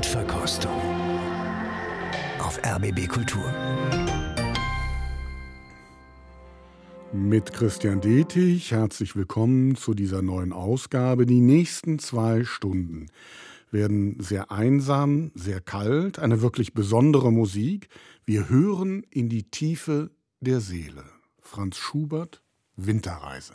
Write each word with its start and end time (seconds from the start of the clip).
Mundverkostung 0.00 0.80
auf 2.38 2.58
RBB 2.64 3.06
Kultur. 3.06 3.44
Mit 7.12 7.52
Christian 7.52 8.00
Detig, 8.00 8.70
herzlich 8.70 9.14
willkommen 9.14 9.76
zu 9.76 9.92
dieser 9.92 10.22
neuen 10.22 10.54
Ausgabe. 10.54 11.26
Die 11.26 11.42
nächsten 11.42 11.98
zwei 11.98 12.44
Stunden 12.44 13.08
werden 13.70 14.16
sehr 14.18 14.50
einsam, 14.50 15.32
sehr 15.34 15.60
kalt, 15.60 16.18
eine 16.18 16.40
wirklich 16.40 16.72
besondere 16.72 17.30
Musik. 17.30 17.90
Wir 18.24 18.48
hören 18.48 19.02
in 19.10 19.28
die 19.28 19.50
Tiefe 19.50 20.12
der 20.40 20.60
Seele. 20.60 21.04
Franz 21.42 21.76
Schubert, 21.76 22.42
Winterreise. 22.74 23.52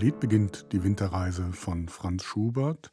Beginnt 0.00 0.72
die 0.72 0.82
Winterreise 0.82 1.52
von 1.52 1.88
Franz 1.88 2.24
Schubert. 2.24 2.90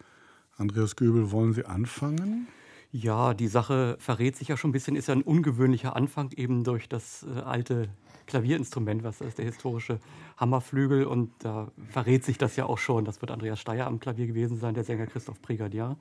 Andreas 0.57 0.97
Göbel, 0.97 1.31
wollen 1.31 1.53
Sie 1.53 1.65
anfangen? 1.65 2.47
Ja, 2.91 3.33
die 3.33 3.47
Sache 3.47 3.95
verrät 3.97 4.35
sich 4.35 4.49
ja 4.49 4.57
schon 4.57 4.71
ein 4.71 4.73
bisschen, 4.73 4.97
ist 4.97 5.07
ja 5.07 5.13
ein 5.13 5.21
ungewöhnlicher 5.21 5.95
Anfang 5.95 6.31
eben 6.33 6.65
durch 6.65 6.89
das 6.89 7.23
äh, 7.23 7.39
alte 7.39 7.87
Klavierinstrument, 8.25 9.03
was 9.03 9.21
ist 9.21 9.37
der 9.37 9.45
historische 9.45 9.99
Hammerflügel 10.35 11.05
und 11.05 11.31
da 11.39 11.71
verrät 11.89 12.25
sich 12.25 12.37
das 12.37 12.57
ja 12.57 12.65
auch 12.65 12.77
schon. 12.77 13.05
Das 13.05 13.21
wird 13.21 13.31
Andreas 13.31 13.61
Steyer 13.61 13.87
am 13.87 14.01
Klavier 14.01 14.27
gewesen 14.27 14.57
sein, 14.57 14.73
der 14.73 14.83
Sänger 14.83 15.07
Christoph 15.07 15.41
Brigadier. 15.41 15.95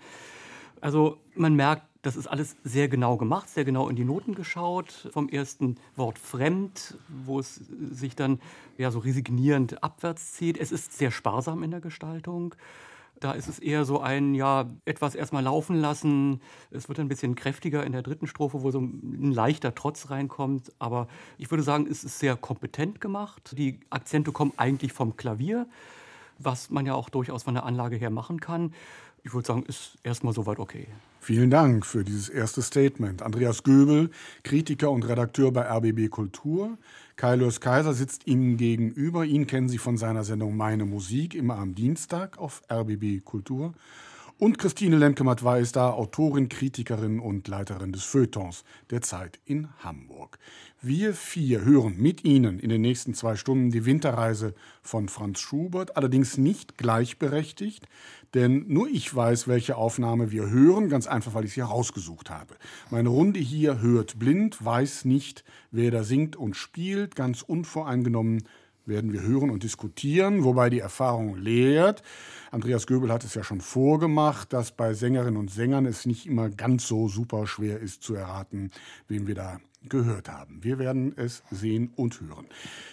Also 0.80 1.18
man 1.36 1.54
merkt, 1.54 1.84
das 2.06 2.14
ist 2.14 2.28
alles 2.28 2.54
sehr 2.62 2.88
genau 2.88 3.16
gemacht, 3.16 3.48
sehr 3.48 3.64
genau 3.64 3.88
in 3.88 3.96
die 3.96 4.04
Noten 4.04 4.36
geschaut. 4.36 5.08
Vom 5.10 5.28
ersten 5.28 5.74
Wort 5.96 6.20
fremd, 6.20 6.96
wo 7.08 7.40
es 7.40 7.56
sich 7.90 8.14
dann 8.14 8.38
ja 8.78 8.92
so 8.92 9.00
resignierend 9.00 9.82
abwärts 9.82 10.34
zieht. 10.34 10.56
Es 10.56 10.70
ist 10.70 10.96
sehr 10.96 11.10
sparsam 11.10 11.64
in 11.64 11.72
der 11.72 11.80
Gestaltung. 11.80 12.54
Da 13.18 13.32
ist 13.32 13.48
es 13.48 13.58
eher 13.58 13.84
so 13.84 13.98
ein, 13.98 14.36
ja, 14.36 14.70
etwas 14.84 15.16
erstmal 15.16 15.42
laufen 15.42 15.80
lassen. 15.80 16.40
Es 16.70 16.88
wird 16.88 17.00
ein 17.00 17.08
bisschen 17.08 17.34
kräftiger 17.34 17.82
in 17.82 17.90
der 17.90 18.02
dritten 18.02 18.28
Strophe, 18.28 18.62
wo 18.62 18.70
so 18.70 18.78
ein 18.78 19.32
leichter 19.32 19.74
Trotz 19.74 20.08
reinkommt. 20.08 20.70
Aber 20.78 21.08
ich 21.38 21.50
würde 21.50 21.64
sagen, 21.64 21.88
es 21.90 22.04
ist 22.04 22.20
sehr 22.20 22.36
kompetent 22.36 23.00
gemacht. 23.00 23.58
Die 23.58 23.80
Akzente 23.90 24.30
kommen 24.30 24.52
eigentlich 24.58 24.92
vom 24.92 25.16
Klavier, 25.16 25.66
was 26.38 26.70
man 26.70 26.86
ja 26.86 26.94
auch 26.94 27.08
durchaus 27.08 27.42
von 27.42 27.54
der 27.54 27.64
Anlage 27.64 27.96
her 27.96 28.10
machen 28.10 28.38
kann 28.38 28.72
ich 29.26 29.34
würde 29.34 29.46
sagen, 29.46 29.64
ist 29.66 29.98
erstmal 30.04 30.32
soweit 30.32 30.60
okay. 30.60 30.86
Vielen 31.18 31.50
Dank 31.50 31.84
für 31.84 32.04
dieses 32.04 32.28
erste 32.28 32.62
Statement. 32.62 33.22
Andreas 33.22 33.64
Göbel, 33.64 34.10
Kritiker 34.44 34.92
und 34.92 35.02
Redakteur 35.02 35.50
bei 35.50 35.68
RBB 35.68 36.08
Kultur. 36.10 36.78
Kaius 37.16 37.60
Kaiser 37.60 37.92
sitzt 37.92 38.28
Ihnen 38.28 38.56
gegenüber. 38.56 39.24
Ihn 39.24 39.48
kennen 39.48 39.68
Sie 39.68 39.78
von 39.78 39.96
seiner 39.96 40.22
Sendung 40.22 40.56
Meine 40.56 40.84
Musik, 40.84 41.34
immer 41.34 41.58
am 41.58 41.74
Dienstag 41.74 42.38
auf 42.38 42.62
RBB 42.70 43.24
Kultur. 43.24 43.74
Und 44.38 44.58
Christine 44.58 44.98
Lemke-Matwei 44.98 45.60
ist 45.60 45.76
da, 45.76 45.90
Autorin, 45.92 46.50
Kritikerin 46.50 47.20
und 47.20 47.48
Leiterin 47.48 47.92
des 47.92 48.04
Feuilletons 48.04 48.64
der 48.90 49.00
Zeit 49.00 49.40
in 49.46 49.68
Hamburg. 49.78 50.38
Wir 50.82 51.14
vier 51.14 51.64
hören 51.64 51.96
mit 51.96 52.22
Ihnen 52.22 52.58
in 52.58 52.68
den 52.68 52.82
nächsten 52.82 53.14
zwei 53.14 53.36
Stunden 53.36 53.70
die 53.70 53.86
Winterreise 53.86 54.54
von 54.82 55.08
Franz 55.08 55.40
Schubert, 55.40 55.96
allerdings 55.96 56.36
nicht 56.36 56.76
gleichberechtigt, 56.76 57.88
denn 58.36 58.66
nur 58.68 58.88
ich 58.88 59.12
weiß, 59.14 59.48
welche 59.48 59.76
Aufnahme 59.76 60.30
wir 60.30 60.48
hören, 60.48 60.88
ganz 60.88 61.06
einfach, 61.06 61.34
weil 61.34 61.44
ich 61.44 61.54
sie 61.54 61.62
herausgesucht 61.62 62.30
habe. 62.30 62.54
Meine 62.90 63.08
Runde 63.08 63.40
hier 63.40 63.80
hört 63.80 64.18
blind, 64.18 64.64
weiß 64.64 65.04
nicht, 65.06 65.42
wer 65.72 65.90
da 65.90 66.04
singt 66.04 66.36
und 66.36 66.54
spielt, 66.54 67.16
ganz 67.16 67.42
unvoreingenommen 67.42 68.44
werden 68.86 69.12
wir 69.12 69.22
hören 69.22 69.50
und 69.50 69.62
diskutieren, 69.62 70.44
wobei 70.44 70.70
die 70.70 70.78
Erfahrung 70.78 71.36
lehrt. 71.36 72.02
Andreas 72.52 72.86
Göbel 72.86 73.10
hat 73.10 73.24
es 73.24 73.34
ja 73.34 73.42
schon 73.42 73.60
vorgemacht, 73.60 74.52
dass 74.52 74.70
bei 74.70 74.94
Sängerinnen 74.94 75.36
und 75.36 75.50
Sängern 75.50 75.86
es 75.86 76.06
nicht 76.06 76.26
immer 76.26 76.48
ganz 76.50 76.86
so 76.86 77.08
super 77.08 77.46
schwer 77.46 77.80
ist 77.80 78.02
zu 78.02 78.14
erraten, 78.14 78.70
wem 79.08 79.26
wir 79.26 79.34
da 79.34 79.58
gehört 79.90 80.28
haben. 80.28 80.62
Wir 80.62 80.78
werden 80.78 81.12
es 81.16 81.42
sehen 81.50 81.92
und 81.96 82.20
hören. 82.20 82.46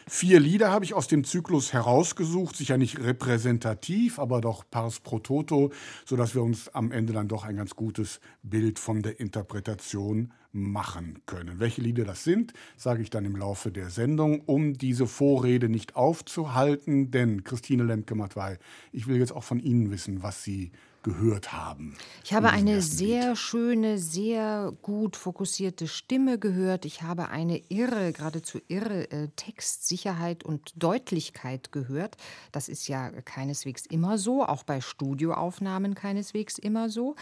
Vier 0.07 0.39
Lieder 0.39 0.71
habe 0.71 0.85
ich 0.85 0.93
aus 0.93 1.07
dem 1.07 1.23
Zyklus 1.23 1.73
herausgesucht, 1.73 2.55
sicher 2.55 2.77
nicht 2.77 2.99
repräsentativ, 2.99 4.19
aber 4.19 4.41
doch 4.41 4.63
pars 4.69 4.99
pro 4.99 5.19
toto, 5.19 5.71
sodass 6.05 6.35
wir 6.35 6.43
uns 6.43 6.69
am 6.69 6.91
Ende 6.91 7.13
dann 7.13 7.27
doch 7.27 7.43
ein 7.43 7.55
ganz 7.55 7.75
gutes 7.75 8.19
Bild 8.41 8.79
von 8.79 9.01
der 9.01 9.19
Interpretation 9.19 10.31
machen 10.53 11.19
können. 11.25 11.59
Welche 11.59 11.81
Lieder 11.81 12.05
das 12.05 12.23
sind, 12.23 12.53
sage 12.77 13.01
ich 13.01 13.09
dann 13.09 13.25
im 13.25 13.35
Laufe 13.35 13.71
der 13.71 13.89
Sendung, 13.89 14.41
um 14.41 14.73
diese 14.73 15.07
Vorrede 15.07 15.67
nicht 15.67 15.95
aufzuhalten, 15.95 17.09
denn 17.09 17.43
Christine 17.43 17.83
Lemke-Matwei, 17.83 18.59
ich 18.91 19.07
will 19.07 19.17
jetzt 19.17 19.33
auch 19.33 19.43
von 19.43 19.59
Ihnen 19.59 19.89
wissen, 19.89 20.21
was 20.21 20.43
Sie 20.43 20.71
gehört 21.03 21.53
haben. 21.53 21.95
Ich 22.23 22.33
habe 22.33 22.49
eine 22.49 22.81
sehr 22.81 23.29
Lied. 23.29 23.37
schöne, 23.37 23.97
sehr 23.97 24.73
gut 24.81 25.15
fokussierte 25.15 25.87
Stimme 25.87 26.39
gehört. 26.39 26.85
Ich 26.85 27.01
habe 27.01 27.29
eine 27.29 27.61
irre, 27.69 28.13
geradezu 28.13 28.59
irre 28.67 29.11
äh, 29.11 29.27
Textsicherheit 29.35 30.43
und 30.43 30.71
Deutlichkeit 30.75 31.71
gehört. 31.71 32.17
Das 32.51 32.69
ist 32.69 32.87
ja 32.87 33.09
keineswegs 33.09 33.85
immer 33.85 34.17
so, 34.17 34.45
auch 34.45 34.63
bei 34.63 34.81
Studioaufnahmen 34.81 35.93
keineswegs 35.93 36.57
immer 36.57 36.89
so. 36.89 37.15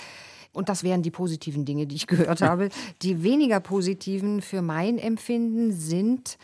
Und 0.54 0.70
das 0.70 0.84
wären 0.84 1.02
die 1.02 1.12
positiven 1.12 1.66
Dinge, 1.66 1.88
die 1.88 1.96
ich 1.96 2.08
gehört 2.08 2.42
habe. 2.42 2.70
Die 3.02 3.24
weniger 3.24 3.60
positiven 3.60 4.42
für 4.42 4.62
mein 4.62 4.98
Empfinden 4.98 5.72
sind 5.72 6.38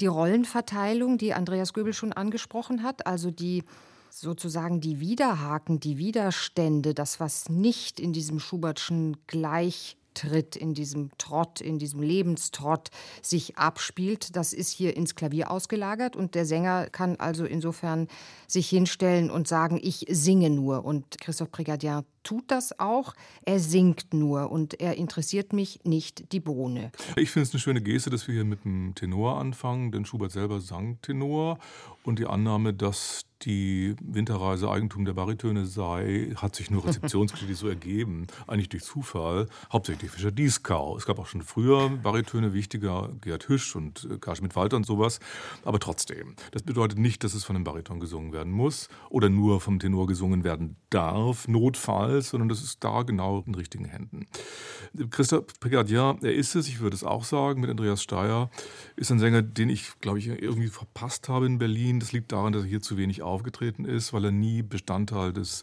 die 0.00 0.06
Rollenverteilung, 0.06 1.18
die 1.18 1.34
Andreas 1.34 1.72
Göbel 1.72 1.92
schon 1.92 2.12
angesprochen 2.12 2.82
hat, 2.82 3.06
also 3.06 3.30
die 3.30 3.64
sozusagen 4.10 4.80
die 4.80 5.00
Widerhaken, 5.00 5.80
die 5.80 5.98
Widerstände, 5.98 6.94
das, 6.94 7.20
was 7.20 7.48
nicht 7.48 8.00
in 8.00 8.12
diesem 8.12 8.40
Schubertschen 8.40 9.16
Gleichtritt, 9.26 10.56
in 10.56 10.74
diesem 10.74 11.10
Trott, 11.18 11.60
in 11.60 11.78
diesem 11.78 12.02
Lebenstrott 12.02 12.90
sich 13.22 13.56
abspielt, 13.56 14.36
das 14.36 14.52
ist 14.52 14.70
hier 14.70 14.96
ins 14.96 15.14
Klavier 15.14 15.50
ausgelagert 15.50 16.16
und 16.16 16.34
der 16.34 16.44
Sänger 16.44 16.88
kann 16.90 17.16
also 17.16 17.44
insofern 17.44 18.08
sich 18.46 18.68
hinstellen 18.68 19.30
und 19.30 19.48
sagen, 19.48 19.78
ich 19.82 20.06
singe 20.10 20.50
nur. 20.50 20.84
Und 20.84 21.18
Christoph 21.20 21.50
Brigadier 21.50 22.04
tut 22.22 22.50
das 22.50 22.78
auch. 22.78 23.14
Er 23.42 23.58
singt 23.58 24.12
nur 24.12 24.50
und 24.50 24.80
er 24.80 24.96
interessiert 24.96 25.52
mich 25.52 25.80
nicht 25.84 26.32
die 26.32 26.40
Bohne. 26.40 26.92
Ich 27.16 27.30
finde 27.30 27.44
es 27.44 27.52
eine 27.52 27.60
schöne 27.60 27.80
Geste, 27.80 28.10
dass 28.10 28.26
wir 28.26 28.34
hier 28.34 28.44
mit 28.44 28.64
dem 28.64 28.94
Tenor 28.94 29.38
anfangen, 29.38 29.92
denn 29.92 30.04
Schubert 30.04 30.32
selber 30.32 30.60
sang 30.60 31.00
Tenor 31.02 31.58
und 32.02 32.18
die 32.18 32.26
Annahme, 32.26 32.72
dass 32.72 33.24
die 33.42 33.94
Winterreise 34.02 34.70
Eigentum 34.70 35.04
der 35.04 35.14
Baritöne 35.14 35.64
sei, 35.64 36.32
hat 36.36 36.54
sich 36.54 36.70
nur 36.70 36.84
rezeptionsgeschichtlich 36.86 37.58
so 37.58 37.68
ergeben, 37.68 38.26
eigentlich 38.46 38.68
durch 38.68 38.84
Zufall, 38.84 39.46
hauptsächlich 39.72 40.10
Fischer 40.10 40.30
Dieskau. 40.30 40.96
Es 40.96 41.06
gab 41.06 41.18
auch 41.18 41.26
schon 41.26 41.42
früher 41.42 41.88
Baritöne 41.88 42.52
wichtiger, 42.52 43.10
Gerd 43.20 43.48
Hüsch 43.48 43.74
und 43.76 44.08
äh, 44.10 44.18
Karl 44.18 44.36
Schmidt-Walter 44.36 44.76
und 44.76 44.84
sowas, 44.84 45.20
aber 45.64 45.78
trotzdem. 45.78 46.34
Das 46.52 46.62
bedeutet 46.62 46.98
nicht, 46.98 47.24
dass 47.24 47.34
es 47.34 47.44
von 47.44 47.56
einem 47.56 47.64
Bariton 47.64 48.00
gesungen 48.00 48.32
werden 48.32 48.52
muss 48.52 48.88
oder 49.08 49.30
nur 49.30 49.60
vom 49.60 49.78
Tenor 49.78 50.06
gesungen 50.06 50.44
werden 50.44 50.76
darf, 50.90 51.48
notfalls, 51.48 52.09
sondern 52.18 52.48
das 52.48 52.62
ist 52.62 52.82
da 52.82 53.02
genau 53.02 53.42
in 53.46 53.54
richtigen 53.54 53.84
Händen. 53.84 54.26
Christoph 55.10 55.46
Brigadier, 55.60 56.16
er 56.22 56.34
ist 56.34 56.54
es, 56.56 56.66
ich 56.68 56.80
würde 56.80 56.96
es 56.96 57.04
auch 57.04 57.24
sagen, 57.24 57.60
mit 57.60 57.70
Andreas 57.70 58.02
Steyer, 58.02 58.50
ist 58.96 59.10
ein 59.10 59.18
Sänger, 59.18 59.42
den 59.42 59.68
ich, 59.68 59.98
glaube 60.00 60.18
ich, 60.18 60.26
irgendwie 60.26 60.68
verpasst 60.68 61.28
habe 61.28 61.46
in 61.46 61.58
Berlin. 61.58 62.00
Das 62.00 62.12
liegt 62.12 62.32
daran, 62.32 62.52
dass 62.52 62.62
er 62.62 62.68
hier 62.68 62.80
zu 62.80 62.96
wenig 62.96 63.22
aufgetreten 63.22 63.84
ist, 63.84 64.12
weil 64.12 64.24
er 64.24 64.32
nie 64.32 64.62
Bestandteil 64.62 65.32
des 65.32 65.62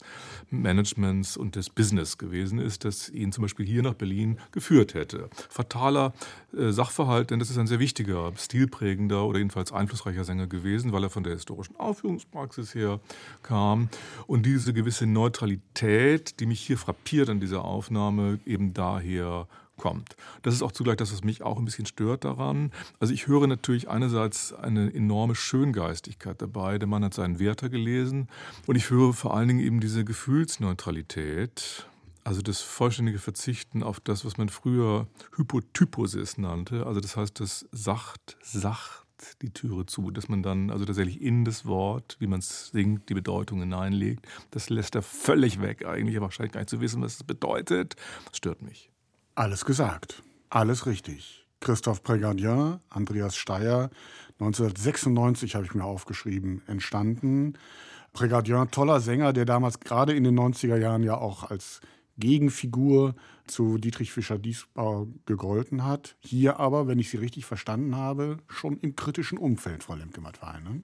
Managements 0.50 1.36
und 1.36 1.56
des 1.56 1.70
Business 1.70 2.18
gewesen 2.18 2.60
ist, 2.60 2.86
das 2.86 3.10
ihn 3.10 3.32
zum 3.32 3.42
Beispiel 3.42 3.66
hier 3.66 3.84
nach 3.84 3.96
Berlin 3.96 4.40
geführt 4.52 4.94
hätte. 4.94 5.30
Fataler 5.50 6.14
äh, 6.58 6.72
Sachverhalt, 6.72 7.32
denn 7.32 7.40
das 7.40 7.50
ist 7.50 7.58
ein 7.58 7.68
sehr 7.68 7.80
wichtiger, 7.80 8.32
stilprägender 8.38 9.26
oder 9.26 9.40
jedenfalls 9.40 9.72
einflussreicher 9.72 10.24
Sänger 10.24 10.48
gewesen, 10.48 10.94
weil 10.94 11.04
er 11.04 11.10
von 11.10 11.24
der 11.24 11.34
historischen 11.34 11.76
Aufführungspraxis 11.76 12.74
her 12.76 13.00
kam. 13.44 13.90
Und 14.26 14.46
diese 14.46 14.74
gewisse 14.74 15.06
Neutralität, 15.06 16.37
die 16.40 16.46
mich 16.46 16.62
hier 16.62 16.78
frappiert 16.78 17.30
an 17.30 17.40
dieser 17.40 17.64
Aufnahme, 17.64 18.40
eben 18.46 18.74
daher 18.74 19.48
kommt. 19.78 20.16
Das 20.42 20.54
ist 20.54 20.62
auch 20.62 20.72
zugleich 20.72 20.98
das, 20.98 21.14
was 21.14 21.24
mich 21.24 21.44
auch 21.44 21.58
ein 21.58 21.66
bisschen 21.66 21.86
stört 21.86 22.26
daran. 22.26 22.72
Also 23.00 23.14
ich 23.14 23.28
höre 23.28 23.48
natürlich 23.48 23.88
einerseits 23.88 24.54
eine 24.54 24.94
enorme 24.94 25.36
Schöngeistigkeit 25.36 26.42
dabei. 26.42 26.78
Der 26.78 26.88
Mann 26.88 27.06
hat 27.06 27.14
seinen 27.14 27.40
Werther 27.40 27.70
gelesen 27.70 28.28
und 28.66 28.76
ich 28.76 28.90
höre 28.90 29.14
vor 29.14 29.36
allen 29.36 29.48
Dingen 29.48 29.60
eben 29.60 29.80
diese 29.80 30.04
Gefühlsneutralität. 30.04 31.88
Also 32.24 32.42
das 32.42 32.60
vollständige 32.60 33.20
Verzichten 33.20 33.84
auf 33.84 34.02
das, 34.02 34.26
was 34.26 34.38
man 34.38 34.50
früher 34.50 35.08
Hypotyposis 35.38 36.38
nannte. 36.38 36.86
Also 36.86 37.00
das 37.00 37.16
heißt 37.16 37.40
das 37.40 37.66
sacht, 37.72 38.38
sach 38.42 39.06
die 39.42 39.52
Türe 39.52 39.86
zu, 39.86 40.12
dass 40.12 40.30
man 40.30 40.44
dann 40.44 40.70
also 40.70 40.86
tatsächlich 40.86 41.22
in 41.22 41.46
das 41.46 41.66
Wort, 41.66 42.18
wie 42.20 42.28
man 42.28 42.40
es 42.40 42.70
singt, 42.70 43.10
die 43.10 43.14
Bedeutung 43.14 43.60
hineinlegt. 43.60 44.28
Das 44.52 44.70
lässt 44.70 44.96
er 44.96 45.02
völlig 45.02 45.62
weg 45.62 45.86
eigentlich, 45.86 46.20
wahrscheinlich 46.20 46.54
gar 46.54 46.62
nicht 46.62 46.70
zu 46.70 46.82
wissen, 46.82 47.02
was 47.02 47.16
es 47.16 47.24
bedeutet. 47.24 47.96
Das 48.26 48.38
stört 48.38 48.62
mich. 48.62 48.92
Alles 49.36 49.66
gesagt, 49.66 50.24
alles 50.50 50.86
richtig. 50.86 51.48
Christoph 51.60 52.02
Prégardien, 52.02 52.80
Andreas 52.90 53.36
Steyer, 53.36 53.90
1996 54.40 55.56
habe 55.56 55.66
ich 55.66 55.74
mir 55.74 55.84
aufgeschrieben, 55.84 56.62
entstanden. 56.68 57.58
Prégardien, 58.14 58.70
toller 58.70 59.00
Sänger, 59.00 59.34
der 59.34 59.46
damals 59.46 59.80
gerade 59.80 60.14
in 60.14 60.24
den 60.24 60.40
90er 60.40 60.78
Jahren 60.78 61.04
ja 61.04 61.18
auch 61.18 61.44
als 61.44 61.82
Gegenfigur 62.18 63.16
zu 63.46 63.78
Dietrich 63.78 64.12
Fischer-Diesbau 64.12 65.08
gegolten 65.26 65.86
hat. 65.86 66.18
Hier 66.20 66.60
aber, 66.60 66.88
wenn 66.88 67.00
ich 67.00 67.10
Sie 67.10 67.18
richtig 67.18 67.46
verstanden 67.46 67.96
habe, 67.96 68.38
schon 68.48 68.78
im 68.80 68.96
kritischen 68.96 69.38
Umfeld, 69.38 69.84
Frau 69.84 69.96
Lemke-Matwein. 69.96 70.64
Ne? 70.64 70.84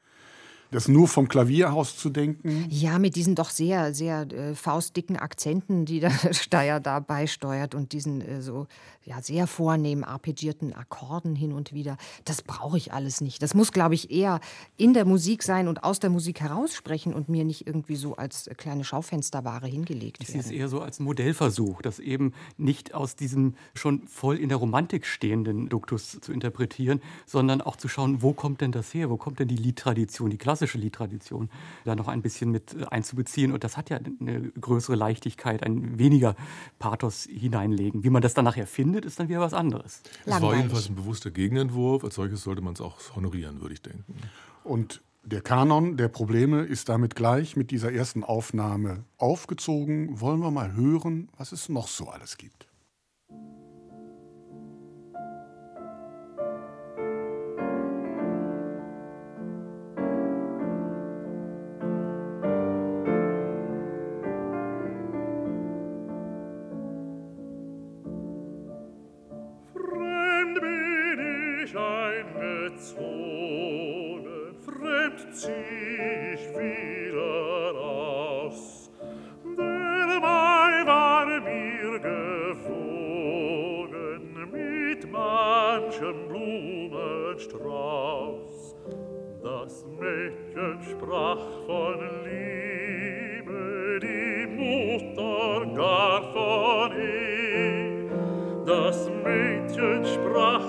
Das 0.73 0.87
nur 0.87 1.07
vom 1.07 1.27
Klavierhaus 1.27 1.97
zu 1.97 2.09
denken. 2.09 2.65
Ja, 2.69 2.99
mit 2.99 3.15
diesen 3.15 3.35
doch 3.35 3.49
sehr, 3.49 3.93
sehr 3.93 4.21
äh, 4.31 4.55
faustdicken 4.55 5.17
Akzenten, 5.17 5.85
die 5.85 5.99
der 5.99 6.11
Steier 6.33 6.79
da 6.79 6.99
beisteuert 6.99 7.75
und 7.75 7.93
diesen 7.93 8.21
äh, 8.21 8.41
so 8.41 8.67
ja, 9.05 9.21
sehr 9.21 9.47
vornehm 9.47 10.03
arpeggierten 10.03 10.73
Akkorden 10.73 11.35
hin 11.35 11.51
und 11.51 11.73
wieder. 11.73 11.97
Das 12.25 12.41
brauche 12.41 12.77
ich 12.77 12.93
alles 12.93 13.21
nicht. 13.21 13.41
Das 13.43 13.53
muss, 13.53 13.71
glaube 13.71 13.95
ich, 13.95 14.11
eher 14.11 14.39
in 14.77 14.93
der 14.93 15.05
Musik 15.05 15.43
sein 15.43 15.67
und 15.67 15.83
aus 15.83 15.99
der 15.99 16.09
Musik 16.09 16.41
heraussprechen 16.41 17.13
und 17.13 17.29
mir 17.29 17.43
nicht 17.43 17.67
irgendwie 17.67 17.95
so 17.95 18.15
als 18.15 18.49
kleine 18.57 18.83
Schaufensterware 18.83 19.67
hingelegt 19.67 20.19
werden. 20.19 20.21
Ich 20.21 20.29
sehe 20.29 20.39
es 20.39 20.49
eher 20.49 20.69
so 20.69 20.81
als 20.81 20.99
Modellversuch, 20.99 21.81
das 21.81 21.99
eben 21.99 22.33
nicht 22.57 22.93
aus 22.93 23.15
diesem 23.15 23.55
schon 23.73 24.07
voll 24.07 24.37
in 24.37 24.49
der 24.49 24.57
Romantik 24.57 25.05
stehenden 25.05 25.69
Duktus 25.69 26.19
zu 26.21 26.31
interpretieren, 26.31 27.01
sondern 27.25 27.61
auch 27.61 27.75
zu 27.75 27.87
schauen, 27.87 28.21
wo 28.21 28.33
kommt 28.33 28.61
denn 28.61 28.71
das 28.71 28.93
her? 28.93 29.09
Wo 29.09 29.17
kommt 29.17 29.39
denn 29.39 29.47
die 29.47 29.57
Liedtradition, 29.57 30.29
die 30.29 30.37
klassische 30.63 30.77
Liedtradition 30.77 31.49
da 31.83 31.95
noch 31.95 32.07
ein 32.07 32.21
bisschen 32.21 32.51
mit 32.51 32.73
äh, 32.73 32.85
einzubeziehen? 32.85 33.51
Und 33.51 33.63
das 33.63 33.75
hat 33.75 33.89
ja 33.89 33.99
eine 34.19 34.51
größere 34.51 34.95
Leichtigkeit, 34.95 35.63
ein 35.63 35.99
weniger 35.99 36.35
Pathos 36.79 37.23
hineinlegen. 37.23 38.03
Wie 38.03 38.09
man 38.09 38.21
das 38.21 38.33
dann 38.33 38.45
nachher 38.45 38.67
findet, 38.67 38.93
findet, 38.93 39.05
ist 39.05 39.19
dann 39.19 39.29
wieder 39.29 39.39
was 39.39 39.53
anderes. 39.53 40.01
Es 40.25 40.41
war 40.41 40.55
jedenfalls 40.55 40.89
ein 40.89 40.95
bewusster 40.95 41.31
Gegenentwurf. 41.31 42.03
Als 42.03 42.15
solches 42.15 42.43
sollte 42.43 42.61
man 42.61 42.73
es 42.73 42.81
auch 42.81 42.97
honorieren, 43.15 43.61
würde 43.61 43.73
ich 43.73 43.81
denken. 43.81 44.03
Und 44.63 45.01
der 45.23 45.41
Kanon 45.41 45.95
der 45.95 46.09
Probleme 46.09 46.61
ist 46.61 46.89
damit 46.89 47.15
gleich 47.15 47.55
mit 47.55 47.71
dieser 47.71 47.93
ersten 47.93 48.23
Aufnahme 48.23 49.05
aufgezogen. 49.17 50.19
Wollen 50.19 50.41
wir 50.41 50.51
mal 50.51 50.73
hören, 50.73 51.29
was 51.37 51.53
es 51.53 51.69
noch 51.69 51.87
so 51.87 52.09
alles 52.09 52.37
gibt. 52.37 52.67
Zonen 72.77 74.55
fremd 74.65 75.19
zieh 75.31 76.33
ich 76.33 76.43
wieder 76.57 77.75
aus, 77.79 78.89
der 79.57 80.19
Mai 80.19 80.85
war 80.85 81.25
mir 81.25 81.99
gewogen 81.99 82.91
mit 84.51 85.11
manchem 85.11 86.27
Blumenstrauß. 86.27 88.75
Das 89.43 89.85
Mädchen 89.99 90.81
sprach 90.83 91.43
von 91.65 91.99
Liebe, 92.23 93.99
die 94.01 94.47
Mutter 94.47 95.65
gar 95.75 96.21
von 96.33 96.91
Ehe. 96.97 98.09
Das 98.65 99.09
Mädchen 99.23 100.05
sprach 100.05 100.62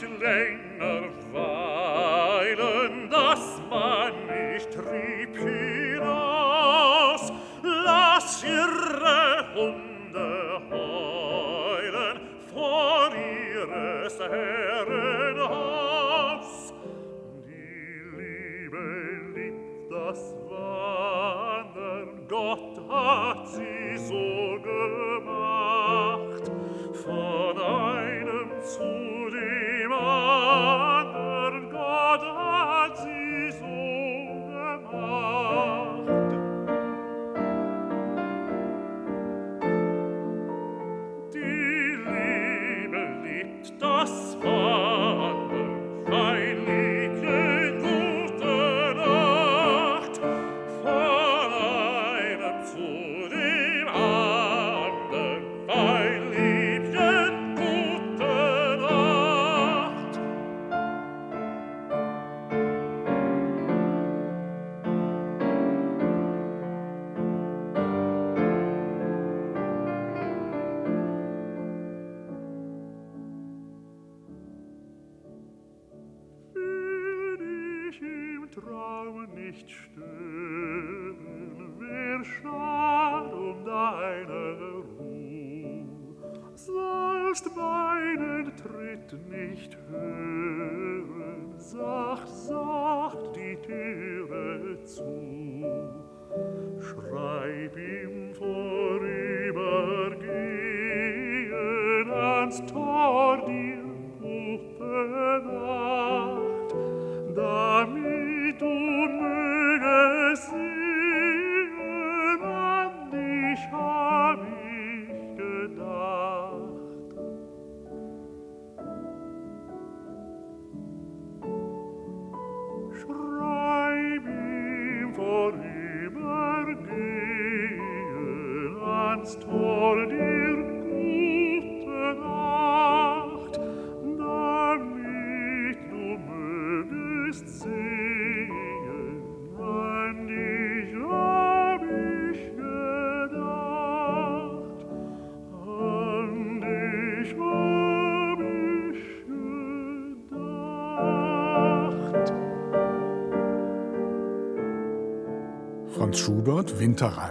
reichen 0.00 0.20
Länder 0.20 0.97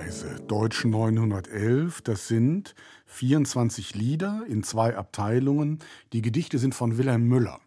Winterreise, 0.08 0.41
Deutsch 0.48 0.86
911. 0.86 2.02
Das 2.02 2.28
sind 2.28 2.76
24 3.08 3.93
Lieder 3.93 4.43
in 4.48 4.63
zwei 4.63 4.96
Abteilungen. 4.96 5.80
Die 6.13 6.22
Gedichte 6.22 6.60
sind 6.60 6.74
von 6.74 6.98
Wilhelm 6.98 7.28
Müller. 7.28 7.60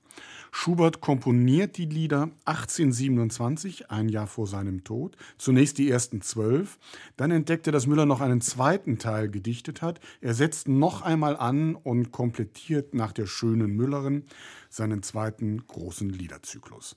Schubert 0.52 1.00
komponiert 1.00 1.76
die 1.76 1.84
Lieder 1.84 2.30
1827, 2.44 3.90
ein 3.90 4.08
Jahr 4.08 4.26
vor 4.26 4.46
seinem 4.46 4.84
Tod. 4.84 5.16
Zunächst 5.38 5.78
die 5.78 5.90
ersten 5.90 6.22
zwölf. 6.22 6.78
Dann 7.16 7.30
entdeckt 7.30 7.68
er, 7.68 7.72
dass 7.72 7.86
Müller 7.86 8.06
noch 8.06 8.20
einen 8.20 8.40
zweiten 8.40 8.98
Teil 8.98 9.28
gedichtet 9.28 9.82
hat. 9.82 10.00
Er 10.20 10.34
setzt 10.34 10.66
noch 10.66 11.02
einmal 11.02 11.36
an 11.36 11.74
und 11.76 12.10
komplettiert 12.10 12.94
nach 12.94 13.12
der 13.12 13.26
schönen 13.26 13.76
Müllerin 13.76 14.24
seinen 14.70 15.02
zweiten 15.02 15.66
großen 15.66 16.08
Liederzyklus. 16.08 16.96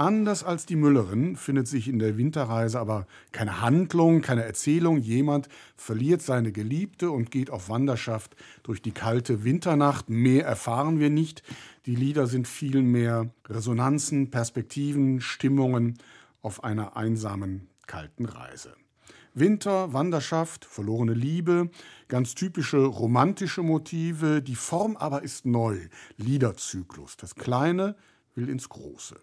Anders 0.00 0.44
als 0.44 0.64
die 0.64 0.76
Müllerin 0.76 1.36
findet 1.36 1.68
sich 1.68 1.86
in 1.86 1.98
der 1.98 2.16
Winterreise 2.16 2.80
aber 2.80 3.06
keine 3.32 3.60
Handlung, 3.60 4.22
keine 4.22 4.44
Erzählung. 4.44 4.96
Jemand 4.96 5.50
verliert 5.76 6.22
seine 6.22 6.52
Geliebte 6.52 7.10
und 7.10 7.30
geht 7.30 7.50
auf 7.50 7.68
Wanderschaft 7.68 8.34
durch 8.62 8.80
die 8.80 8.92
kalte 8.92 9.44
Winternacht. 9.44 10.08
Mehr 10.08 10.46
erfahren 10.46 11.00
wir 11.00 11.10
nicht. 11.10 11.42
Die 11.84 11.94
Lieder 11.94 12.26
sind 12.28 12.48
vielmehr 12.48 13.28
Resonanzen, 13.46 14.30
Perspektiven, 14.30 15.20
Stimmungen 15.20 15.98
auf 16.40 16.64
einer 16.64 16.96
einsamen, 16.96 17.68
kalten 17.86 18.24
Reise. 18.24 18.72
Winter, 19.34 19.92
Wanderschaft, 19.92 20.64
verlorene 20.64 21.12
Liebe, 21.12 21.68
ganz 22.08 22.34
typische 22.34 22.78
romantische 22.78 23.62
Motive. 23.62 24.40
Die 24.40 24.56
Form 24.56 24.96
aber 24.96 25.22
ist 25.22 25.44
neu. 25.44 25.76
Liederzyklus. 26.16 27.18
Das 27.18 27.34
Kleine 27.34 27.96
will 28.34 28.48
ins 28.48 28.70
Große. 28.70 29.20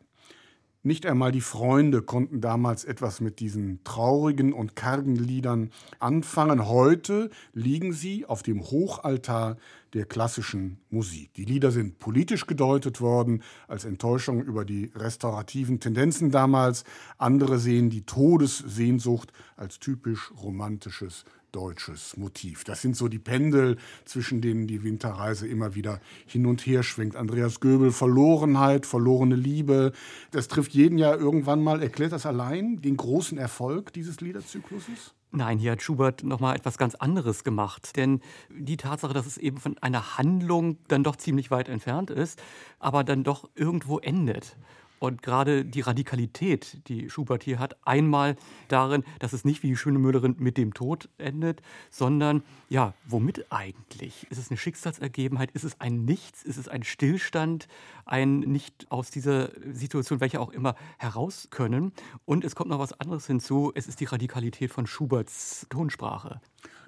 Nicht 0.87 1.05
einmal 1.05 1.33
die 1.33 1.41
Freunde 1.41 2.01
konnten 2.01 2.39
damals 2.39 2.85
etwas 2.85 3.19
mit 3.19 3.41
diesen 3.41 3.83
traurigen 3.83 4.53
und 4.53 4.77
kargen 4.77 5.17
Liedern 5.17 5.71
anfangen. 5.99 6.65
Heute 6.69 7.29
liegen 7.51 7.91
sie 7.91 8.25
auf 8.25 8.41
dem 8.41 8.61
Hochaltar 8.61 9.57
der 9.93 10.05
klassischen 10.05 10.79
Musik. 10.89 11.33
Die 11.33 11.43
Lieder 11.43 11.71
sind 11.71 11.99
politisch 11.99 12.47
gedeutet 12.47 13.01
worden 13.01 13.43
als 13.67 13.83
Enttäuschung 13.83 14.41
über 14.41 14.63
die 14.63 14.89
restaurativen 14.95 15.81
Tendenzen 15.81 16.31
damals. 16.31 16.85
Andere 17.17 17.59
sehen 17.59 17.89
die 17.89 18.05
Todessehnsucht 18.05 19.33
als 19.57 19.79
typisch 19.79 20.31
romantisches 20.41 21.25
deutsches 21.51 22.17
Motiv. 22.17 22.63
Das 22.63 22.81
sind 22.81 22.95
so 22.95 23.07
die 23.07 23.19
Pendel, 23.19 23.77
zwischen 24.05 24.41
denen 24.41 24.67
die 24.67 24.83
Winterreise 24.83 25.47
immer 25.47 25.75
wieder 25.75 25.99
hin 26.25 26.45
und 26.45 26.61
her 26.65 26.83
schwingt. 26.83 27.15
Andreas 27.15 27.59
Göbel, 27.59 27.91
Verlorenheit, 27.91 28.85
verlorene 28.85 29.35
Liebe. 29.35 29.91
Das 30.31 30.47
trifft 30.47 30.71
jeden 30.73 30.97
Jahr 30.97 31.17
irgendwann 31.17 31.63
mal. 31.63 31.81
Erklärt 31.81 32.11
das 32.11 32.25
allein 32.25 32.81
den 32.81 32.97
großen 32.97 33.37
Erfolg 33.37 33.93
dieses 33.93 34.21
Liederzykluses? 34.21 35.13
Nein, 35.31 35.57
hier 35.57 35.73
hat 35.73 35.81
Schubert 35.81 36.23
noch 36.23 36.39
mal 36.39 36.55
etwas 36.55 36.77
ganz 36.77 36.95
anderes 36.95 37.43
gemacht. 37.43 37.95
Denn 37.97 38.21
die 38.49 38.77
Tatsache, 38.77 39.13
dass 39.13 39.25
es 39.25 39.37
eben 39.37 39.57
von 39.57 39.77
einer 39.79 40.17
Handlung 40.17 40.77
dann 40.87 41.03
doch 41.03 41.17
ziemlich 41.17 41.51
weit 41.51 41.69
entfernt 41.69 42.09
ist, 42.09 42.41
aber 42.79 43.03
dann 43.03 43.23
doch 43.23 43.49
irgendwo 43.55 43.99
endet. 43.99 44.55
Und 44.99 45.21
gerade 45.21 45.65
die 45.65 45.81
Radikalität, 45.81 46.87
die 46.87 47.09
Schubert 47.09 47.43
hier 47.43 47.59
hat, 47.59 47.77
einmal 47.85 48.35
darin, 48.67 49.03
dass 49.19 49.33
es 49.33 49.45
nicht 49.45 49.63
wie 49.63 49.67
die 49.67 49.77
schöne 49.77 49.99
Müllerin 49.99 50.35
mit 50.39 50.57
dem 50.57 50.73
Tod 50.73 51.09
endet, 51.17 51.61
sondern 51.89 52.43
ja, 52.69 52.93
womit 53.05 53.51
eigentlich? 53.51 54.27
Ist 54.29 54.37
es 54.37 54.49
eine 54.49 54.57
Schicksalsergebenheit? 54.57 55.51
Ist 55.51 55.63
es 55.63 55.79
ein 55.79 56.05
Nichts? 56.05 56.43
Ist 56.43 56.57
es 56.57 56.67
ein 56.67 56.83
Stillstand? 56.83 57.67
Ein 58.05 58.39
nicht 58.39 58.87
aus 58.89 59.11
dieser 59.11 59.51
Situation, 59.71 60.19
welche 60.19 60.39
auch 60.39 60.51
immer, 60.51 60.75
heraus 60.97 61.47
können? 61.51 61.91
Und 62.25 62.43
es 62.43 62.55
kommt 62.55 62.69
noch 62.69 62.79
was 62.79 62.99
anderes 62.99 63.27
hinzu. 63.27 63.71
Es 63.75 63.87
ist 63.87 63.99
die 63.99 64.05
Radikalität 64.05 64.71
von 64.71 64.87
Schuberts 64.87 65.67
Tonsprache. 65.69 66.41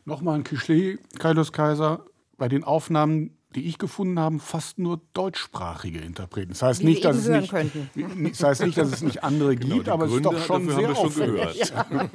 Nochmal 0.06 0.36
ein 0.36 0.44
Klischee, 0.44 0.98
Kaius 1.20 1.52
Kaiser. 1.52 2.06
Bei 2.38 2.48
den 2.48 2.64
Aufnahmen 2.64 3.38
die 3.56 3.66
ich 3.66 3.80
gefunden 3.80 4.20
habe, 4.20 4.40
fast 4.40 4.78
nur 4.78 5.02
deutschsprachige 5.14 6.00
Interpreten. 6.00 6.50
Das 6.50 6.62
heißt, 6.62 6.84
nicht, 6.84 7.04
dass 7.04 7.18
es 7.18 7.28
nicht, 7.28 7.52
das 8.32 8.44
heißt 8.44 8.62
nicht, 8.64 8.78
dass 8.78 8.92
es 8.92 9.02
nicht 9.02 9.24
andere 9.24 9.56
genau, 9.56 9.76
gibt, 9.76 9.90
aber 9.90 10.08
Gründe 10.08 10.30
es 10.30 10.36
ist 10.36 10.50
doch 10.50 10.56
schon 10.56 10.70
sehr 10.70 10.96
auffällig. 10.96 11.66
Schon, 11.68 11.98
ja. 11.98 12.10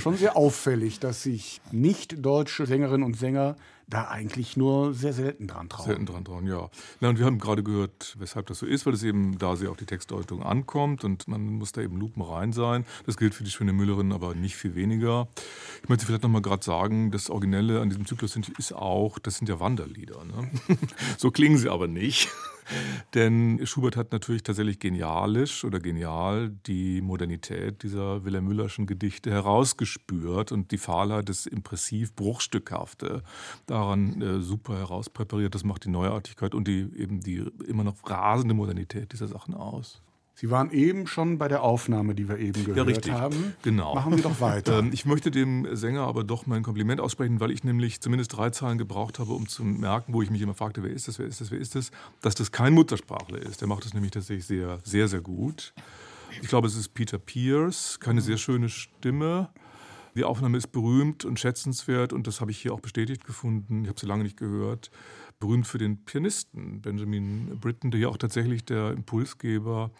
schon 0.00 0.16
sehr 0.16 0.36
auffällig, 0.36 0.98
dass 0.98 1.22
sich 1.22 1.60
nicht 1.70 2.24
deutsche 2.24 2.66
Sängerinnen 2.66 3.04
und 3.04 3.14
Sänger 3.14 3.56
da 3.88 4.08
eigentlich 4.08 4.56
nur 4.56 4.94
sehr 4.94 5.12
selten 5.12 5.46
dran 5.46 5.68
trauen. 5.68 5.86
Selten 5.86 6.06
dran 6.06 6.24
trauen, 6.24 6.46
ja. 6.46 6.68
Na, 7.00 7.08
und 7.08 7.18
wir 7.18 7.26
haben 7.26 7.38
gerade 7.38 7.62
gehört, 7.62 8.16
weshalb 8.18 8.46
das 8.46 8.58
so 8.58 8.66
ist, 8.66 8.84
weil 8.84 8.94
es 8.94 9.02
eben 9.02 9.38
da 9.38 9.54
sehr 9.54 9.70
auf 9.70 9.76
die 9.76 9.86
Textdeutung 9.86 10.42
ankommt 10.42 11.04
und 11.04 11.28
man 11.28 11.44
muss 11.44 11.72
da 11.72 11.82
eben 11.82 11.96
lupenrein 11.96 12.52
sein. 12.52 12.84
Das 13.06 13.16
gilt 13.16 13.34
für 13.34 13.44
die 13.44 13.50
schöne 13.50 13.72
Müllerin, 13.72 14.12
aber 14.12 14.34
nicht 14.34 14.56
viel 14.56 14.74
weniger. 14.74 15.28
Ich 15.82 15.88
möchte 15.88 16.04
vielleicht 16.04 16.24
noch 16.24 16.30
mal 16.30 16.42
gerade 16.42 16.64
sagen, 16.64 17.12
das 17.12 17.30
Originelle 17.30 17.80
an 17.80 17.88
diesem 17.88 18.06
Zyklus 18.06 18.36
ist 18.58 18.72
auch, 18.72 19.18
das 19.18 19.38
sind 19.38 19.48
ja 19.48 19.60
Wanderlieder. 19.60 20.24
Ne? 20.24 20.50
so 21.16 21.30
klingen 21.30 21.58
sie 21.58 21.68
aber 21.68 21.86
nicht. 21.86 22.28
Denn 23.14 23.60
Schubert 23.66 23.96
hat 23.96 24.12
natürlich 24.12 24.42
tatsächlich 24.42 24.78
genialisch 24.78 25.64
oder 25.64 25.78
genial 25.78 26.50
die 26.66 27.00
Modernität 27.00 27.82
dieser 27.82 28.24
Wilhelm 28.24 28.46
Müllerschen 28.46 28.86
Gedichte 28.86 29.30
herausgespürt 29.30 30.52
und 30.52 30.70
die 30.70 30.78
Fahlheit, 30.78 31.28
das 31.28 31.46
impressiv 31.46 32.14
Bruchstückhafte 32.14 33.22
daran 33.66 34.20
äh, 34.22 34.40
super 34.40 34.76
herauspräpariert. 34.78 35.54
Das 35.54 35.64
macht 35.64 35.84
die 35.84 35.90
Neuartigkeit 35.90 36.54
und 36.54 36.68
die 36.68 36.88
eben 36.96 37.20
die 37.20 37.44
immer 37.66 37.84
noch 37.84 37.96
rasende 38.08 38.54
Modernität 38.54 39.12
dieser 39.12 39.28
Sachen 39.28 39.54
aus. 39.54 40.02
Sie 40.38 40.50
waren 40.50 40.70
eben 40.70 41.06
schon 41.06 41.38
bei 41.38 41.48
der 41.48 41.62
Aufnahme, 41.62 42.14
die 42.14 42.28
wir 42.28 42.38
eben 42.38 42.62
gehört 42.62 42.76
ja, 42.76 42.82
richtig. 42.82 43.10
haben. 43.10 43.54
Genau. 43.62 43.94
Machen 43.94 44.16
wir 44.16 44.22
doch 44.22 44.38
weiter. 44.38 44.80
Ähm, 44.80 44.90
ich 44.92 45.06
möchte 45.06 45.30
dem 45.30 45.66
Sänger 45.74 46.02
aber 46.02 46.24
doch 46.24 46.46
mein 46.46 46.62
Kompliment 46.62 47.00
aussprechen, 47.00 47.40
weil 47.40 47.50
ich 47.50 47.64
nämlich 47.64 48.02
zumindest 48.02 48.36
drei 48.36 48.50
Zahlen 48.50 48.76
gebraucht 48.76 49.18
habe, 49.18 49.32
um 49.32 49.48
zu 49.48 49.64
merken, 49.64 50.12
wo 50.12 50.20
ich 50.20 50.28
mich 50.28 50.42
immer 50.42 50.52
fragte, 50.52 50.82
wer 50.82 50.90
ist 50.90 51.08
das, 51.08 51.18
wer 51.18 51.24
ist 51.24 51.40
das, 51.40 51.50
wer 51.50 51.58
ist 51.58 51.74
das, 51.74 51.90
dass 52.20 52.34
das 52.34 52.52
kein 52.52 52.74
Muttersprachler 52.74 53.38
ist. 53.38 53.62
Der 53.62 53.68
macht 53.68 53.86
das 53.86 53.94
nämlich 53.94 54.12
tatsächlich 54.12 54.44
sehr, 54.44 54.78
sehr, 54.84 55.08
sehr 55.08 55.22
gut. 55.22 55.72
Ich 56.42 56.48
glaube, 56.48 56.66
es 56.66 56.76
ist 56.76 56.92
Peter 56.92 57.18
Pierce, 57.18 57.98
keine 57.98 58.20
sehr 58.20 58.36
schöne 58.36 58.68
Stimme. 58.68 59.48
Die 60.16 60.24
Aufnahme 60.24 60.58
ist 60.58 60.68
berühmt 60.68 61.24
und 61.24 61.40
schätzenswert 61.40 62.12
und 62.12 62.26
das 62.26 62.42
habe 62.42 62.50
ich 62.50 62.58
hier 62.58 62.74
auch 62.74 62.80
bestätigt 62.80 63.24
gefunden. 63.24 63.84
Ich 63.84 63.88
habe 63.88 63.98
sie 63.98 64.06
lange 64.06 64.22
nicht 64.22 64.36
gehört. 64.36 64.90
Berühmt 65.38 65.66
für 65.66 65.78
den 65.78 66.04
Pianisten 66.04 66.80
Benjamin 66.80 67.58
Britten, 67.60 67.90
der 67.90 68.00
ja 68.00 68.08
auch 68.08 68.16
tatsächlich 68.16 68.64
der 68.64 68.92
Impulsgeber 68.92 69.90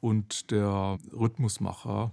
und 0.00 0.50
der 0.50 0.98
Rhythmusmacher 1.12 2.12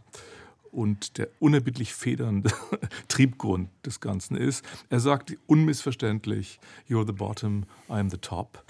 und 0.71 1.17
der 1.17 1.29
unerbittlich 1.39 1.93
federnde 1.93 2.51
Triebgrund 3.07 3.69
des 3.85 4.01
Ganzen 4.01 4.35
ist. 4.35 4.65
Er 4.89 4.99
sagt 4.99 5.35
unmissverständlich, 5.47 6.59
You're 6.89 7.07
the 7.07 7.13
bottom, 7.13 7.63
I'm 7.87 8.11
the 8.11 8.17
top. 8.17 8.63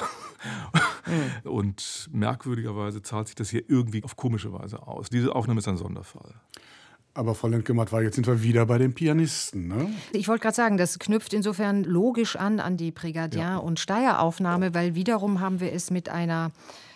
Mhm. 1.06 1.42
Und 1.50 2.10
merkwürdigerweise 2.12 3.02
zahlt 3.02 3.28
sich 3.28 3.36
das 3.36 3.50
hier 3.50 3.64
irgendwie 3.68 4.04
auf 4.04 4.16
komische 4.16 4.54
Weise 4.54 4.88
aus. 4.88 5.10
Diese 5.10 5.36
Aufnahme 5.36 5.60
ist 5.60 5.68
ein 5.68 5.78
Sonderfall. 5.78 6.34
Aber 7.16 7.34
Frau 7.34 7.48
Lendgematt 7.48 7.94
war, 7.94 8.04
jetzt 8.04 8.16
sind 8.16 8.28
wir 8.28 8.44
wieder 8.44 8.66
bei 8.66 8.78
den 8.78 8.94
Pianisten. 8.94 9.70
Ne? 9.70 9.90
Ich 10.12 10.28
wollte 10.28 10.44
gerade 10.44 10.56
sagen, 10.56 10.78
das 10.78 11.00
knüpft 11.00 11.34
insofern 11.34 11.86
logisch 11.86 12.36
an 12.36 12.60
an 12.60 12.76
die 12.76 12.92
Brigadier- 12.92 13.40
ja. 13.42 13.58
und 13.58 13.80
Steier-Aufnahme, 13.80 14.74
weil 14.74 14.96
wiederum 14.96 15.40
haben 15.40 15.62
wir 15.62 15.72
es 15.72 15.92
mit 15.92 16.10
einer 16.10 16.52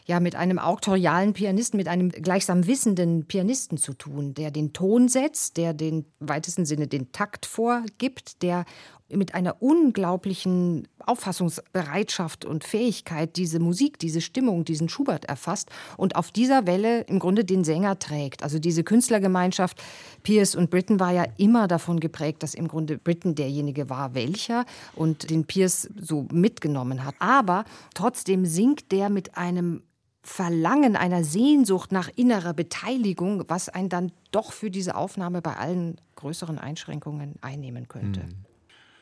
ja 0.06 0.20
mit 0.20 0.36
einem 0.36 0.60
auktorialen 0.60 1.34
Pianisten, 1.34 1.78
mit 1.78 1.88
einem 1.88 2.10
gleichsam 2.10 2.66
wissenden 2.66 3.28
Pianisten 3.28 3.78
zu 3.78 3.94
tun, 3.94 4.34
der 4.34 4.50
den 4.50 4.74
Ton 4.74 5.08
setzt, 5.08 5.56
der 5.56 5.74
den 5.74 6.06
weitesten 6.20 6.66
Sinne 6.66 6.88
den 6.88 7.12
Takt 7.12 7.46
vorgibt, 7.46 8.42
der 8.42 8.66
mit 9.12 9.34
einer 9.34 9.62
unglaublichen 9.62 10.88
Auffassungsbereitschaft 11.06 12.46
und 12.46 12.64
Fähigkeit 12.64 13.36
diese 13.36 13.60
Musik, 13.60 14.00
diese 14.00 14.22
Stimmung, 14.22 14.66
diesen 14.66 14.90
Schubert 14.90 15.26
erfasst 15.26 15.70
und 15.98 16.16
auf 16.16 16.32
dieser 16.32 16.68
Welle 16.68 17.02
im 17.02 17.20
Grunde 17.20 17.46
den 17.46 17.64
Sänger 17.64 18.00
trägt. 18.00 18.44
Also 18.44 18.60
diese 18.60 18.84
Künstlergemeinschaft 18.84 19.82
Pierce 20.24 20.56
und 20.56 20.70
Britten 20.70 21.00
war 21.00 21.12
ja 21.12 21.26
immer 21.38 21.68
davon 21.68 22.00
geprägt, 22.00 22.44
dass 22.44 22.54
im 22.54 22.68
Grunde 22.68 22.98
Britten 22.98 23.36
derjenige 23.36 23.90
war, 23.90 24.14
welcher 24.14 24.66
und 24.96 25.30
den 25.30 25.46
Pierce 25.46 25.90
so 26.00 26.28
mitgenommen 26.32 27.06
hat. 27.06 27.16
Aber 27.20 27.66
trotzdem 27.94 28.46
singt 28.46 28.92
der 28.92 29.10
mit 29.10 29.38
einem 29.38 29.82
Verlangen, 30.22 30.96
einer 30.96 31.24
Sehnsucht 31.24 31.92
nach 31.92 32.10
innerer 32.16 32.54
Beteiligung, 32.54 33.46
was 33.48 33.70
einen 33.70 33.90
dann 33.90 34.12
doch 34.32 34.52
für 34.52 34.70
diese 34.70 34.96
Aufnahme 34.96 35.42
bei 35.42 35.56
allen 35.56 36.00
größeren 36.16 36.60
Einschränkungen 36.60 37.36
einnehmen 37.42 37.88
könnte. 37.88 38.26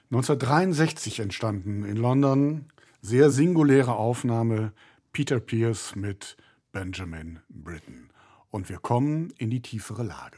1963 0.09 1.19
entstanden 1.19 1.83
in 1.83 1.97
London, 1.97 2.65
sehr 3.01 3.29
singuläre 3.29 3.97
Aufnahme 3.97 4.71
Peter 5.11 5.41
Pierce 5.41 5.97
mit 5.97 6.37
Benjamin 6.71 7.39
Britten. 7.49 8.09
Und 8.49 8.69
wir 8.69 8.77
kommen 8.77 9.33
in 9.37 9.49
die 9.49 9.61
tiefere 9.61 10.03
Lage. 10.03 10.37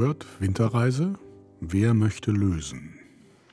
Schubert, 0.00 0.24
Winterreise. 0.38 1.12
Wer 1.60 1.92
möchte 1.92 2.30
lösen? 2.30 2.99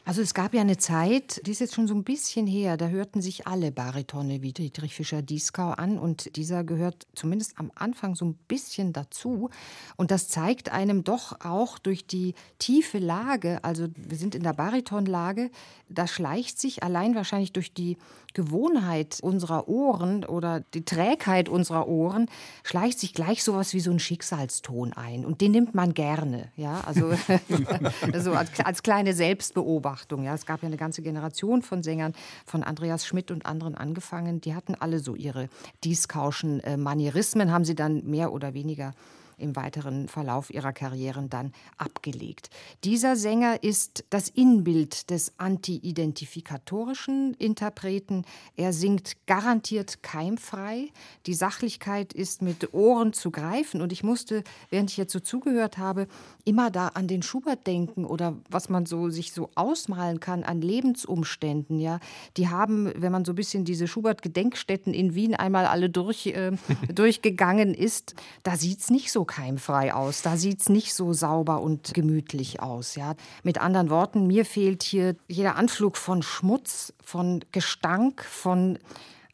Also 0.08 0.22
es 0.22 0.34
gab 0.34 0.54
ja 0.54 0.62
eine 0.62 0.78
Zeit, 0.78 1.46
die 1.46 1.52
ist 1.52 1.60
jetzt 1.60 1.76
schon 1.76 1.86
so 1.86 1.94
ein 1.94 2.06
bisschen 2.06 2.48
her, 2.48 2.78
da 2.78 2.88
hörten 2.88 3.22
sich 3.22 3.46
alle 3.46 3.74
Baritone 3.74 4.42
wie 4.42 4.54
Dietrich 4.54 4.96
Fischer-Dieskau 4.96 5.72
an 5.72 6.00
und 6.00 6.38
dieser 6.38 6.64
gehört 6.64 7.08
zumindest 7.14 7.60
am 7.60 7.74
Anfang 7.76 8.16
so 8.16 8.24
ein 8.24 8.36
bisschen 8.48 8.94
dazu. 8.94 9.50
Und 9.98 10.10
das 10.10 10.30
zeigt 10.30 10.72
einem 10.72 11.04
doch 11.04 11.42
auch 11.42 11.78
durch 11.78 12.08
die 12.08 12.36
tiefe 12.58 13.00
Lage, 13.00 13.62
also 13.66 13.88
wir 13.98 14.18
sind 14.18 14.34
in 14.34 14.44
der 14.44 14.54
Baritonlage, 14.54 15.52
da 15.90 16.08
schleicht 16.08 16.58
sich 16.58 16.84
allein 16.84 17.14
wahrscheinlich 17.14 17.52
durch 17.52 17.74
die 17.74 17.98
Gewohnheit 18.38 19.18
unserer 19.22 19.68
Ohren 19.68 20.24
oder 20.24 20.60
die 20.76 20.86
Trägheit 20.86 21.50
unserer 21.50 21.88
Ohren 21.88 22.30
schleicht 22.64 23.00
sich 23.00 23.16
gleich 23.16 23.44
sowas 23.44 23.74
wie 23.74 23.80
so 23.80 23.90
ein 23.90 23.98
Schicksalston 23.98 24.94
ein. 24.94 25.26
Und 25.26 25.42
den 25.42 25.54
nimmt 25.54 25.74
man 25.74 25.96
gerne. 25.96 26.52
Ja? 26.56 26.82
Also, 26.86 27.14
also 28.14 28.34
als, 28.34 28.60
als, 28.60 28.84
kleine 28.84 29.14
Selbstbeobachtung. 29.14 29.97
Ja? 30.24 30.34
Es 30.34 30.46
gab 30.46 30.62
ja 30.62 30.68
eine 30.68 30.78
ganze 30.78 31.02
Generation 31.02 31.62
von 31.62 31.84
Sängern, 31.84 32.14
von 32.46 32.64
Andreas 32.64 33.06
Schmidt 33.06 33.32
und 33.32 33.46
anderen 33.46 33.76
angefangen, 33.76 34.42
die 34.42 34.56
hatten 34.56 34.76
alle 34.76 35.00
so 35.00 35.16
ihre 35.16 35.50
Dieskauschen 35.84 36.60
äh, 36.62 36.78
Manierismen, 36.78 37.52
haben 37.52 37.66
sie 37.66 37.76
dann 37.76 38.06
mehr 38.06 38.32
oder 38.32 38.54
weniger 38.54 38.94
im 39.38 39.56
weiteren 39.56 40.08
Verlauf 40.08 40.50
ihrer 40.50 40.74
Karrieren 40.74 41.30
dann 41.30 41.54
abgelegt. 41.78 42.50
Dieser 42.84 43.16
Sänger 43.16 43.64
ist 43.64 44.04
das 44.10 44.30
Inbild 44.30 45.10
des 45.12 45.34
anti-identifikatorischen 45.38 47.36
Interpreten. 47.36 48.26
Er 48.56 48.74
singt 48.74 49.14
garantiert 49.28 50.02
keimfrei. 50.02 50.90
Die 51.28 51.36
Sachlichkeit 51.36 52.14
ist 52.14 52.42
mit 52.42 52.74
Ohren 52.74 53.14
zu 53.14 53.30
greifen. 53.30 53.82
Und 53.82 53.92
ich 53.92 54.04
musste, 54.04 54.44
während 54.70 54.90
ich 54.90 54.98
jetzt 54.98 55.14
so 55.14 55.20
zugehört 55.20 55.78
habe, 55.78 56.08
immer 56.44 56.72
da 56.72 56.88
an 56.90 57.08
den 57.08 57.22
Schubert 57.22 57.68
denken 57.68 58.06
oder 58.06 58.36
was 58.50 58.70
man 58.70 58.86
so 58.86 59.10
sich 59.10 59.34
so 59.34 59.52
ausmalen 59.56 60.20
kann 60.20 60.44
an 60.44 60.62
Lebensumständen. 60.62 61.80
Ja, 61.80 62.00
die 62.38 62.50
haben, 62.50 62.92
wenn 62.96 63.12
man 63.12 63.26
so 63.26 63.34
ein 63.34 63.36
bisschen 63.36 63.66
diese 63.66 63.88
Schubert-Gedenkstätten 63.88 64.94
in 64.94 65.14
Wien 65.14 65.36
einmal 65.36 65.68
alle 65.68 65.90
durch, 65.90 66.28
äh, 66.28 66.54
durchgegangen 66.94 67.76
ist, 67.76 68.16
da 68.42 68.58
sieht 68.58 68.80
es 68.80 68.90
nicht 68.90 69.12
so 69.12 69.27
keimfrei 69.28 69.94
aus. 69.94 70.22
Da 70.22 70.38
sieht 70.38 70.62
es 70.62 70.70
nicht 70.70 70.94
so 70.94 71.14
sauber 71.14 71.62
und 71.62 71.94
gemütlich 71.94 72.62
aus. 72.62 72.96
Ja. 72.96 73.16
Mit 73.44 73.60
anderen 73.60 73.90
Worten, 73.90 74.28
mir 74.28 74.46
fehlt 74.46 74.84
hier 74.84 75.16
jeder 75.28 75.56
Anflug 75.56 75.98
von 75.98 76.24
Schmutz, 76.24 76.94
von 77.04 77.44
Gestank, 77.52 78.24
von 78.24 78.80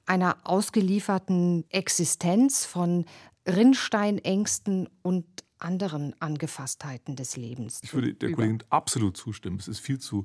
einer 0.06 0.38
ausgelieferten 0.44 1.64
Existenz, 1.70 2.66
von 2.66 3.06
Rinnsteinängsten 3.48 4.90
und 5.02 5.26
anderen 5.64 6.14
Angefasstheiten 6.20 7.16
des 7.16 7.38
Lebens. 7.38 7.80
Ich 7.84 7.94
würde 7.94 8.14
der 8.14 8.32
Kollegin 8.32 8.64
absolut 8.70 9.18
zustimmen. 9.18 9.58
Es 9.60 9.68
ist 9.68 9.80
viel 9.80 10.00
zu 10.00 10.24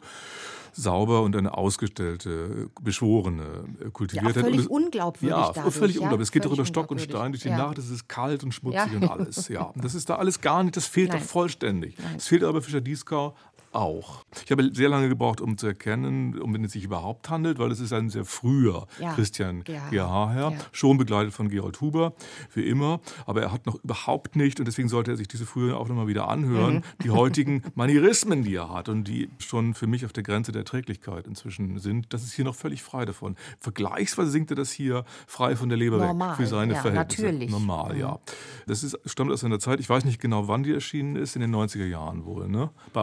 sauber 0.72 1.22
und 1.22 1.36
eine 1.36 1.56
ausgestellte, 1.56 2.70
beschworene, 2.80 3.64
kultivierte. 3.92 4.40
Ja, 4.40 4.46
völlig 4.46 4.70
unglaubwürdig. 4.70 5.36
Ja, 5.36 5.52
dadurch, 5.52 5.74
völlig 5.74 5.96
ja? 5.96 6.02
unglaubwürdig. 6.02 6.28
Es 6.28 6.32
geht 6.32 6.44
darüber 6.44 6.64
Stock 6.64 6.90
und 6.90 7.00
Stein 7.00 7.32
durch 7.32 7.42
die 7.42 7.48
ja. 7.48 7.56
Nacht. 7.56 7.78
Es 7.78 7.90
ist 7.90 8.08
kalt 8.08 8.44
und 8.44 8.52
schmutzig 8.52 8.92
ja. 8.92 8.98
und 8.98 9.08
alles. 9.08 9.48
Ja, 9.48 9.72
das 9.76 9.94
ist 9.94 10.08
da 10.08 10.16
alles 10.16 10.40
gar 10.40 10.62
nicht. 10.62 10.76
Das 10.76 10.86
fehlt 10.86 11.08
Nein. 11.12 11.20
doch 11.20 11.26
vollständig. 11.26 11.96
Es 12.16 12.28
fehlt 12.28 12.44
aber 12.44 12.62
Fischer-Dieskau 12.62 13.34
auch. 13.72 14.24
Ich 14.44 14.50
habe 14.50 14.70
sehr 14.72 14.88
lange 14.88 15.08
gebraucht, 15.08 15.40
um 15.40 15.58
zu 15.58 15.66
erkennen, 15.66 16.38
um 16.38 16.54
wen 16.54 16.64
es 16.64 16.72
sich 16.72 16.84
überhaupt 16.84 17.30
handelt, 17.30 17.58
weil 17.58 17.70
es 17.70 17.80
ist 17.80 17.92
ein 17.92 18.10
sehr 18.10 18.24
früher 18.24 18.86
ja. 19.00 19.14
Christian 19.14 19.64
G.H. 19.64 20.30
Herr, 20.30 20.50
ja. 20.50 20.58
schon 20.72 20.98
begleitet 20.98 21.34
von 21.34 21.48
Gerold 21.48 21.80
Huber, 21.80 22.14
wie 22.54 22.62
immer. 22.62 23.00
Aber 23.26 23.42
er 23.42 23.52
hat 23.52 23.66
noch 23.66 23.82
überhaupt 23.82 24.36
nicht, 24.36 24.58
und 24.58 24.66
deswegen 24.66 24.88
sollte 24.88 25.10
er 25.10 25.16
sich 25.16 25.28
diese 25.28 25.46
früheren 25.46 25.76
auch 25.76 25.88
nochmal 25.88 26.06
wieder 26.06 26.28
anhören, 26.28 26.76
mhm. 26.76 26.82
die 27.02 27.10
heutigen 27.10 27.62
Manierismen, 27.74 28.42
die 28.42 28.54
er 28.54 28.70
hat 28.70 28.88
und 28.88 29.04
die 29.04 29.28
schon 29.38 29.74
für 29.74 29.86
mich 29.86 30.04
auf 30.04 30.12
der 30.12 30.22
Grenze 30.22 30.52
der 30.52 30.60
Erträglichkeit 30.60 31.26
inzwischen 31.26 31.78
sind. 31.78 32.12
Das 32.12 32.22
ist 32.22 32.32
hier 32.32 32.44
noch 32.44 32.54
völlig 32.54 32.82
frei 32.82 33.04
davon. 33.04 33.36
Vergleichsweise 33.58 34.30
singt 34.30 34.50
er 34.50 34.56
das 34.56 34.70
hier 34.70 35.04
frei 35.26 35.56
von 35.56 35.68
der 35.68 35.78
Leber 35.78 35.98
Normal, 35.98 36.30
weg 36.30 36.36
für 36.36 36.46
seine 36.46 36.74
ja, 36.74 36.80
Verhältnisse. 36.80 37.22
Natürlich. 37.22 37.50
Normal, 37.50 37.94
mhm. 37.94 38.00
ja. 38.00 38.18
Das 38.66 38.82
ist, 38.82 38.98
stammt 39.04 39.32
aus 39.32 39.44
einer 39.44 39.58
Zeit, 39.58 39.80
ich 39.80 39.88
weiß 39.88 40.04
nicht 40.04 40.20
genau, 40.20 40.48
wann 40.48 40.62
die 40.62 40.72
erschienen 40.72 41.16
ist, 41.16 41.36
in 41.36 41.40
den 41.40 41.54
90er 41.54 41.86
Jahren 41.86 42.24
wohl, 42.24 42.48
ne? 42.48 42.70
Bei 42.92 43.02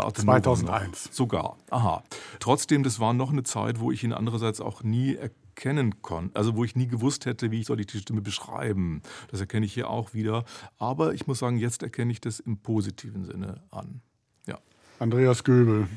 2001. 0.59 1.09
Sogar. 1.11 1.57
Aha. 1.69 2.03
Trotzdem, 2.39 2.83
das 2.83 2.99
war 2.99 3.13
noch 3.13 3.31
eine 3.31 3.43
Zeit, 3.43 3.79
wo 3.79 3.91
ich 3.91 4.03
ihn 4.03 4.13
andererseits 4.13 4.61
auch 4.61 4.83
nie 4.83 5.15
erkennen 5.15 6.01
konnte, 6.01 6.35
also 6.35 6.55
wo 6.55 6.63
ich 6.63 6.75
nie 6.75 6.87
gewusst 6.87 7.25
hätte, 7.25 7.51
wie 7.51 7.61
ich 7.61 7.67
soll 7.67 7.79
ich 7.79 7.87
die 7.87 7.99
Stimme 7.99 8.21
beschreiben. 8.21 9.01
Das 9.29 9.39
erkenne 9.39 9.65
ich 9.65 9.73
hier 9.73 9.89
auch 9.89 10.13
wieder. 10.13 10.45
Aber 10.77 11.13
ich 11.13 11.27
muss 11.27 11.39
sagen, 11.39 11.57
jetzt 11.57 11.83
erkenne 11.83 12.11
ich 12.11 12.21
das 12.21 12.39
im 12.39 12.57
positiven 12.57 13.25
Sinne 13.25 13.63
an. 13.71 14.01
Ja. 14.47 14.59
Andreas 14.99 15.43
Göbel. 15.43 15.87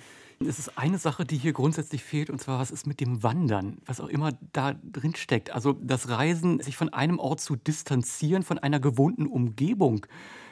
Es 0.41 0.61
ist 0.61 0.79
eine 0.79 0.99
Sache, 0.99 1.25
die 1.25 1.37
hier 1.37 1.53
grundsätzlich 1.53 2.05
fehlt, 2.05 2.31
und 2.31 2.41
zwar 2.41 2.61
was 2.61 2.71
ist 2.71 2.87
mit 2.87 3.01
dem 3.01 3.25
Wandern, 3.25 3.79
was 3.87 4.01
auch 4.01 4.09
immer 4.09 4.31
da 4.53 4.75
drin 4.75 5.17
steckt. 5.17 5.51
Also 5.51 5.73
das 5.73 6.09
Reisen, 6.09 6.61
sich 6.61 6.77
von 6.77 6.93
einem 6.93 7.19
Ort 7.19 7.41
zu 7.41 7.57
distanzieren, 7.57 8.45
von 8.45 8.59
einer 8.59 8.79
gewohnten 8.79 9.27
Umgebung 9.27 10.07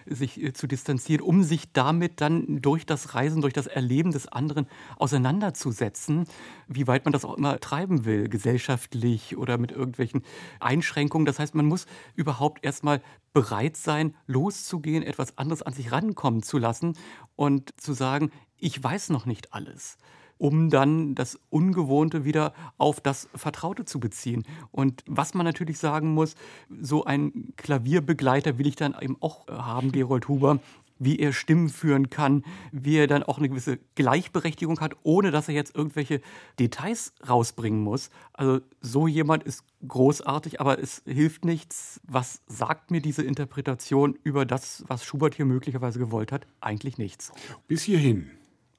sich 0.09 0.43
äh, 0.43 0.53
zu 0.53 0.67
distanzieren, 0.67 1.25
um 1.25 1.43
sich 1.43 1.73
damit 1.73 2.21
dann 2.21 2.61
durch 2.63 2.87
das 2.87 3.15
Reisen, 3.15 3.41
durch 3.43 3.53
das 3.53 3.67
Erleben 3.67 4.13
des 4.13 4.29
anderen 4.29 4.67
auseinanderzusetzen, 4.97 6.27
wie 6.69 6.87
weit 6.87 7.05
man 7.05 7.13
das 7.13 7.25
auch 7.25 7.37
immer 7.37 7.59
treiben 7.61 8.05
will, 8.05 8.29
gesellschaftlich 8.29 9.37
oder 9.37 9.59
mit 9.59 9.73
irgendwelchen 9.73 10.23
Einschränkungen. 10.61 11.27
Das 11.27 11.39
heißt, 11.39 11.55
man 11.55 11.67
muss 11.67 11.87
überhaupt 12.15 12.65
erstmal 12.65 13.03
bereit 13.33 13.77
sein, 13.77 14.15
loszugehen, 14.27 15.03
etwas 15.03 15.39
anderes 15.39 15.63
an 15.63 15.73
sich 15.73 15.93
rankommen 15.93 16.43
zu 16.43 16.59
lassen 16.59 16.97
und 17.37 17.79
zu 17.81 17.93
sagen, 17.93 18.31
ich 18.59 18.83
weiß 18.83 19.11
noch 19.11 19.27
nicht 19.27 19.53
alles 19.53 19.99
um 20.39 20.71
dann 20.71 21.15
das 21.15 21.39
Ungewohnte 21.51 22.25
wieder 22.25 22.53
auf 22.79 23.01
das 23.01 23.29
Vertraute 23.35 23.85
zu 23.85 24.01
beziehen. 24.01 24.45
Und 24.71 25.03
was 25.07 25.35
man 25.35 25.45
natürlich 25.45 25.79
sagen 25.79 26.15
muss, 26.15 26.35
so 26.81 27.05
ein 27.05 27.53
Klavierbegleiter 27.57 28.59
will 28.59 28.67
ich 28.67 28.77
dann 28.77 28.95
eben 29.01 29.17
auch 29.21 29.47
haben, 29.49 29.93
Gerold 29.93 30.29
Huber, 30.29 30.61
wie 30.99 31.19
er 31.19 31.33
Stimmen 31.33 31.69
führen 31.69 32.11
kann, 32.11 32.43
wie 32.73 32.97
er 32.97 33.07
dann 33.07 33.23
auch 33.23 33.39
eine 33.39 33.49
gewisse 33.49 33.79
Gleichberechtigung 33.95 34.81
hat, 34.81 34.95
ohne 35.03 35.31
dass 35.31 35.49
er 35.49 35.55
jetzt 35.55 35.75
irgendwelche 35.75 36.21
Details 36.59 37.13
rausbringen 37.29 37.81
muss. 37.81 38.11
Also 38.33 38.61
so 38.81 39.07
jemand 39.07 39.43
ist 39.45 39.65
großartig, 39.87 40.61
aber 40.61 40.79
es 40.79 41.03
hilft 41.07 41.45
nichts. 41.45 42.01
Was 42.05 42.41
sagt 42.47 42.91
mir 42.91 43.01
diese 43.01 43.23
Interpretation 43.23 44.19
über 44.23 44.47
das, 44.47 44.85
was 44.89 45.05
Schubert 45.05 45.35
hier 45.35 45.45
möglicherweise 45.45 45.99
gewollt 45.99 46.33
hat? 46.33 46.47
Eigentlich 46.61 46.99
nichts. 46.99 47.33
Bis 47.69 47.83
hierhin. 47.83 48.31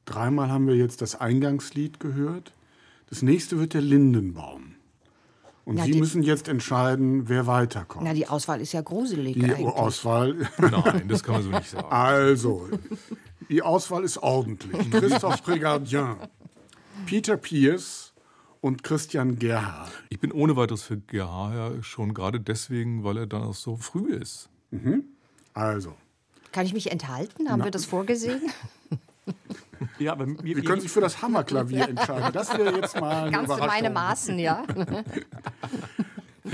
Dreimal 0.07 0.49
haben 0.49 0.67
wir 0.67 0.75
jetzt 0.75 1.01
das 1.01 1.15
Eingangslied 1.19 1.99
gehört. 1.99 2.53
Das 3.09 3.21
nächste 3.21 3.59
wird 3.59 3.73
der 3.73 3.81
Lindenbaum. 3.81 4.73
Und 5.65 5.75
Na, 5.75 5.83
Sie 5.83 5.91
die- 5.91 5.99
müssen 5.99 6.23
jetzt 6.23 6.47
entscheiden, 6.47 7.27
wer 7.27 7.45
weiterkommt. 7.45 8.05
Na, 8.05 8.13
die 8.13 8.25
Auswahl 8.27 8.61
ist 8.61 8.71
ja 8.71 8.79
gruselig 8.81 9.33
die 9.35 9.43
eigentlich. 9.43 9.67
Auswahl. 9.67 10.33
Nein, 10.57 11.09
das 11.09 11.23
kann 11.23 11.35
man 11.35 11.43
so 11.43 11.49
nicht 11.49 11.69
sagen. 11.69 11.87
Also, 11.89 12.69
die 13.49 13.61
Auswahl 13.61 14.05
ist 14.05 14.17
ordentlich. 14.17 14.89
Christophe 14.91 15.43
Prégardien, 15.43 16.15
Peter 17.05 17.35
Pierce 17.35 18.13
und 18.61 18.83
Christian 18.83 19.37
Gerhard. 19.39 19.91
Ich 20.09 20.19
bin 20.21 20.31
ohne 20.31 20.55
weiteres 20.55 20.83
für 20.83 20.95
GH 20.97 21.81
schon 21.83 22.13
gerade 22.13 22.39
deswegen, 22.39 23.03
weil 23.03 23.17
er 23.17 23.27
dann 23.27 23.43
auch 23.43 23.53
so 23.53 23.75
früh 23.75 24.13
ist. 24.13 24.47
Also, 25.53 25.95
Kann 26.53 26.65
ich 26.65 26.73
mich 26.73 26.91
enthalten? 26.93 27.49
Haben 27.49 27.63
wir 27.65 27.71
das 27.71 27.83
vorgesehen? 27.85 28.41
Ja, 29.99 30.13
aber 30.13 30.25
mir, 30.25 30.55
Sie 30.55 30.61
können 30.63 30.81
sich 30.81 30.91
für 30.91 31.01
das 31.01 31.21
Hammerklavier 31.21 31.87
entscheiden. 31.89 32.31
Das 32.33 32.55
wäre 32.57 32.75
jetzt 32.79 32.99
mal 32.99 33.23
eine 33.23 33.31
Ganz 33.31 33.51
in 33.51 33.59
meine. 33.59 33.89
Maßen, 33.89 34.39
ja. 34.39 34.63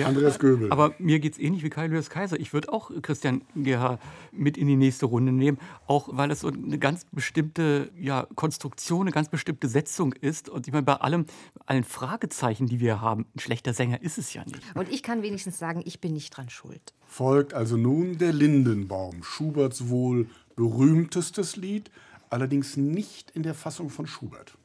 Andreas 0.04 0.40
Göbel. 0.40 0.72
Aber 0.72 0.94
mir 0.98 1.20
geht 1.20 1.34
es 1.34 1.40
ähnlich 1.40 1.64
wie 1.64 1.70
Kai 1.70 1.88
Lewis 1.88 2.10
Kaiser. 2.10 2.40
Ich 2.40 2.52
würde 2.54 2.74
auch 2.74 2.92
Christian 3.02 3.42
Gerhard 3.56 4.02
mit 4.32 4.58
in 4.58 4.68
die 4.68 4.76
nächste 4.76 5.06
Runde 5.06 5.32
nehmen, 5.32 5.60
auch 5.88 6.10
weil 6.12 6.32
es 6.32 6.42
so 6.42 6.48
eine 6.48 6.80
ganz 6.80 7.06
bestimmte 7.12 7.92
ja, 7.98 8.28
Konstruktion, 8.36 9.02
eine 9.02 9.12
ganz 9.12 9.30
bestimmte 9.30 9.68
Setzung 9.68 10.14
ist. 10.14 10.50
Und 10.50 10.68
ich 10.68 10.74
meine, 10.74 10.84
bei 10.84 10.96
allem, 10.96 11.26
allen 11.66 11.84
Fragezeichen, 11.84 12.68
die 12.68 12.80
wir 12.80 13.02
haben, 13.02 13.26
ein 13.36 13.40
schlechter 13.40 13.74
Sänger 13.74 14.02
ist 14.02 14.18
es 14.18 14.34
ja 14.34 14.44
nicht. 14.46 14.60
Und 14.74 14.92
ich 14.92 15.04
kann 15.04 15.22
wenigstens 15.22 15.60
sagen, 15.60 15.82
ich 15.86 16.02
bin 16.02 16.14
nicht 16.14 16.36
dran 16.36 16.50
schuld. 16.50 16.94
folgt 17.06 17.54
also 17.54 17.78
nun 17.78 18.18
der 18.18 18.34
Lindenbaum, 18.34 19.24
Schuberts 19.24 19.90
wohl 19.90 20.28
berühmtestes 20.56 21.56
Lied, 21.56 21.92
allerdings 22.34 22.76
nicht 22.76 23.32
in 23.32 23.44
der 23.44 23.54
Fassung 23.54 23.90
von 23.90 24.08
Schubert. 24.08 24.58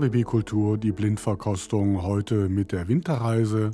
RBB 0.00 0.24
Kultur, 0.24 0.78
die 0.78 0.92
Blindverkostung, 0.92 2.02
heute 2.02 2.48
mit 2.48 2.72
der 2.72 2.88
Winterreise. 2.88 3.72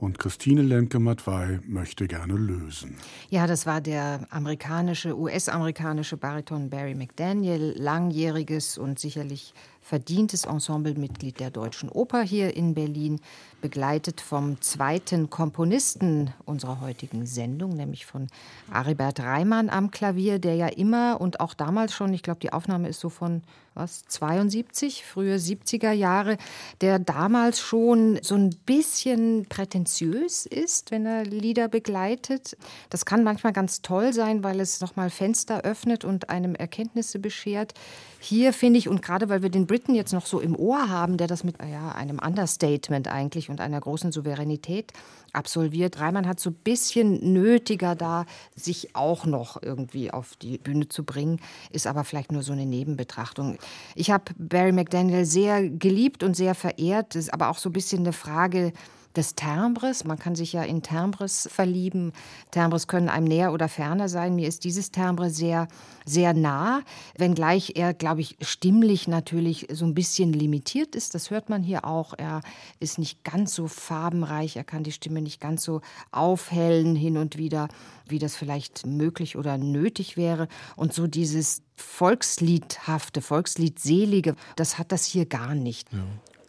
Und 0.00 0.18
Christine 0.18 0.62
Lemke-Matwei 0.62 1.60
möchte 1.64 2.08
gerne 2.08 2.32
lösen. 2.32 2.96
Ja, 3.28 3.46
das 3.46 3.66
war 3.66 3.80
der 3.80 4.26
amerikanische, 4.30 5.16
US-amerikanische 5.16 6.16
Bariton 6.16 6.70
Barry 6.70 6.96
McDaniel, 6.96 7.74
langjähriges 7.76 8.78
und 8.78 8.98
sicherlich 8.98 9.54
verdientes 9.80 10.44
Ensemblemitglied 10.44 11.40
der 11.40 11.50
Deutschen 11.50 11.88
Oper 11.88 12.22
hier 12.22 12.56
in 12.56 12.74
Berlin, 12.74 13.20
begleitet 13.60 14.20
vom 14.20 14.60
zweiten 14.60 15.30
Komponisten 15.30 16.32
unserer 16.44 16.80
heutigen 16.80 17.26
Sendung, 17.26 17.70
nämlich 17.74 18.06
von 18.06 18.28
Aribert 18.72 19.20
Reimann 19.20 19.68
am 19.68 19.90
Klavier, 19.90 20.38
der 20.38 20.54
ja 20.54 20.68
immer 20.68 21.20
und 21.20 21.40
auch 21.40 21.54
damals 21.54 21.94
schon, 21.94 22.12
ich 22.14 22.22
glaube, 22.22 22.40
die 22.40 22.52
Aufnahme 22.52 22.88
ist 22.88 23.00
so 23.00 23.08
von 23.08 23.42
was 23.74 24.04
72, 24.06 25.04
frühe 25.04 25.36
70er 25.36 25.92
Jahre, 25.92 26.36
der 26.80 26.98
damals 26.98 27.60
schon 27.60 28.18
so 28.22 28.34
ein 28.34 28.50
bisschen 28.66 29.46
prätentiös 29.48 30.46
ist, 30.46 30.90
wenn 30.90 31.06
er 31.06 31.24
Lieder 31.24 31.68
begleitet. 31.68 32.56
Das 32.90 33.04
kann 33.04 33.22
manchmal 33.22 33.52
ganz 33.52 33.80
toll 33.80 34.12
sein, 34.12 34.42
weil 34.42 34.60
es 34.60 34.80
nochmal 34.80 35.10
Fenster 35.10 35.62
öffnet 35.62 36.04
und 36.04 36.30
einem 36.30 36.54
Erkenntnisse 36.54 37.18
beschert. 37.18 37.74
Hier 38.22 38.52
finde 38.52 38.78
ich, 38.78 38.86
und 38.86 39.00
gerade 39.00 39.30
weil 39.30 39.42
wir 39.42 39.48
den 39.48 39.66
Briten 39.66 39.94
jetzt 39.94 40.12
noch 40.12 40.26
so 40.26 40.40
im 40.40 40.54
Ohr 40.54 40.90
haben, 40.90 41.16
der 41.16 41.26
das 41.26 41.42
mit 41.42 41.56
ja, 41.58 41.92
einem 41.92 42.18
Understatement 42.18 43.08
eigentlich 43.08 43.48
und 43.48 43.62
einer 43.62 43.80
großen 43.80 44.12
Souveränität 44.12 44.92
absolviert. 45.32 45.98
Reimann 45.98 46.26
hat 46.28 46.38
so 46.38 46.50
ein 46.50 46.56
bisschen 46.62 47.32
nötiger 47.32 47.94
da, 47.94 48.26
sich 48.54 48.94
auch 48.94 49.24
noch 49.24 49.62
irgendwie 49.62 50.10
auf 50.10 50.36
die 50.36 50.58
Bühne 50.58 50.88
zu 50.88 51.02
bringen, 51.02 51.40
ist 51.70 51.86
aber 51.86 52.04
vielleicht 52.04 52.30
nur 52.30 52.42
so 52.42 52.52
eine 52.52 52.66
Nebenbetrachtung. 52.66 53.56
Ich 53.94 54.10
habe 54.10 54.24
Barry 54.36 54.72
McDaniel 54.72 55.24
sehr 55.24 55.70
geliebt 55.70 56.22
und 56.22 56.36
sehr 56.36 56.54
verehrt, 56.54 57.14
ist 57.14 57.32
aber 57.32 57.48
auch 57.48 57.58
so 57.58 57.70
ein 57.70 57.72
bisschen 57.72 58.00
eine 58.00 58.12
Frage, 58.12 58.74
des 59.16 59.34
Timbres. 59.34 60.04
Man 60.04 60.18
kann 60.18 60.34
sich 60.34 60.52
ja 60.52 60.62
in 60.62 60.82
Timbres 60.82 61.48
verlieben. 61.50 62.12
Timbres 62.50 62.86
können 62.86 63.08
einem 63.08 63.26
näher 63.26 63.52
oder 63.52 63.68
ferner 63.68 64.08
sein. 64.08 64.34
Mir 64.36 64.48
ist 64.48 64.64
dieses 64.64 64.90
Timbre 64.90 65.30
sehr, 65.30 65.68
sehr 66.04 66.34
nah, 66.34 66.82
wenngleich 67.16 67.72
er, 67.76 67.94
glaube 67.94 68.20
ich, 68.20 68.36
stimmlich 68.40 69.08
natürlich 69.08 69.66
so 69.72 69.84
ein 69.84 69.94
bisschen 69.94 70.32
limitiert 70.32 70.94
ist. 70.94 71.14
Das 71.14 71.30
hört 71.30 71.48
man 71.48 71.62
hier 71.62 71.84
auch. 71.84 72.14
Er 72.16 72.40
ist 72.78 72.98
nicht 72.98 73.24
ganz 73.24 73.54
so 73.54 73.68
farbenreich. 73.68 74.56
Er 74.56 74.64
kann 74.64 74.84
die 74.84 74.92
Stimme 74.92 75.22
nicht 75.22 75.40
ganz 75.40 75.64
so 75.64 75.80
aufhellen 76.12 76.94
hin 76.94 77.16
und 77.16 77.36
wieder, 77.36 77.68
wie 78.06 78.18
das 78.18 78.36
vielleicht 78.36 78.86
möglich 78.86 79.36
oder 79.36 79.58
nötig 79.58 80.16
wäre. 80.16 80.48
Und 80.76 80.92
so 80.92 81.06
dieses 81.06 81.62
Volksliedhafte, 81.76 83.22
Volksliedselige, 83.22 84.36
das 84.56 84.78
hat 84.78 84.92
das 84.92 85.04
hier 85.04 85.26
gar 85.26 85.54
nicht. 85.54 85.92
Ja. 85.92 85.98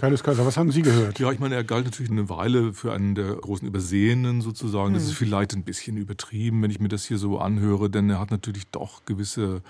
Carlos 0.02 0.24
Kaiser, 0.24 0.48
was 0.48 0.58
haben 0.58 0.72
Sie 0.72 0.82
gehört? 0.82 1.20
Ja, 1.20 1.32
ich 1.32 1.38
meine, 1.38 1.54
er 1.54 1.64
galt 1.64 1.86
natürlich 1.86 2.10
eine 2.10 2.28
Weile 2.28 2.74
für 2.74 2.92
einen 2.92 3.14
der 3.14 3.36
großen 3.36 3.68
Übersehenen 3.68 4.42
sozusagen. 4.42 4.96
Das 4.96 5.04
ist 5.04 5.10
hm. 5.10 5.18
vielleicht 5.18 5.54
ein 5.54 5.62
bisschen 5.62 5.96
übertrieben, 5.96 6.64
wenn 6.64 6.72
ich 6.72 6.80
mir 6.80 6.88
das 6.88 7.06
hier 7.06 7.20
so 7.20 7.38
anhöre, 7.38 7.88
denn 7.88 8.10
er 8.10 8.20
hat 8.20 8.32
natürlich 8.32 8.66
doch 8.72 9.06
gewisse 9.06 9.62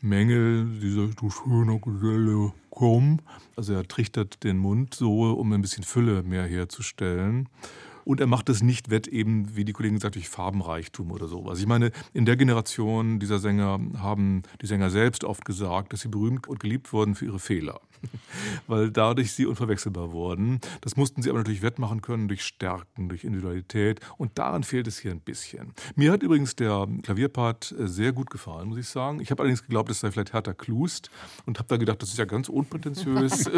Mängel, 0.00 0.66
dieser 0.80 1.08
du 1.08 1.28
schöner 1.28 1.78
Geselle, 1.80 2.54
komm. 2.70 3.18
Also 3.56 3.74
er 3.74 3.86
trichtert 3.86 4.42
den 4.42 4.56
Mund 4.56 4.94
so, 4.94 5.32
um 5.32 5.52
ein 5.52 5.60
bisschen 5.60 5.84
Fülle 5.84 6.22
mehr 6.22 6.44
herzustellen. 6.44 7.50
Und 8.08 8.20
er 8.20 8.26
macht 8.26 8.48
es 8.48 8.62
nicht 8.62 8.88
wett, 8.88 9.06
eben, 9.06 9.54
wie 9.54 9.66
die 9.66 9.74
Kollegen 9.74 9.96
gesagt, 9.96 10.14
durch 10.14 10.30
Farbenreichtum 10.30 11.12
oder 11.12 11.28
sowas. 11.28 11.60
Ich 11.60 11.66
meine, 11.66 11.92
in 12.14 12.24
der 12.24 12.38
Generation 12.38 13.18
dieser 13.18 13.38
Sänger 13.38 13.78
haben 13.98 14.44
die 14.62 14.66
Sänger 14.66 14.88
selbst 14.88 15.24
oft 15.24 15.44
gesagt, 15.44 15.92
dass 15.92 16.00
sie 16.00 16.08
berühmt 16.08 16.48
und 16.48 16.58
geliebt 16.58 16.90
wurden 16.94 17.14
für 17.14 17.26
ihre 17.26 17.38
Fehler. 17.38 17.82
weil 18.66 18.90
dadurch 18.90 19.32
sie 19.32 19.46
unverwechselbar 19.46 20.12
wurden. 20.12 20.60
Das 20.80 20.96
mussten 20.96 21.22
sie 21.22 21.30
aber 21.30 21.38
natürlich 21.38 21.62
wettmachen 21.62 22.02
können 22.02 22.28
durch 22.28 22.44
Stärken, 22.44 23.08
durch 23.08 23.24
Individualität 23.24 24.00
und 24.16 24.38
daran 24.38 24.62
fehlt 24.62 24.86
es 24.86 24.98
hier 24.98 25.10
ein 25.10 25.20
bisschen. 25.20 25.72
Mir 25.96 26.12
hat 26.12 26.22
übrigens 26.22 26.56
der 26.56 26.86
Klavierpart 27.02 27.74
äh, 27.78 27.88
sehr 27.88 28.12
gut 28.12 28.30
gefallen, 28.30 28.68
muss 28.68 28.78
ich 28.78 28.88
sagen. 28.88 29.20
Ich 29.20 29.30
habe 29.30 29.42
allerdings 29.42 29.62
geglaubt, 29.62 29.90
es 29.90 30.00
sei 30.00 30.10
vielleicht 30.10 30.32
Hertha 30.32 30.52
Klust 30.52 31.10
und 31.46 31.58
habe 31.58 31.68
da 31.68 31.76
gedacht, 31.76 32.02
das 32.02 32.10
ist 32.10 32.18
ja 32.18 32.24
ganz 32.24 32.48
unprätentiös 32.48 33.44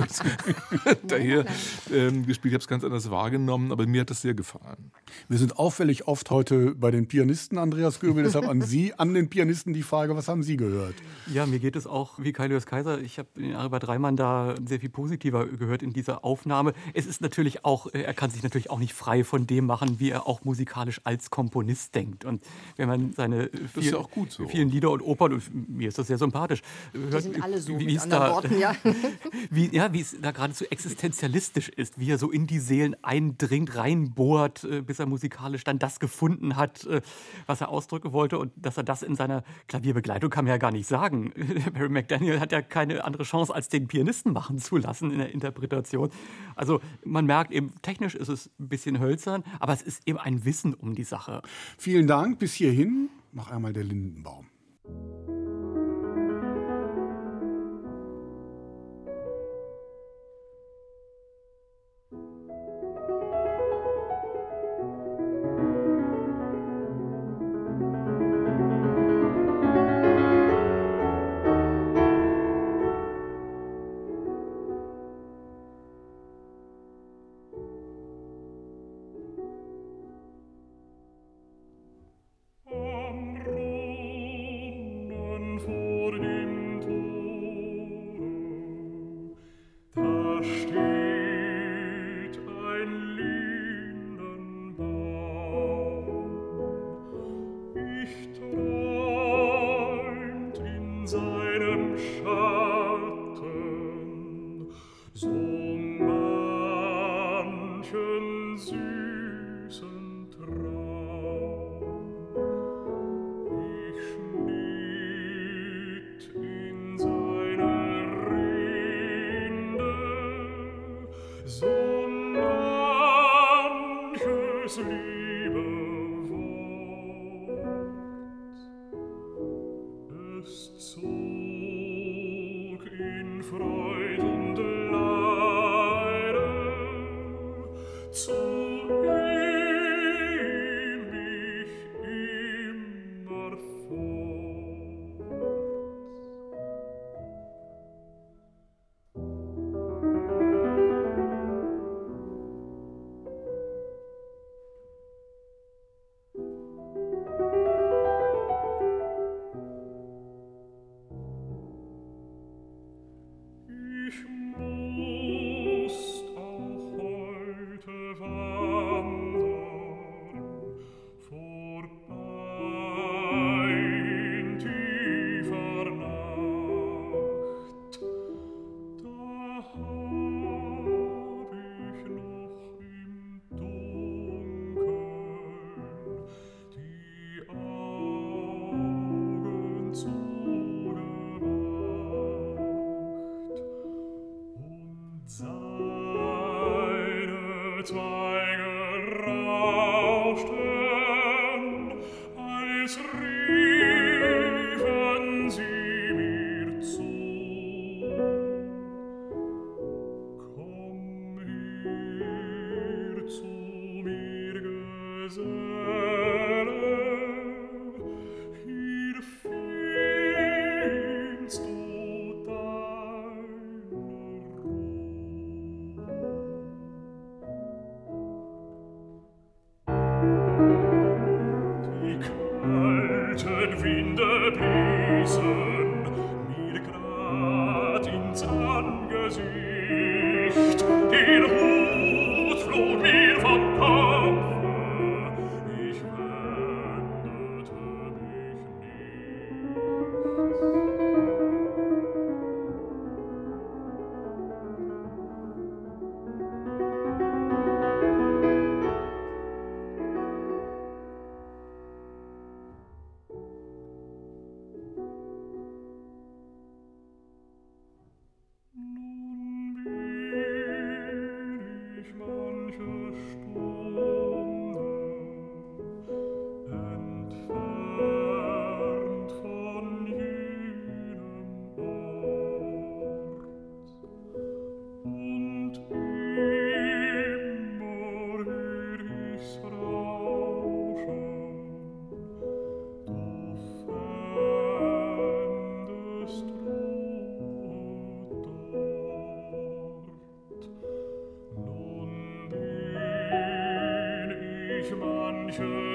daher 1.07 1.45
ähm, 1.93 2.27
gespielt. 2.27 2.53
Ich 2.53 2.55
habe 2.55 2.63
es 2.63 2.69
ganz 2.69 2.85
anders 2.85 3.11
wahrgenommen, 3.11 3.73
aber 3.73 3.87
mir 3.87 4.03
hat 4.03 4.11
das 4.11 4.23
sehr 4.23 4.35
gefallen. 4.41 4.91
Wir 5.29 5.37
sind 5.37 5.59
auffällig 5.59 6.09
oft 6.09 6.31
heute 6.31 6.75
bei 6.75 6.91
den 6.91 7.09
Pianisten, 7.09 7.59
Andreas 7.59 8.01
Göbel, 8.01 8.25
deshalb 8.25 8.49
an 8.49 8.63
Sie, 8.63 8.95
an 8.95 9.13
den 9.13 9.29
Pianisten 9.29 9.75
die 9.75 9.83
Frage, 9.83 10.17
was 10.17 10.29
haben 10.29 10.43
Sie 10.43 10.57
gehört? 10.57 10.95
Ja, 11.27 11.45
mir 11.45 11.59
geht 11.59 11.77
es 11.77 11.87
auch 11.87 12.19
wie 12.19 12.33
Kailius 12.33 12.65
Kaiser. 12.65 13.01
Ich 13.01 13.19
habe 13.19 13.29
den 13.37 13.55
Albert 13.55 13.87
Reimann 13.87 14.17
da 14.17 14.55
sehr 14.67 14.81
viel 14.81 14.89
positiver 14.89 15.47
gehört 15.47 15.83
in 15.83 15.93
dieser 15.93 16.25
Aufnahme. 16.25 16.73
Es 16.95 17.05
ist 17.05 17.21
natürlich 17.21 17.67
auch, 17.67 17.93
äh, 17.93 18.01
er 18.01 18.15
kann 18.15 18.31
sich 18.31 18.43
natürlich 18.43 18.71
auch 18.71 18.79
nicht 18.79 18.95
frei 18.95 19.25
von 19.25 19.47
dem 19.47 19.67
machen, 19.67 20.01
wie 20.01 20.11
er 20.11 20.27
auch 20.27 20.45
musikalisch 20.45 21.03
als 21.05 21.29
Komponist 21.29 21.95
denkt. 21.95 22.25
Und 22.25 22.43
wenn 22.77 22.89
man 22.89 23.13
seine 23.13 23.51
viel, 23.75 23.93
ja 23.93 24.03
so. 24.29 24.49
vielen 24.49 24.71
Lieder 24.71 24.91
und 24.91 25.03
Opern, 25.03 25.35
und 25.35 25.69
mir 25.69 25.89
ist 25.89 25.99
das 25.99 26.07
sehr 26.07 26.19
sympathisch, 26.19 26.63
hört, 26.93 27.13
Die 27.13 27.33
sind 27.33 27.43
alle 27.43 27.61
so 27.61 27.79
wie, 27.79 27.89
wie 27.89 27.97
es 27.97 28.09
da, 28.09 28.31
Worten, 28.31 28.59
ja. 28.59 28.75
wie, 29.51 29.75
ja, 29.75 29.93
wie 29.93 30.01
es 30.01 30.17
da 30.19 30.31
geradezu 30.31 30.65
existenzialistisch 30.71 31.69
ist, 31.69 32.01
wie 32.01 32.11
er 32.11 32.17
so 32.17 32.31
in 32.31 32.47
die 32.47 32.59
Seelen 32.59 32.97
eindringt, 33.03 33.77
reinbohrt, 33.77 34.20
äh, 34.65 34.83
bis 34.83 34.99
er 34.99 35.07
musikalisch 35.07 35.65
dann 35.65 35.79
das 35.79 35.99
gefunden 36.01 36.57
hat, 36.57 36.85
äh, 36.87 37.01
was 37.47 37.61
er 37.61 37.71
ausdrücken 37.71 38.13
wollte. 38.13 38.39
Und 38.39 38.53
dass 38.57 38.77
er 38.77 38.83
das 38.83 39.03
in 39.03 39.15
seiner 39.15 39.43
Klavierbegleitung 39.67 40.31
kann 40.31 40.45
man 40.45 40.53
ja 40.53 40.59
gar 40.59 40.71
nicht 40.71 40.87
sagen. 40.87 41.33
Barry 41.73 41.89
McDaniel 41.89 42.41
hat 42.41 42.53
ja 42.53 42.63
keine 42.63 43.05
andere 43.05 43.25
Chance 43.25 43.55
als 43.55 43.69
den 43.69 43.89
Pianisten 43.89 44.33
machen 44.33 44.59
zu 44.59 44.77
lassen 44.77 45.11
in 45.11 45.19
der 45.19 45.33
Interpretation. 45.33 46.11
Also 46.55 46.81
man 47.05 47.27
merkt 47.27 47.53
eben, 47.53 47.73
technisch 47.83 48.15
ist 48.15 48.29
es 48.29 48.51
ein 48.59 48.69
bisschen 48.69 49.01
hölzern, 49.01 49.43
aber 49.59 49.73
es 49.73 49.83
ist 49.83 50.07
eben 50.07 50.19
ein 50.19 50.45
Wissen 50.45 50.75
um 50.75 50.95
die 50.95 51.05
Sache. 51.05 51.43
Vielen 51.79 52.07
Dank. 52.07 52.39
Bis 52.39 52.55
hierhin 52.55 53.09
noch 53.33 53.51
einmal 53.51 53.73
der 53.73 53.85
Lindenbaum. 53.85 54.47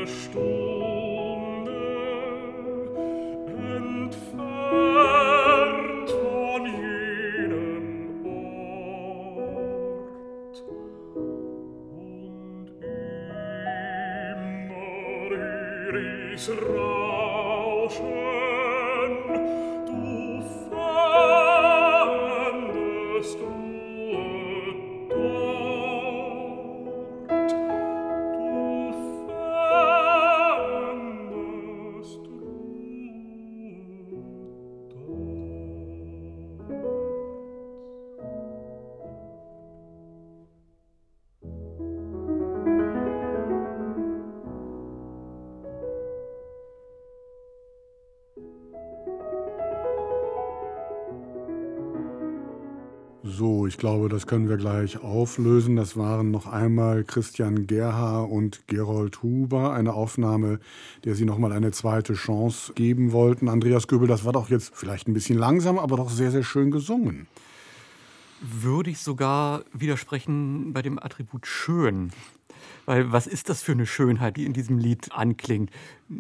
Stunde 0.06 0.46
entfernt. 3.48 5.35
Ich 53.76 53.80
glaube, 53.80 54.08
das 54.08 54.26
können 54.26 54.48
wir 54.48 54.56
gleich 54.56 55.04
auflösen. 55.04 55.76
Das 55.76 55.98
waren 55.98 56.32
noch 56.32 56.48
einmal 56.48 57.04
Christian 57.04 57.68
Gerha 57.68 58.22
und 58.22 58.66
Gerold 58.68 59.22
Huber, 59.22 59.74
eine 59.74 59.94
Aufnahme, 59.94 60.62
der 61.04 61.14
Sie 61.14 61.26
noch 61.26 61.38
mal 61.38 61.52
eine 61.52 61.72
zweite 61.72 62.14
Chance 62.14 62.72
geben 62.76 63.12
wollten. 63.12 63.50
Andreas 63.50 63.90
Göbel, 63.90 64.08
das 64.08 64.24
war 64.24 64.32
doch 64.32 64.50
jetzt 64.50 64.74
vielleicht 64.74 65.10
ein 65.10 65.14
bisschen 65.14 65.38
langsam, 65.38 65.78
aber 65.78 65.98
doch 65.98 66.10
sehr, 66.10 66.32
sehr 66.32 66.44
schön 66.44 66.72
gesungen. 66.72 67.28
Würde 68.40 68.92
ich 68.92 69.00
sogar 69.00 69.66
widersprechen 69.74 70.72
bei 70.72 70.82
dem 70.82 70.98
Attribut 70.98 71.46
schön. 71.46 72.14
Weil 72.86 73.12
was 73.12 73.28
ist 73.28 73.50
das 73.50 73.62
für 73.62 73.74
eine 73.74 73.86
Schönheit, 73.86 74.38
die 74.38 74.46
in 74.46 74.54
diesem 74.54 74.78
Lied 74.78 75.12
anklingt? 75.12 75.70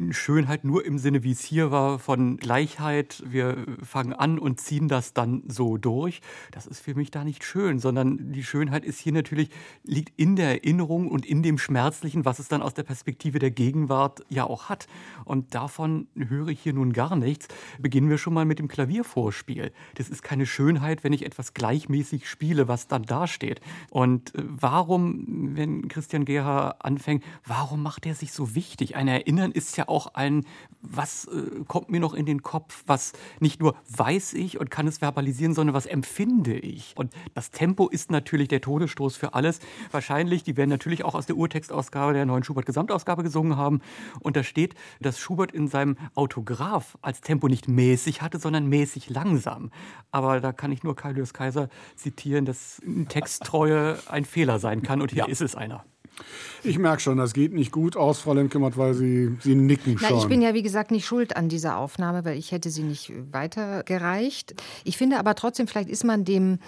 Schönheit 0.09 0.63
nur 0.63 0.83
im 0.83 0.97
Sinne, 0.97 1.23
wie 1.23 1.31
es 1.31 1.43
hier 1.43 1.69
war, 1.69 1.99
von 1.99 2.37
Gleichheit. 2.37 3.21
Wir 3.23 3.65
fangen 3.83 4.13
an 4.13 4.39
und 4.39 4.59
ziehen 4.59 4.87
das 4.87 5.13
dann 5.13 5.43
so 5.47 5.77
durch. 5.77 6.21
Das 6.51 6.65
ist 6.65 6.79
für 6.79 6.95
mich 6.95 7.11
da 7.11 7.23
nicht 7.23 7.43
schön, 7.43 7.77
sondern 7.77 8.31
die 8.31 8.43
Schönheit 8.43 8.83
ist 8.83 8.99
hier 8.99 9.11
natürlich, 9.11 9.49
liegt 9.83 10.11
in 10.19 10.35
der 10.35 10.47
Erinnerung 10.47 11.11
und 11.11 11.23
in 11.23 11.43
dem 11.43 11.59
Schmerzlichen, 11.59 12.25
was 12.25 12.39
es 12.39 12.47
dann 12.47 12.63
aus 12.63 12.73
der 12.73 12.81
Perspektive 12.81 13.37
der 13.37 13.51
Gegenwart 13.51 14.25
ja 14.27 14.45
auch 14.45 14.69
hat. 14.69 14.87
Und 15.23 15.53
davon 15.53 16.07
höre 16.15 16.47
ich 16.47 16.61
hier 16.61 16.73
nun 16.73 16.91
gar 16.91 17.15
nichts. 17.15 17.47
Beginnen 17.79 18.09
wir 18.09 18.17
schon 18.17 18.33
mal 18.33 18.45
mit 18.45 18.57
dem 18.57 18.67
Klaviervorspiel. 18.67 19.71
Das 19.95 20.09
ist 20.09 20.23
keine 20.23 20.47
Schönheit, 20.47 21.03
wenn 21.03 21.13
ich 21.13 21.23
etwas 21.23 21.53
gleichmäßig 21.53 22.27
spiele, 22.27 22.67
was 22.67 22.87
dann 22.87 23.03
dasteht. 23.03 23.61
Und 23.91 24.33
äh, 24.33 24.43
warum, 24.45 25.55
wenn 25.55 25.89
Christian 25.89 26.25
Gerhard 26.25 26.83
anfängt, 26.83 27.23
warum 27.45 27.83
macht 27.83 28.07
er 28.07 28.15
sich 28.15 28.31
so 28.31 28.55
wichtig? 28.55 28.95
Ein 28.95 29.07
Erinnern 29.07 29.51
ist 29.51 29.74
ja 29.77 29.87
auch 29.87 30.13
ein, 30.13 30.45
was 30.81 31.25
äh, 31.25 31.63
kommt 31.67 31.89
mir 31.89 31.99
noch 31.99 32.13
in 32.13 32.25
den 32.25 32.43
Kopf, 32.43 32.83
was 32.85 33.13
nicht 33.39 33.59
nur 33.59 33.75
weiß 33.89 34.33
ich 34.33 34.59
und 34.59 34.71
kann 34.71 34.87
es 34.87 34.99
verbalisieren, 34.99 35.53
sondern 35.53 35.73
was 35.73 35.85
empfinde 35.85 36.57
ich. 36.57 36.93
Und 36.95 37.13
das 37.33 37.51
Tempo 37.51 37.87
ist 37.87 38.11
natürlich 38.11 38.47
der 38.47 38.61
Todesstoß 38.61 39.17
für 39.17 39.33
alles. 39.33 39.59
Wahrscheinlich, 39.91 40.43
die 40.43 40.57
werden 40.57 40.69
natürlich 40.69 41.03
auch 41.03 41.15
aus 41.15 41.25
der 41.25 41.35
Urtextausgabe 41.35 42.13
der 42.13 42.25
neuen 42.25 42.43
Schubert-Gesamtausgabe 42.43 43.23
gesungen 43.23 43.57
haben. 43.57 43.81
Und 44.19 44.35
da 44.35 44.43
steht, 44.43 44.75
dass 44.99 45.19
Schubert 45.19 45.51
in 45.51 45.67
seinem 45.67 45.97
Autograph 46.13 46.97
als 47.01 47.21
Tempo 47.21 47.47
nicht 47.47 47.67
mäßig 47.67 48.21
hatte, 48.21 48.39
sondern 48.39 48.67
mäßig 48.67 49.09
langsam. 49.09 49.71
Aber 50.11 50.39
da 50.39 50.51
kann 50.51 50.71
ich 50.71 50.83
nur 50.83 50.95
Karl 50.95 51.15
Kaiser 51.15 51.69
zitieren, 51.95 52.45
dass 52.45 52.81
Texttreue 53.09 53.97
ein 54.07 54.25
Fehler 54.25 54.59
sein 54.59 54.81
kann. 54.81 55.01
Und 55.01 55.11
hier 55.11 55.23
ja. 55.23 55.27
ist 55.27 55.41
es 55.41 55.55
einer. 55.55 55.85
Ich 56.63 56.77
merke 56.79 57.01
schon, 57.01 57.17
das 57.17 57.33
geht 57.33 57.53
nicht 57.53 57.71
gut 57.71 57.95
aus, 57.95 58.19
Frau 58.19 58.33
Lemkemert, 58.33 58.77
weil 58.77 58.93
Sie, 58.93 59.37
Sie 59.41 59.55
nicken 59.55 59.97
schon. 59.97 60.09
Na, 60.09 60.17
ich 60.17 60.25
bin 60.27 60.41
ja, 60.41 60.53
wie 60.53 60.63
gesagt, 60.63 60.91
nicht 60.91 61.05
schuld 61.05 61.35
an 61.35 61.49
dieser 61.49 61.77
Aufnahme, 61.77 62.25
weil 62.25 62.37
ich 62.37 62.51
hätte 62.51 62.69
sie 62.69 62.83
nicht 62.83 63.11
weitergereicht. 63.31 64.55
Ich 64.83 64.97
finde 64.97 65.19
aber 65.19 65.35
trotzdem, 65.35 65.67
vielleicht 65.67 65.89
ist 65.89 66.03
man 66.03 66.25
dem 66.25 66.59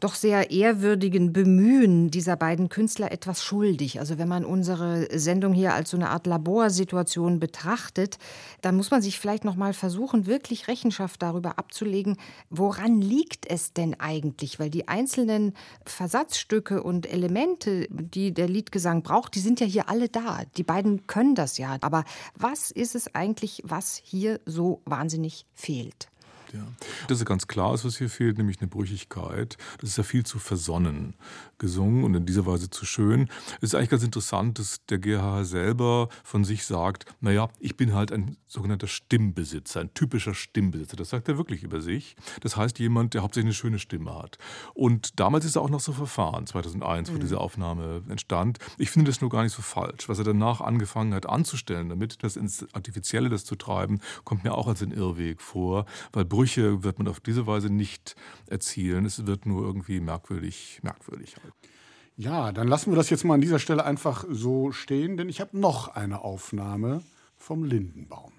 doch 0.00 0.14
sehr 0.14 0.50
ehrwürdigen 0.50 1.32
Bemühen 1.32 2.10
dieser 2.10 2.36
beiden 2.36 2.68
Künstler 2.68 3.12
etwas 3.12 3.42
schuldig. 3.42 3.98
Also 4.00 4.18
wenn 4.18 4.28
man 4.28 4.44
unsere 4.44 5.08
Sendung 5.18 5.52
hier 5.52 5.74
als 5.74 5.90
so 5.90 5.96
eine 5.96 6.10
Art 6.10 6.26
Laborsituation 6.26 7.40
betrachtet, 7.40 8.18
dann 8.60 8.76
muss 8.76 8.90
man 8.90 9.02
sich 9.02 9.18
vielleicht 9.18 9.44
noch 9.44 9.56
mal 9.56 9.72
versuchen, 9.72 10.26
wirklich 10.26 10.68
Rechenschaft 10.68 11.22
darüber 11.22 11.58
abzulegen, 11.58 12.16
woran 12.50 13.00
liegt 13.00 13.50
es 13.50 13.72
denn 13.72 13.98
eigentlich? 13.98 14.58
Weil 14.58 14.70
die 14.70 14.88
einzelnen 14.88 15.54
Versatzstücke 15.84 16.82
und 16.82 17.10
Elemente, 17.10 17.86
die 17.90 18.32
der 18.32 18.48
Liedgesang 18.48 19.02
braucht, 19.02 19.34
die 19.34 19.40
sind 19.40 19.60
ja 19.60 19.66
hier 19.66 19.88
alle 19.88 20.08
da. 20.08 20.42
Die 20.56 20.62
beiden 20.62 21.06
können 21.06 21.34
das 21.34 21.58
ja. 21.58 21.76
Aber 21.80 22.04
was 22.34 22.70
ist 22.70 22.94
es 22.94 23.14
eigentlich, 23.14 23.62
was 23.64 24.00
hier 24.02 24.40
so 24.44 24.82
wahnsinnig 24.84 25.46
fehlt? 25.54 26.08
Ja. 26.56 26.66
Das 27.08 27.18
ist 27.18 27.26
ganz 27.26 27.46
klar, 27.46 27.74
ist, 27.74 27.84
was 27.84 27.98
hier 27.98 28.10
fehlt, 28.10 28.38
nämlich 28.38 28.60
eine 28.60 28.68
Brüchigkeit. 28.68 29.56
Das 29.80 29.90
ist 29.90 29.96
ja 29.96 30.02
viel 30.02 30.24
zu 30.24 30.38
versonnen 30.38 31.14
gesungen 31.58 32.04
und 32.04 32.14
in 32.14 32.26
dieser 32.26 32.46
Weise 32.46 32.70
zu 32.70 32.84
schön. 32.84 33.28
Es 33.56 33.70
ist 33.70 33.74
eigentlich 33.74 33.90
ganz 33.90 34.02
interessant, 34.02 34.58
dass 34.58 34.84
der 34.86 34.98
GH 34.98 35.44
selber 35.44 36.08
von 36.22 36.44
sich 36.44 36.64
sagt, 36.64 37.06
naja, 37.20 37.48
ich 37.60 37.76
bin 37.76 37.94
halt 37.94 38.12
ein 38.12 38.36
sogenannter 38.46 38.86
Stimmbesitzer, 38.86 39.80
ein 39.80 39.94
typischer 39.94 40.34
Stimmbesitzer. 40.34 40.96
Das 40.96 41.10
sagt 41.10 41.28
er 41.28 41.38
wirklich 41.38 41.62
über 41.62 41.80
sich. 41.80 42.16
Das 42.40 42.56
heißt 42.56 42.78
jemand, 42.78 43.14
der 43.14 43.22
hauptsächlich 43.22 43.46
eine 43.46 43.54
schöne 43.54 43.78
Stimme 43.78 44.14
hat. 44.14 44.38
Und 44.74 45.18
damals 45.18 45.44
ist 45.44 45.56
er 45.56 45.62
auch 45.62 45.70
noch 45.70 45.80
so 45.80 45.92
verfahren, 45.92 46.46
2001, 46.46 47.10
wo 47.10 47.14
mhm. 47.14 47.20
diese 47.20 47.38
Aufnahme 47.38 48.02
entstand. 48.08 48.58
Ich 48.78 48.90
finde 48.90 49.10
das 49.10 49.20
nur 49.20 49.30
gar 49.30 49.42
nicht 49.42 49.54
so 49.54 49.62
falsch. 49.62 50.08
Was 50.08 50.18
er 50.18 50.24
danach 50.24 50.60
angefangen 50.60 51.14
hat 51.14 51.28
anzustellen, 51.28 51.88
damit 51.88 52.22
das 52.22 52.36
ins 52.36 52.66
Artifizielle 52.74 53.28
das 53.28 53.44
zu 53.44 53.56
treiben, 53.56 54.00
kommt 54.24 54.44
mir 54.44 54.54
auch 54.54 54.68
als 54.68 54.82
ein 54.82 54.92
Irrweg 54.92 55.40
vor, 55.40 55.86
weil 56.12 56.24
Brüche 56.46 56.84
wird 56.84 56.98
man 56.98 57.08
auf 57.08 57.18
diese 57.18 57.48
Weise 57.48 57.70
nicht 57.70 58.14
erzielen. 58.46 59.04
Es 59.04 59.26
wird 59.26 59.46
nur 59.46 59.66
irgendwie 59.66 59.98
merkwürdig, 59.98 60.78
merkwürdig. 60.84 61.34
Ja, 62.16 62.52
dann 62.52 62.68
lassen 62.68 62.92
wir 62.92 62.96
das 62.96 63.10
jetzt 63.10 63.24
mal 63.24 63.34
an 63.34 63.40
dieser 63.40 63.58
Stelle 63.58 63.84
einfach 63.84 64.24
so 64.30 64.70
stehen, 64.70 65.16
denn 65.16 65.28
ich 65.28 65.40
habe 65.40 65.58
noch 65.58 65.88
eine 65.88 66.20
Aufnahme 66.20 67.02
vom 67.36 67.64
Lindenbaum. 67.64 68.32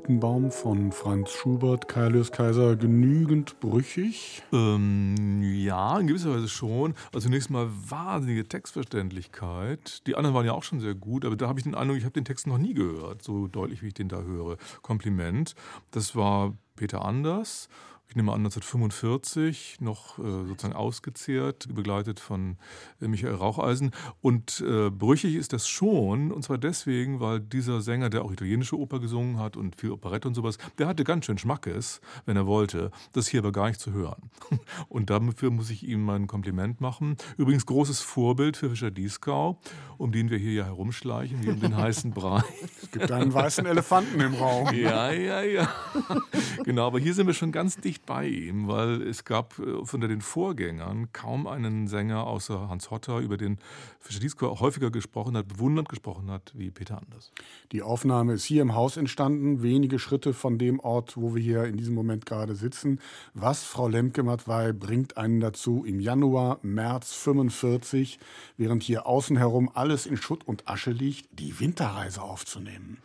Lindenbaum 0.00 0.50
von 0.50 0.92
Franz 0.92 1.30
Schubert, 1.30 1.86
Kaius 1.86 2.32
Kaiser, 2.32 2.76
genügend 2.76 3.60
brüchig? 3.60 4.42
Ähm, 4.52 5.42
ja, 5.42 5.98
in 5.98 6.06
gewisser 6.06 6.34
Weise 6.34 6.48
schon. 6.48 6.94
Also 7.12 7.26
zunächst 7.26 7.50
mal 7.50 7.68
wahnsinnige 7.88 8.48
Textverständlichkeit. 8.48 10.06
Die 10.06 10.16
anderen 10.16 10.34
waren 10.34 10.46
ja 10.46 10.52
auch 10.52 10.62
schon 10.62 10.80
sehr 10.80 10.94
gut, 10.94 11.24
aber 11.24 11.36
da 11.36 11.48
habe 11.48 11.60
ich 11.60 11.64
den 11.64 11.74
Eindruck, 11.74 11.98
ich 11.98 12.04
habe 12.04 12.12
den 12.12 12.24
Text 12.24 12.46
noch 12.46 12.56
nie 12.56 12.72
gehört, 12.72 13.22
so 13.22 13.46
deutlich, 13.46 13.82
wie 13.82 13.88
ich 13.88 13.94
den 13.94 14.08
da 14.08 14.22
höre. 14.22 14.56
Kompliment. 14.80 15.54
Das 15.90 16.16
war 16.16 16.54
Peter 16.76 17.04
Anders 17.04 17.68
ich 18.10 18.16
nehme 18.16 18.32
an 18.32 18.40
1945, 18.40 19.76
noch 19.80 20.18
äh, 20.18 20.22
sozusagen 20.22 20.74
ausgezehrt, 20.74 21.68
begleitet 21.72 22.18
von 22.18 22.56
äh, 23.00 23.06
Michael 23.06 23.36
Raucheisen. 23.36 23.92
Und 24.20 24.64
äh, 24.66 24.90
brüchig 24.90 25.36
ist 25.36 25.52
das 25.52 25.68
schon, 25.68 26.32
und 26.32 26.42
zwar 26.42 26.58
deswegen, 26.58 27.20
weil 27.20 27.38
dieser 27.38 27.80
Sänger, 27.80 28.10
der 28.10 28.24
auch 28.24 28.32
italienische 28.32 28.76
Oper 28.76 28.98
gesungen 28.98 29.38
hat 29.38 29.56
und 29.56 29.76
viel 29.80 29.92
Operette 29.92 30.26
und 30.26 30.34
sowas, 30.34 30.58
der 30.78 30.88
hatte 30.88 31.04
ganz 31.04 31.26
schön 31.26 31.38
Schmackes, 31.38 32.00
wenn 32.26 32.36
er 32.36 32.48
wollte. 32.48 32.90
Das 33.12 33.28
hier 33.28 33.40
aber 33.40 33.52
gar 33.52 33.68
nicht 33.68 33.78
zu 33.78 33.92
hören. 33.92 34.30
Und 34.88 35.10
dafür 35.10 35.50
muss 35.52 35.70
ich 35.70 35.86
ihm 35.86 36.02
mein 36.02 36.26
Kompliment 36.26 36.80
machen. 36.80 37.16
Übrigens 37.36 37.64
großes 37.66 38.00
Vorbild 38.00 38.56
für 38.56 38.70
Fischer 38.70 38.90
Dieskau, 38.90 39.60
um 39.98 40.10
den 40.10 40.30
wir 40.30 40.38
hier 40.38 40.52
ja 40.52 40.64
herumschleichen, 40.64 41.44
wie 41.44 41.50
um 41.50 41.60
den 41.60 41.76
heißen 41.76 42.10
Brei. 42.10 42.42
Es 42.82 42.90
gibt 42.90 43.12
einen 43.12 43.32
weißen 43.32 43.66
Elefanten 43.66 44.20
im 44.20 44.34
Raum. 44.34 44.74
Ja, 44.74 45.12
ja, 45.12 45.42
ja. 45.42 45.72
genau, 46.64 46.88
aber 46.88 46.98
hier 46.98 47.14
sind 47.14 47.28
wir 47.28 47.34
schon 47.34 47.52
ganz 47.52 47.76
dicht 47.76 47.99
bei 48.06 48.26
ihm, 48.26 48.68
weil 48.68 49.02
es 49.02 49.24
gab 49.24 49.58
äh, 49.58 49.62
unter 49.62 50.08
den 50.08 50.20
Vorgängern 50.20 51.12
kaum 51.12 51.46
einen 51.46 51.86
Sänger 51.88 52.26
außer 52.26 52.68
Hans 52.68 52.90
Hotter, 52.90 53.18
über 53.18 53.36
den 53.36 53.58
Fischer 53.98 54.20
Dieskau 54.20 54.60
häufiger 54.60 54.90
gesprochen 54.90 55.36
hat, 55.36 55.48
bewundernd 55.48 55.88
gesprochen 55.88 56.30
hat, 56.30 56.52
wie 56.54 56.70
Peter 56.70 56.98
Anders. 56.98 57.32
Die 57.72 57.82
Aufnahme 57.82 58.34
ist 58.34 58.44
hier 58.44 58.62
im 58.62 58.74
Haus 58.74 58.96
entstanden, 58.96 59.62
wenige 59.62 59.98
Schritte 59.98 60.32
von 60.32 60.58
dem 60.58 60.80
Ort, 60.80 61.16
wo 61.16 61.34
wir 61.34 61.42
hier 61.42 61.64
in 61.64 61.76
diesem 61.76 61.94
Moment 61.94 62.26
gerade 62.26 62.54
sitzen. 62.54 63.00
Was, 63.34 63.62
Frau 63.64 63.88
Lemke-Matwei, 63.88 64.72
bringt 64.72 65.16
einen 65.16 65.40
dazu, 65.40 65.84
im 65.84 66.00
Januar, 66.00 66.58
März 66.62 67.12
45, 67.14 68.18
während 68.56 68.82
hier 68.82 69.06
außen 69.06 69.36
herum 69.36 69.70
alles 69.74 70.06
in 70.06 70.16
Schutt 70.16 70.46
und 70.46 70.68
Asche 70.68 70.90
liegt, 70.90 71.28
die 71.38 71.60
Winterreise 71.60 72.22
aufzunehmen? 72.22 72.98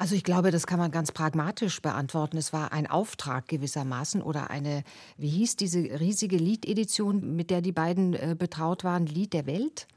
Also 0.00 0.14
ich 0.14 0.22
glaube, 0.22 0.52
das 0.52 0.68
kann 0.68 0.78
man 0.78 0.92
ganz 0.92 1.10
pragmatisch 1.10 1.82
beantworten. 1.82 2.36
Es 2.36 2.52
war 2.52 2.72
ein 2.72 2.86
Auftrag 2.86 3.48
gewissermaßen 3.48 4.22
oder 4.22 4.48
eine, 4.48 4.84
wie 5.16 5.28
hieß 5.28 5.56
diese 5.56 5.78
riesige 5.78 6.36
Liededition, 6.36 7.34
mit 7.34 7.50
der 7.50 7.62
die 7.62 7.72
beiden 7.72 8.14
äh, 8.14 8.36
betraut 8.38 8.84
waren, 8.84 9.06
Lied 9.06 9.32
der 9.32 9.46
Welt? 9.46 9.88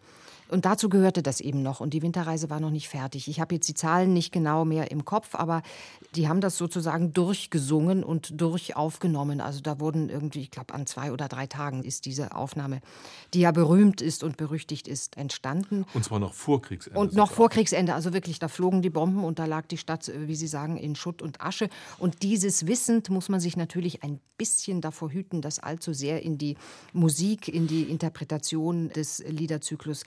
Und 0.52 0.66
dazu 0.66 0.90
gehörte 0.90 1.24
das 1.24 1.40
eben 1.40 1.64
noch. 1.64 1.80
Und 1.80 1.94
die 1.94 2.02
Winterreise 2.02 2.50
war 2.50 2.60
noch 2.60 2.70
nicht 2.70 2.90
fertig. 2.90 3.28
Ich 3.28 3.40
habe 3.40 3.56
jetzt 3.56 3.68
die 3.68 3.74
Zahlen 3.74 4.14
nicht 4.14 4.32
genau 4.32 4.66
mehr 4.66 4.92
im 4.92 5.06
Kopf, 5.06 5.34
aber 5.34 5.64
die 6.16 6.28
haben 6.28 6.42
das 6.42 6.58
sozusagen 6.58 7.14
durchgesungen 7.14 8.04
und 8.04 8.40
durchaufgenommen. 8.40 9.40
Also 9.40 9.62
da 9.62 9.80
wurden 9.80 10.10
irgendwie, 10.10 10.42
ich 10.42 10.52
glaube, 10.52 10.74
an 10.74 10.86
zwei 10.86 11.14
oder 11.14 11.30
drei 11.30 11.48
Tagen 11.48 11.84
ist 11.84 12.06
diese 12.06 12.36
Aufnahme, 12.36 12.82
die 13.34 13.40
ja 13.40 13.52
berühmt 13.52 14.02
ist 14.02 14.24
und 14.24 14.36
berüchtigt 14.36 14.90
ist, 14.90 15.16
entstanden. 15.16 15.86
Und 15.94 16.04
zwar 16.04 16.20
noch 16.20 16.34
vor 16.34 16.62
Kriegsende. 16.62 17.00
Und 17.00 17.14
noch 17.14 17.32
vor 17.32 17.50
Kriegsende. 17.50 17.94
Also 17.94 18.14
wirklich, 18.14 18.40
da 18.40 18.50
flogen 18.50 18.82
die 18.82 18.90
Bomben 18.90 19.24
und 19.24 19.40
da 19.40 19.46
lag 19.46 19.68
die 19.68 19.78
Stadt, 19.78 20.12
wie 20.14 20.36
Sie 20.36 20.48
sagen, 20.48 20.76
in 20.76 20.96
Schutt 20.96 21.22
und 21.22 21.40
Asche. 21.40 21.70
Und 21.98 22.24
dieses 22.24 22.68
wissend 22.68 23.10
muss 23.10 23.30
man 23.30 23.40
sich 23.40 23.56
natürlich 23.56 24.04
ein 24.04 24.20
bisschen 24.38 24.82
davor 24.82 25.12
hüten, 25.12 25.42
das 25.42 25.60
allzu 25.60 25.94
sehr 25.94 26.24
in 26.24 26.38
die 26.38 26.58
Musik, 26.92 27.48
in 27.48 27.68
die 27.68 27.84
Interpretation 27.84 28.90
des 28.90 29.20
Liederzyklus 29.20 30.04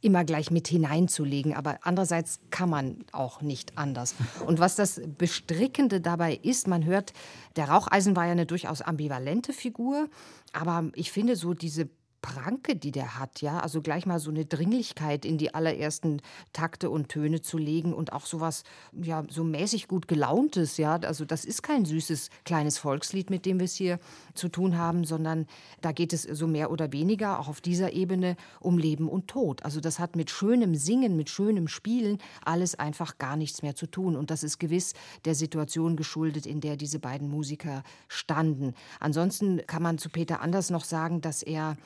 immer 0.00 0.24
gleich 0.24 0.50
mit 0.50 0.68
hineinzulegen. 0.68 1.54
Aber 1.54 1.78
andererseits 1.82 2.40
kann 2.50 2.70
man 2.70 3.04
auch 3.12 3.40
nicht 3.42 3.76
anders. 3.76 4.14
Und 4.46 4.58
was 4.60 4.76
das 4.76 5.00
Bestrickende 5.18 6.00
dabei 6.00 6.38
ist, 6.42 6.68
man 6.68 6.84
hört, 6.84 7.12
der 7.56 7.68
Raucheisen 7.68 8.16
war 8.16 8.26
ja 8.26 8.32
eine 8.32 8.46
durchaus 8.46 8.82
ambivalente 8.82 9.52
Figur, 9.52 10.08
aber 10.52 10.90
ich 10.94 11.10
finde 11.10 11.36
so 11.36 11.54
diese 11.54 11.88
Pranke, 12.20 12.74
die 12.74 12.90
der 12.90 13.18
hat, 13.18 13.40
ja, 13.42 13.60
also 13.60 13.80
gleich 13.80 14.04
mal 14.04 14.18
so 14.18 14.30
eine 14.30 14.44
Dringlichkeit 14.44 15.24
in 15.24 15.38
die 15.38 15.54
allerersten 15.54 16.20
Takte 16.52 16.90
und 16.90 17.08
Töne 17.08 17.40
zu 17.42 17.58
legen 17.58 17.92
und 17.94 18.12
auch 18.12 18.26
sowas, 18.26 18.64
ja, 18.92 19.24
so 19.28 19.44
mäßig 19.44 19.86
gut 19.86 20.08
gelauntes, 20.08 20.78
ja, 20.78 20.96
also 20.96 21.24
das 21.24 21.44
ist 21.44 21.62
kein 21.62 21.84
süßes 21.84 22.30
kleines 22.44 22.78
Volkslied, 22.78 23.30
mit 23.30 23.46
dem 23.46 23.60
wir 23.60 23.64
es 23.64 23.74
hier 23.74 24.00
zu 24.34 24.48
tun 24.48 24.76
haben, 24.76 25.04
sondern 25.04 25.46
da 25.80 25.92
geht 25.92 26.12
es 26.12 26.22
so 26.22 26.46
mehr 26.46 26.70
oder 26.70 26.92
weniger 26.92 27.38
auch 27.38 27.48
auf 27.48 27.60
dieser 27.60 27.92
Ebene 27.92 28.36
um 28.60 28.78
Leben 28.78 29.08
und 29.08 29.28
Tod. 29.28 29.64
Also 29.64 29.80
das 29.80 29.98
hat 29.98 30.16
mit 30.16 30.30
schönem 30.30 30.74
Singen, 30.74 31.16
mit 31.16 31.30
schönem 31.30 31.68
Spielen 31.68 32.18
alles 32.44 32.74
einfach 32.74 33.18
gar 33.18 33.36
nichts 33.36 33.62
mehr 33.62 33.76
zu 33.76 33.86
tun 33.86 34.16
und 34.16 34.30
das 34.30 34.42
ist 34.42 34.58
gewiss 34.58 34.94
der 35.24 35.34
Situation 35.34 35.96
geschuldet, 35.96 36.46
in 36.46 36.60
der 36.60 36.76
diese 36.76 36.98
beiden 36.98 37.28
Musiker 37.28 37.84
standen. 38.08 38.74
Ansonsten 38.98 39.64
kann 39.66 39.82
man 39.82 39.98
zu 39.98 40.08
Peter 40.08 40.40
Anders 40.40 40.70
noch 40.70 40.84
sagen, 40.84 41.20
dass 41.20 41.42
er 41.42 41.76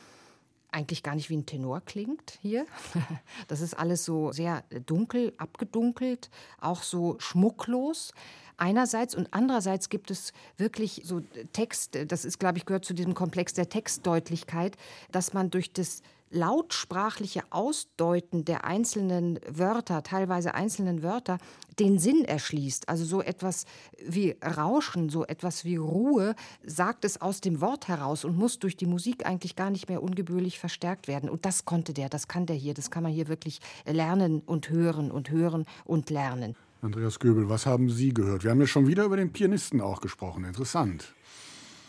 eigentlich 0.73 1.03
gar 1.03 1.15
nicht 1.15 1.31
wie 1.31 1.37
ein 1.37 1.47
Tenor 1.47 1.81
klingt 1.83 2.39
hier. 2.41 2.67
Das 3.49 3.61
ist 3.61 3.75
alles 3.75 4.05
so 4.05 4.33
sehr 4.33 4.65
dunkel, 4.87 5.33
abgedunkelt, 5.37 6.31
auch 6.61 6.83
so 6.83 7.17
schmucklos. 7.19 8.13
Einerseits 8.57 9.15
und 9.15 9.29
andererseits 9.33 9.89
gibt 9.89 10.11
es 10.11 10.33
wirklich 10.57 11.03
so 11.05 11.21
Text, 11.53 11.99
das 12.07 12.25
ist, 12.25 12.39
glaube 12.39 12.59
ich, 12.59 12.67
gehört 12.67 12.85
zu 12.85 12.95
diesem 12.95 13.15
Komplex 13.15 13.53
der 13.53 13.69
Textdeutlichkeit, 13.69 14.77
dass 15.11 15.33
man 15.33 15.51
durch 15.51 15.73
das 15.73 16.03
lautsprachliche 16.33 17.43
Ausdeuten 17.51 18.45
der 18.45 18.65
einzelnen 18.65 19.39
Wörter, 19.49 20.03
teilweise 20.03 20.55
einzelnen 20.55 21.03
Wörter, 21.03 21.39
den 21.79 21.99
Sinn 21.99 22.25
erschließt. 22.25 22.89
Also 22.89 23.05
so 23.05 23.23
etwas 23.23 23.65
wie 24.05 24.37
Rauschen, 24.43 25.11
so 25.11 25.25
etwas 25.25 25.65
wie 25.65 25.77
Ruhe, 25.77 26.35
sagt 26.65 27.05
es 27.05 27.21
aus 27.21 27.41
dem 27.41 27.61
Wort 27.61 27.89
heraus 27.89 28.25
und 28.25 28.37
muss 28.37 28.59
durch 28.59 28.77
die 28.77 28.87
Musik 28.87 29.27
eigentlich 29.27 29.57
gar 29.57 29.71
nicht 29.71 29.89
mehr 29.89 30.03
ungebührlich 30.03 30.59
verstärkt 30.59 31.09
werden. 31.09 31.29
Und 31.29 31.45
das 31.45 31.65
konnte 31.65 31.93
der, 31.93 32.09
das 32.09 32.29
kann 32.29 32.47
der 32.47 32.57
hier, 32.57 32.75
das 32.75 32.91
kann 32.91 33.03
man 33.03 33.13
hier 33.13 33.29
wirklich 33.29 33.61
lernen 33.87 34.41
und 34.41 34.71
hören 34.71 35.11
und 35.11 35.31
hören 35.31 35.67
und 35.85 36.11
lernen. 36.11 36.57
Andreas 36.81 37.21
Göbel, 37.21 37.49
was 37.49 37.65
haben 37.65 37.91
Sie 37.91 38.13
gehört? 38.13 38.43
Wir 38.43 38.51
haben 38.51 38.61
ja 38.61 38.67
schon 38.67 38.89
wieder 38.89 39.05
über 39.05 39.17
den 39.17 39.33
Pianisten 39.33 39.81
auch 39.81 40.01
gesprochen. 40.01 40.45
Interessant. 40.45 41.15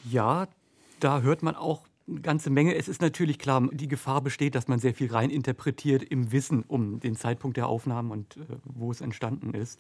Ja, 0.10 0.48
da 1.00 1.22
hört 1.22 1.42
man 1.42 1.56
auch 1.56 1.88
eine 2.08 2.22
ganze 2.22 2.50
Menge. 2.50 2.76
Es 2.76 2.88
ist 2.88 3.02
natürlich 3.02 3.40
klar, 3.40 3.68
die 3.72 3.88
Gefahr 3.88 4.22
besteht, 4.22 4.56
dass 4.56 4.68
man 4.68 4.80
sehr 4.80 4.94
viel 4.94 5.12
reininterpretiert 5.12 6.04
im 6.04 6.32
Wissen 6.32 6.64
um 6.64 7.00
den 7.00 7.16
Zeitpunkt 7.16 7.58
der 7.58 7.68
Aufnahmen 7.68 8.12
und 8.12 8.38
äh, 8.38 8.42
wo 8.64 8.92
es 8.92 9.02
entstanden 9.02 9.54
ist. 9.54 9.80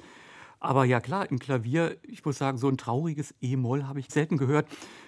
Aber 0.59 0.85
ja 0.85 1.01
klar, 1.01 1.29
im 1.29 1.39
Klavier, 1.39 1.97
ich 2.03 2.23
muss 2.23 2.37
sagen, 2.37 2.57
so 2.57 2.69
ein 2.69 2.77
trauriges 2.77 3.35
E-Moll 3.41 3.83
habe 3.83 3.99
ich 3.99 4.09
selten 4.09 4.37
gehört. 4.37 4.67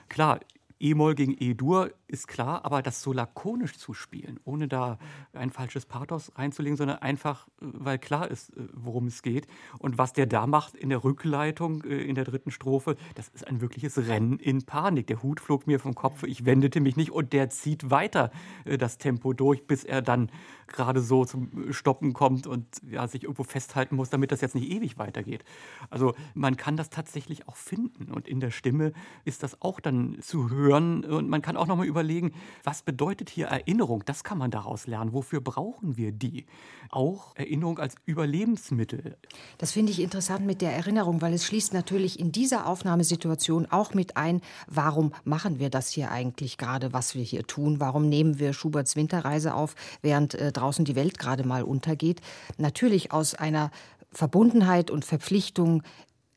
Klar, 0.09 0.41
E-Moll 0.86 1.15
gegen 1.15 1.36
E-Dur 1.39 1.89
ist 2.07 2.27
klar, 2.27 2.63
aber 2.63 2.83
das 2.83 3.01
so 3.01 3.11
lakonisch 3.11 3.75
zu 3.77 3.95
spielen, 3.95 4.39
ohne 4.43 4.67
da 4.67 4.99
ein 5.33 5.49
falsches 5.49 5.88
Pathos 5.88 6.31
reinzulegen, 6.36 6.77
sondern 6.77 6.99
einfach, 6.99 7.47
äh, 7.47 7.65
weil 7.73 7.97
klar 7.97 8.29
ist, 8.29 8.55
äh, 8.55 8.67
worum 8.73 9.07
es 9.07 9.23
geht. 9.23 9.47
Und 9.79 9.97
was 9.97 10.13
der 10.13 10.27
da 10.27 10.45
macht 10.45 10.75
in 10.75 10.89
der 10.89 11.03
Rückleitung, 11.03 11.83
äh, 11.83 12.03
in 12.03 12.13
der 12.13 12.23
dritten 12.23 12.51
Strophe, 12.51 12.97
das 13.15 13.29
ist 13.29 13.47
ein 13.47 13.61
wirkliches 13.61 13.97
Rennen 13.97 14.38
in 14.38 14.63
Panik. 14.63 15.07
Der 15.07 15.23
Hut 15.23 15.39
flog 15.39 15.65
mir 15.65 15.79
vom 15.79 15.95
Kopf, 15.95 16.21
ich 16.21 16.45
wendete 16.45 16.79
mich 16.81 16.95
nicht 16.95 17.11
und 17.11 17.33
der 17.33 17.49
zieht 17.49 17.89
weiter 17.89 18.31
das 18.65 18.97
Tempo 18.97 19.33
durch, 19.33 19.65
bis 19.65 19.83
er 19.83 20.01
dann 20.01 20.29
gerade 20.67 21.01
so 21.01 21.25
zum 21.25 21.73
Stoppen 21.73 22.13
kommt 22.13 22.47
und 22.47 22.65
ja, 22.89 23.07
sich 23.07 23.23
irgendwo 23.23 23.43
festhalten 23.43 23.95
muss, 23.95 24.09
damit 24.09 24.31
das 24.31 24.41
jetzt 24.41 24.55
nicht 24.55 24.69
ewig 24.69 24.97
weitergeht. 24.97 25.43
Also 25.89 26.13
man 26.33 26.57
kann 26.57 26.77
das 26.77 26.89
tatsächlich 26.89 27.47
auch 27.47 27.55
finden 27.55 28.11
und 28.11 28.27
in 28.27 28.39
der 28.39 28.51
Stimme 28.51 28.93
ist 29.23 29.43
das 29.43 29.61
auch 29.61 29.79
dann 29.79 30.17
zu 30.21 30.49
hören 30.49 30.74
und 30.76 31.30
man 31.30 31.41
kann 31.41 31.57
auch 31.57 31.67
nochmal 31.67 31.86
überlegen, 31.86 32.34
was 32.63 32.82
bedeutet 32.82 33.30
hier 33.30 33.47
Erinnerung? 33.47 34.03
Das 34.05 34.23
kann 34.23 34.38
man 34.38 34.51
daraus 34.51 34.88
lernen. 34.88 35.13
Wofür 35.13 35.41
brauchen 35.41 35.97
wir 35.97 36.11
die? 36.11 36.45
Auch 36.89 37.36
Erinnerung 37.36 37.80
als 37.80 37.95
Überlebensmittel. 38.05 39.17
Das 39.57 39.71
finde 39.71 39.91
ich 39.91 40.01
interessant 40.01 40.45
mit 40.45 40.61
der 40.61 40.73
Erinnerung, 40.73 41.21
weil 41.21 41.34
es 41.34 41.45
schließt 41.45 41.73
natürlich 41.73 42.19
in 42.19 42.32
dieser 42.32 42.67
Aufnahmesituation 42.67 43.67
auch 43.67 43.93
mit 43.93 44.17
ein, 44.17 44.41
warum 44.67 45.13
machen 45.23 45.59
wir 45.59 45.69
das 45.69 45.89
hier 45.89 46.11
eigentlich 46.11 46.57
gerade, 46.57 46.93
was 46.93 47.15
wir 47.15 47.23
hier 47.23 47.45
tun? 47.47 47.80
Warum 47.80 48.09
nehmen 48.09 48.39
wir 48.39 48.53
Schuberts 48.53 48.95
Winterreise 48.95 49.53
auf, 49.53 49.76
während 50.01 50.36
äh, 50.36 50.51
draußen 50.51 50.86
die 50.86 50.95
Welt 50.95 51.17
gerade 51.17 51.45
mal 51.47 51.63
untergeht? 51.63 52.21
Natürlich 52.57 53.11
aus 53.11 53.36
einer 53.36 53.71
Verbundenheit 54.15 54.91
und 54.91 55.03
Verpflichtung 55.03 55.84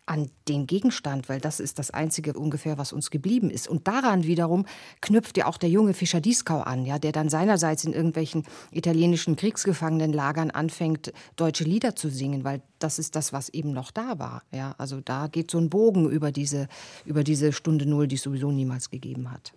an 0.09 0.31
den 0.49 0.67
Gegenstand, 0.67 1.29
weil 1.29 1.41
das 1.41 1.61
ist 1.61 1.79
das 1.79 1.91
Einzige 1.91 2.33
ungefähr, 2.33 2.79
was 2.79 2.93
uns 2.93 3.11
geblieben 3.11 3.51
ist. 3.51 3.69
Und 3.69 3.87
daran 3.87 4.25
wiederum 4.25 4.65
knüpft 5.01 5.37
ja 5.37 5.47
auch 5.47 5.59
der 5.59 5.69
junge 5.69 5.95
Fischer 5.95 6.21
Dieskau 6.21 6.61
an, 6.61 6.87
ja, 6.87 6.99
der 6.99 7.13
dann 7.13 7.29
seinerseits 7.29 7.85
in 7.85 7.93
irgendwelchen 7.93 8.45
italienischen 8.71 9.37
Kriegsgefangenenlagern 9.37 10.51
anfängt, 10.51 11.13
deutsche 11.37 11.65
Lieder 11.65 11.95
zu 11.95 12.09
singen, 12.09 12.45
weil 12.45 12.63
das 12.79 12.99
ist 12.99 13.17
das, 13.17 13.33
was 13.33 13.51
eben 13.51 13.73
noch 13.73 13.91
da 13.91 14.19
war. 14.19 14.43
Ja, 14.51 14.75
also 14.79 15.01
da 15.01 15.27
geht 15.27 15.51
so 15.51 15.59
ein 15.59 15.69
Bogen 15.69 16.09
über 16.09 16.33
diese, 16.33 16.69
über 17.05 17.23
diese 17.23 17.53
Stunde 17.53 17.87
Null, 17.87 18.09
die 18.09 18.17
es 18.17 18.23
sowieso 18.23 18.51
niemals 18.51 18.91
gegeben 18.91 19.31
hat. 19.31 19.53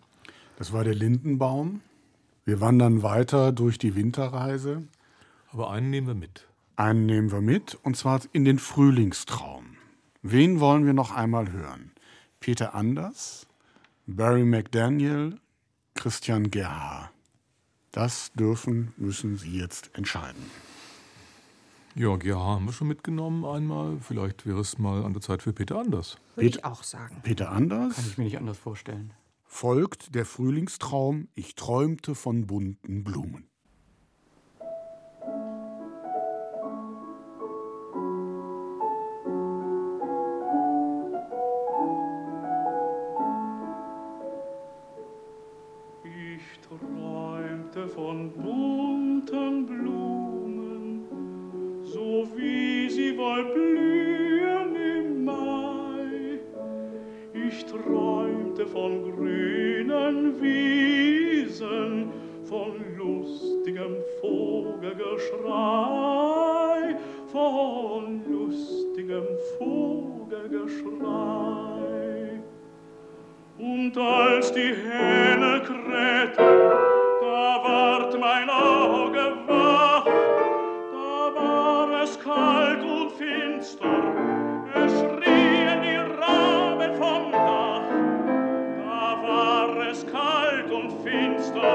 Das 0.58 0.74
war 0.74 0.84
der 0.84 0.96
Lindenbaum. 0.96 1.82
Wir 2.44 2.60
wandern 2.60 3.04
weiter 3.04 3.52
durch 3.52 3.78
die 3.78 3.96
Winterreise. 3.96 4.84
Aber 5.52 5.72
einen 5.72 5.90
nehmen 5.90 6.08
wir 6.08 6.16
mit. 6.16 6.48
Einen 6.76 7.06
nehmen 7.06 7.32
wir 7.32 7.42
mit, 7.42 7.78
und 7.84 7.96
zwar 7.96 8.22
in 8.32 8.46
den 8.46 8.58
Frühlingstraum. 8.58 9.71
Wen 10.24 10.60
wollen 10.60 10.86
wir 10.86 10.94
noch 10.94 11.12
einmal 11.16 11.52
hören? 11.52 11.92
Peter 12.40 12.76
Anders, 12.76 13.48
Barry 14.06 14.44
McDaniel, 14.44 15.40
Christian 15.96 16.52
Gerha. 16.52 17.12
Das 17.92 18.32
dürfen, 18.34 18.94
müssen 18.98 19.38
Sie 19.38 19.58
jetzt 19.58 19.92
entscheiden. 19.96 20.44
Ja, 21.96 22.16
GH 22.16 22.36
haben 22.36 22.66
wir 22.66 22.72
schon 22.72 22.88
mitgenommen 22.88 23.44
einmal. 23.46 23.98
Vielleicht 24.00 24.46
wäre 24.46 24.62
es 24.62 24.78
mal 24.78 25.04
an 25.04 25.14
der 25.14 25.22
Zeit 25.22 25.42
für 25.42 25.52
Peter 25.54 25.78
Anders. 25.80 26.18
Würde 26.36 26.48
ich 26.50 26.64
auch 26.64 26.84
sagen. 26.84 27.20
Peter 27.24 27.52
Anders 27.52 27.96
Kann 27.96 28.06
ich 28.06 28.18
mir 28.18 28.24
nicht 28.24 28.38
anders 28.38 28.58
vorstellen. 28.58 29.14
folgt 29.44 30.16
der 30.16 30.26
Frühlingstraum, 30.26 31.28
ich 31.36 31.56
träumte 31.56 32.16
von 32.16 32.48
bunten 32.48 33.04
Blumen. 33.04 33.51
Von 48.02 48.32
bunten 48.32 49.68
Blumen, 49.68 51.06
so 51.84 52.28
wie 52.36 52.90
sie 52.90 53.16
wohl 53.16 53.44
blühen 53.54 54.76
im 54.76 55.24
Mai. 55.24 56.40
Ich 57.32 57.64
träumte 57.66 58.66
von 58.66 59.04
grünen 59.04 60.42
Wiesen, 60.42 62.10
von 62.44 62.72
lustigem 62.98 63.98
Vogelgeschrei, 64.20 66.96
von 67.28 68.24
lustigem 68.28 69.28
Vogelgeschrei. 69.60 72.42
Und 73.60 73.96
als 73.96 74.52
die 74.54 74.74
Hähne 74.74 75.62
krähten, 75.64 76.91
ward 77.64 78.20
mein 78.20 78.50
Auge 78.50 79.34
wach, 79.48 80.06
da 80.06 81.36
war 81.36 82.02
es 82.04 82.20
kalt 82.20 82.82
und 82.84 83.12
finster, 83.12 83.98
es 84.76 84.92
schrien 85.00 85.82
die 85.84 85.96
Raben 85.96 86.96
vom 86.96 87.32
Dach. 87.32 87.88
Da 88.78 89.22
war 89.28 89.90
es 89.90 90.06
kalt 90.08 90.72
und 90.72 90.92
finster, 91.04 91.74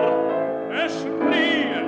es 0.85 1.03
schrien 1.03 1.86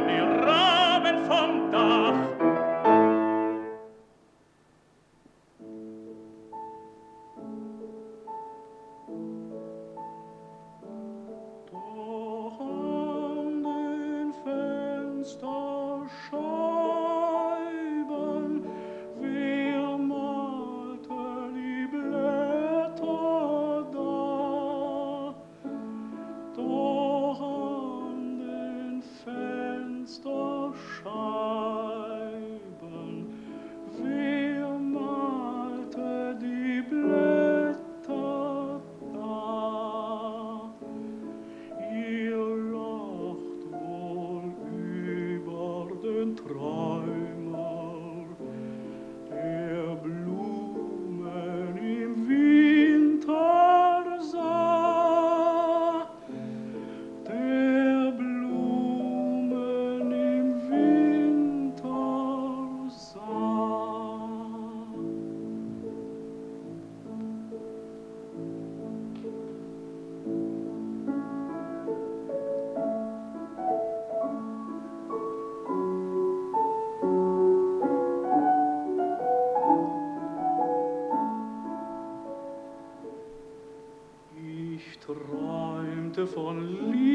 träumte 86.39 87.08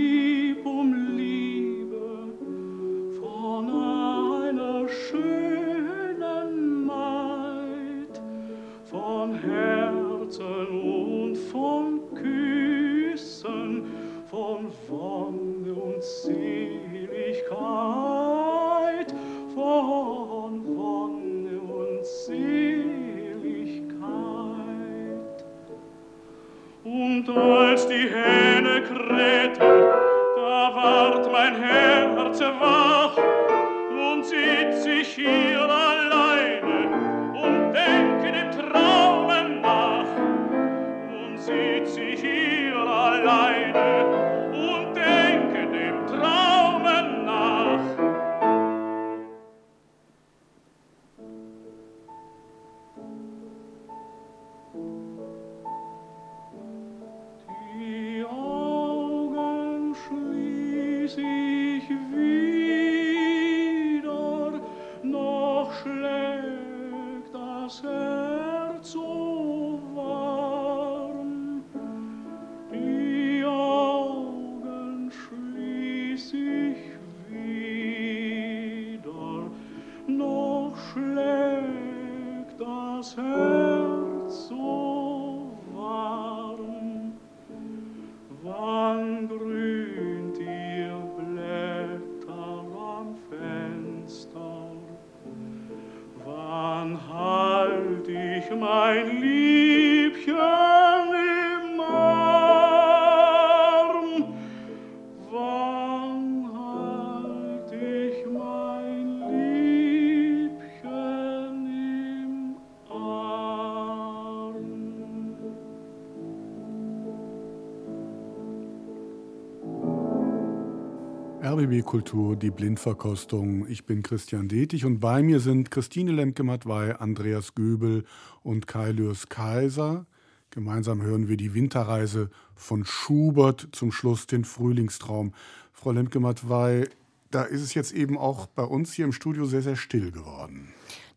RBB 121.63 121.85
Kultur, 121.85 122.35
die 122.35 122.51
Blindverkostung. 122.51 123.67
Ich 123.69 123.85
bin 123.85 124.03
Christian 124.03 124.49
Detig 124.49 124.83
und 124.83 124.99
bei 124.99 125.23
mir 125.23 125.39
sind 125.39 125.71
Christine 125.71 126.11
Lemke-Matwei, 126.11 126.95
Andreas 126.97 127.55
Göbel 127.55 128.03
und 128.41 128.67
Kai 128.67 128.91
Lürs 128.91 129.29
Kaiser. 129.29 130.05
Gemeinsam 130.49 131.01
hören 131.01 131.29
wir 131.29 131.37
die 131.37 131.53
Winterreise 131.53 132.29
von 132.55 132.83
Schubert, 132.83 133.69
zum 133.71 133.93
Schluss 133.93 134.27
den 134.27 134.43
Frühlingstraum. 134.43 135.33
Frau 135.71 135.91
Lemke-Matwei, 135.91 136.89
da 137.31 137.43
ist 137.43 137.61
es 137.61 137.73
jetzt 137.73 137.93
eben 137.93 138.17
auch 138.17 138.47
bei 138.47 138.63
uns 138.63 138.91
hier 138.91 139.05
im 139.05 139.13
Studio 139.13 139.45
sehr, 139.45 139.61
sehr 139.61 139.77
still 139.77 140.11
geworden. 140.11 140.67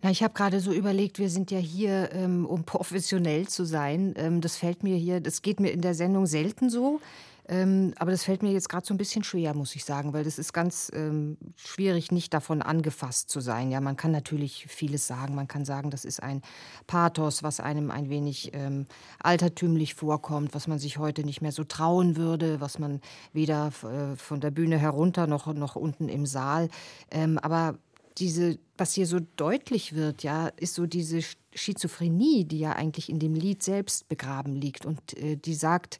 Na, 0.02 0.10
ich 0.10 0.22
habe 0.22 0.34
gerade 0.34 0.60
so 0.60 0.72
überlegt, 0.72 1.18
wir 1.18 1.28
sind 1.28 1.50
ja 1.50 1.58
hier, 1.58 2.10
ähm, 2.12 2.46
um 2.46 2.62
professionell 2.62 3.48
zu 3.48 3.64
sein. 3.64 4.14
Ähm, 4.16 4.40
das 4.40 4.56
fällt 4.56 4.84
mir 4.84 4.96
hier, 4.96 5.20
das 5.20 5.42
geht 5.42 5.58
mir 5.58 5.72
in 5.72 5.80
der 5.80 5.94
Sendung 5.94 6.26
selten 6.26 6.70
so. 6.70 7.00
Ähm, 7.48 7.94
aber 7.96 8.10
das 8.10 8.24
fällt 8.24 8.42
mir 8.42 8.50
jetzt 8.50 8.68
gerade 8.68 8.84
so 8.84 8.92
ein 8.92 8.96
bisschen 8.96 9.22
schwer, 9.22 9.54
muss 9.54 9.76
ich 9.76 9.84
sagen, 9.84 10.12
weil 10.12 10.24
das 10.24 10.38
ist 10.38 10.52
ganz 10.52 10.90
ähm, 10.94 11.36
schwierig, 11.54 12.10
nicht 12.10 12.34
davon 12.34 12.60
angefasst 12.60 13.30
zu 13.30 13.40
sein. 13.40 13.70
Ja, 13.70 13.80
man 13.80 13.96
kann 13.96 14.10
natürlich 14.10 14.66
vieles 14.68 15.06
sagen. 15.06 15.34
Man 15.34 15.46
kann 15.46 15.64
sagen, 15.64 15.90
das 15.90 16.04
ist 16.04 16.22
ein 16.22 16.42
Pathos, 16.86 17.44
was 17.44 17.60
einem 17.60 17.90
ein 17.92 18.10
wenig 18.10 18.50
ähm, 18.52 18.86
altertümlich 19.20 19.94
vorkommt, 19.94 20.54
was 20.54 20.66
man 20.66 20.80
sich 20.80 20.98
heute 20.98 21.22
nicht 21.22 21.40
mehr 21.40 21.52
so 21.52 21.62
trauen 21.62 22.16
würde, 22.16 22.60
was 22.60 22.80
man 22.80 23.00
weder 23.32 23.68
äh, 23.68 24.16
von 24.16 24.40
der 24.40 24.50
Bühne 24.50 24.78
herunter 24.78 25.28
noch, 25.28 25.46
noch 25.54 25.76
unten 25.76 26.08
im 26.08 26.26
Saal. 26.26 26.68
Ähm, 27.12 27.38
aber 27.38 27.78
diese, 28.18 28.58
was 28.76 28.94
hier 28.94 29.06
so 29.06 29.20
deutlich 29.36 29.94
wird, 29.94 30.22
ja, 30.22 30.48
ist 30.48 30.74
so 30.74 30.86
diese 30.86 31.20
Schizophrenie, 31.54 32.44
die 32.44 32.58
ja 32.58 32.72
eigentlich 32.72 33.08
in 33.08 33.18
dem 33.18 33.34
Lied 33.34 33.62
selbst 33.62 34.08
begraben 34.08 34.54
liegt 34.54 34.86
und 34.86 35.16
äh, 35.16 35.36
die 35.36 35.54
sagt, 35.54 35.98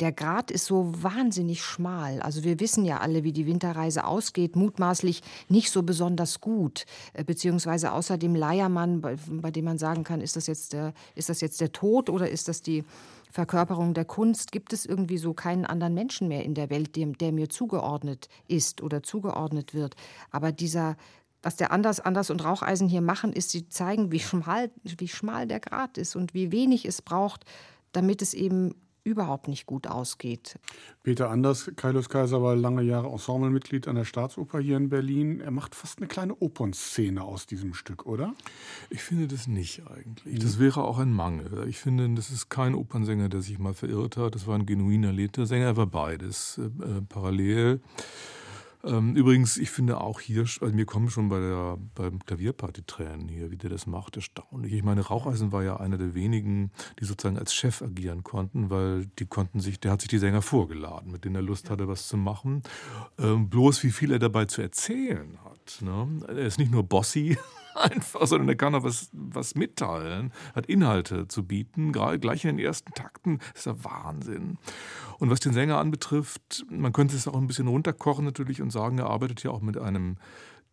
der 0.00 0.12
Grat 0.12 0.50
ist 0.50 0.66
so 0.66 0.92
wahnsinnig 1.02 1.62
schmal. 1.62 2.20
Also 2.20 2.44
wir 2.44 2.60
wissen 2.60 2.84
ja 2.84 2.98
alle, 2.98 3.24
wie 3.24 3.32
die 3.32 3.46
Winterreise 3.46 4.04
ausgeht, 4.04 4.56
mutmaßlich 4.56 5.22
nicht 5.48 5.70
so 5.70 5.82
besonders 5.82 6.40
gut, 6.40 6.84
äh, 7.12 7.24
beziehungsweise 7.24 7.92
außer 7.92 8.18
dem 8.18 8.34
Leiermann, 8.34 9.00
bei, 9.00 9.16
bei 9.28 9.50
dem 9.50 9.64
man 9.64 9.78
sagen 9.78 10.04
kann, 10.04 10.20
ist 10.20 10.36
das 10.36 10.46
jetzt 10.46 10.72
der, 10.72 10.92
ist 11.14 11.28
das 11.28 11.40
jetzt 11.40 11.60
der 11.60 11.72
Tod 11.72 12.10
oder 12.10 12.28
ist 12.28 12.48
das 12.48 12.62
die 12.62 12.84
Verkörperung 13.30 13.94
der 13.94 14.04
Kunst, 14.04 14.52
gibt 14.52 14.72
es 14.72 14.86
irgendwie 14.86 15.18
so 15.18 15.34
keinen 15.34 15.64
anderen 15.64 15.94
Menschen 15.94 16.28
mehr 16.28 16.44
in 16.44 16.54
der 16.54 16.70
Welt, 16.70 16.94
dem, 16.94 17.18
der 17.18 17.32
mir 17.32 17.48
zugeordnet 17.48 18.28
ist 18.46 18.80
oder 18.82 19.02
zugeordnet 19.02 19.74
wird. 19.74 19.96
Aber 20.30 20.52
dieser 20.52 20.96
was 21.42 21.56
der 21.56 21.72
Anders, 21.72 22.00
Anders 22.00 22.30
und 22.30 22.42
Raucheisen 22.42 22.88
hier 22.88 23.02
machen, 23.02 23.32
ist, 23.32 23.50
sie 23.50 23.68
zeigen, 23.68 24.10
wie 24.10 24.18
schmal, 24.18 24.70
wie 24.82 25.08
schmal 25.08 25.46
der 25.46 25.60
Grat 25.60 25.98
ist 25.98 26.16
und 26.16 26.32
wie 26.32 26.50
wenig 26.50 26.86
es 26.86 27.02
braucht, 27.02 27.44
damit 27.92 28.22
es 28.22 28.32
eben 28.32 28.74
überhaupt 29.04 29.48
nicht 29.48 29.66
gut 29.66 29.86
ausgeht. 29.86 30.58
Peter 31.02 31.30
Anders, 31.30 31.70
Kaius 31.76 32.08
Kaiser 32.08 32.42
war 32.42 32.56
lange 32.56 32.82
Jahre 32.82 33.08
Ensemblemitglied 33.08 33.86
an 33.86 33.96
der 33.96 34.04
Staatsoper 34.04 34.58
hier 34.58 34.76
in 34.76 34.88
Berlin. 34.88 35.40
Er 35.40 35.50
macht 35.50 35.74
fast 35.74 35.98
eine 35.98 36.08
kleine 36.08 36.34
Opernszene 36.34 37.22
aus 37.22 37.46
diesem 37.46 37.74
Stück, 37.74 38.06
oder? 38.06 38.34
Ich 38.90 39.02
finde 39.02 39.28
das 39.28 39.46
nicht 39.46 39.82
eigentlich. 39.86 40.38
Das 40.38 40.58
wäre 40.58 40.82
auch 40.82 40.98
ein 40.98 41.12
Mangel. 41.12 41.68
Ich 41.68 41.78
finde, 41.78 42.08
das 42.14 42.30
ist 42.30 42.48
kein 42.48 42.74
Opernsänger, 42.74 43.28
der 43.28 43.42
sich 43.42 43.58
mal 43.58 43.74
verirrt 43.74 44.16
hat. 44.16 44.34
Das 44.34 44.46
war 44.46 44.54
ein 44.54 44.66
genuiner 44.66 45.12
Liedersänger. 45.12 45.66
Er 45.66 45.76
war 45.76 45.86
beides 45.86 46.58
äh, 46.58 46.62
äh 46.62 47.00
parallel. 47.08 47.80
Ähm, 48.86 49.16
übrigens, 49.16 49.56
ich 49.56 49.70
finde 49.70 50.00
auch 50.00 50.20
hier, 50.20 50.42
also 50.42 50.74
mir 50.74 50.84
kommen 50.84 51.08
schon 51.10 51.28
bei 51.28 51.40
der, 51.40 51.78
beim 51.94 52.18
Klavierparty 52.24 52.82
Tränen 52.86 53.28
hier, 53.28 53.50
wie 53.50 53.56
der 53.56 53.70
das 53.70 53.86
macht, 53.86 54.16
erstaunlich. 54.16 54.72
Ich 54.72 54.82
meine, 54.82 55.00
Raucheisen 55.00 55.52
war 55.52 55.62
ja 55.62 55.78
einer 55.78 55.96
der 55.96 56.14
wenigen, 56.14 56.70
die 57.00 57.04
sozusagen 57.04 57.38
als 57.38 57.54
Chef 57.54 57.82
agieren 57.82 58.22
konnten, 58.22 58.70
weil 58.70 59.06
die 59.18 59.26
konnten 59.26 59.60
sich, 59.60 59.80
der 59.80 59.92
hat 59.92 60.00
sich 60.00 60.08
die 60.08 60.18
Sänger 60.18 60.42
vorgeladen, 60.42 61.10
mit 61.10 61.24
denen 61.24 61.36
er 61.36 61.42
Lust 61.42 61.70
hatte, 61.70 61.88
was 61.88 62.08
zu 62.08 62.16
machen. 62.16 62.62
Ähm, 63.18 63.48
bloß 63.48 63.82
wie 63.84 63.90
viel 63.90 64.12
er 64.12 64.18
dabei 64.18 64.44
zu 64.44 64.60
erzählen 64.60 65.38
hat. 65.44 65.80
Ne? 65.80 66.20
Er 66.28 66.46
ist 66.46 66.58
nicht 66.58 66.70
nur 66.70 66.82
bossy, 66.82 67.38
einfach, 67.80 68.26
sondern 68.26 68.48
er 68.48 68.56
kann 68.56 68.74
auch 68.74 68.84
was, 68.84 69.10
was 69.12 69.54
mitteilen, 69.54 70.32
hat 70.54 70.66
Inhalte 70.66 71.28
zu 71.28 71.46
bieten, 71.46 71.92
gerade 71.92 72.18
gleich 72.18 72.44
in 72.44 72.56
den 72.56 72.64
ersten 72.64 72.92
Takten. 72.92 73.38
Das 73.38 73.60
ist 73.60 73.66
ja 73.66 73.84
Wahnsinn. 73.84 74.58
Und 75.18 75.30
was 75.30 75.40
den 75.40 75.52
Sänger 75.52 75.78
anbetrifft, 75.78 76.64
man 76.70 76.92
könnte 76.92 77.16
es 77.16 77.28
auch 77.28 77.36
ein 77.36 77.46
bisschen 77.46 77.68
runterkochen 77.68 78.24
natürlich 78.24 78.62
und 78.62 78.70
sagen, 78.70 78.98
er 78.98 79.06
arbeitet 79.06 79.42
ja 79.42 79.50
auch 79.50 79.60
mit 79.60 79.78
einem 79.78 80.16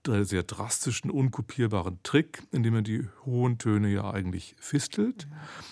sehr 0.08 0.44
drastischen, 0.44 1.12
unkopierbaren 1.12 2.00
Trick, 2.04 2.44
indem 2.52 2.76
er 2.76 2.82
die 2.82 3.08
hohen 3.26 3.58
Töne 3.58 3.90
ja 3.90 4.12
eigentlich 4.12 4.56
fistelt. 4.60 5.28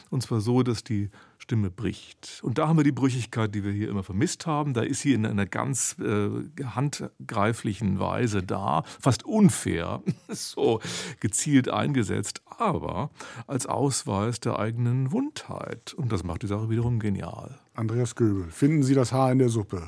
Und 0.09 0.23
zwar 0.23 0.41
so, 0.41 0.63
dass 0.63 0.84
die 0.84 1.09
Stimme 1.38 1.71
bricht. 1.71 2.41
Und 2.43 2.57
da 2.57 2.67
haben 2.67 2.77
wir 2.77 2.84
die 2.84 2.91
Brüchigkeit, 2.91 3.55
die 3.55 3.63
wir 3.63 3.71
hier 3.71 3.89
immer 3.89 4.03
vermisst 4.03 4.45
haben. 4.45 4.73
Da 4.73 4.82
ist 4.82 5.01
sie 5.01 5.13
in 5.13 5.25
einer 5.25 5.45
ganz 5.45 5.95
äh, 5.99 6.30
handgreiflichen 6.63 7.99
Weise 7.99 8.43
da, 8.43 8.84
fast 8.99 9.25
unfair, 9.25 10.03
so 10.27 10.80
gezielt 11.19 11.69
eingesetzt, 11.69 12.41
aber 12.45 13.09
als 13.47 13.65
Ausweis 13.65 14.39
der 14.39 14.59
eigenen 14.59 15.11
Wundheit. 15.11 15.93
Und 15.93 16.11
das 16.11 16.23
macht 16.23 16.43
die 16.43 16.47
Sache 16.47 16.69
wiederum 16.69 16.99
genial. 16.99 17.59
Andreas 17.73 18.15
Göbel, 18.15 18.51
finden 18.51 18.84
Sie 18.84 18.93
das 18.93 19.11
Haar 19.11 19.32
in 19.32 19.39
der 19.39 19.49
Suppe? 19.49 19.88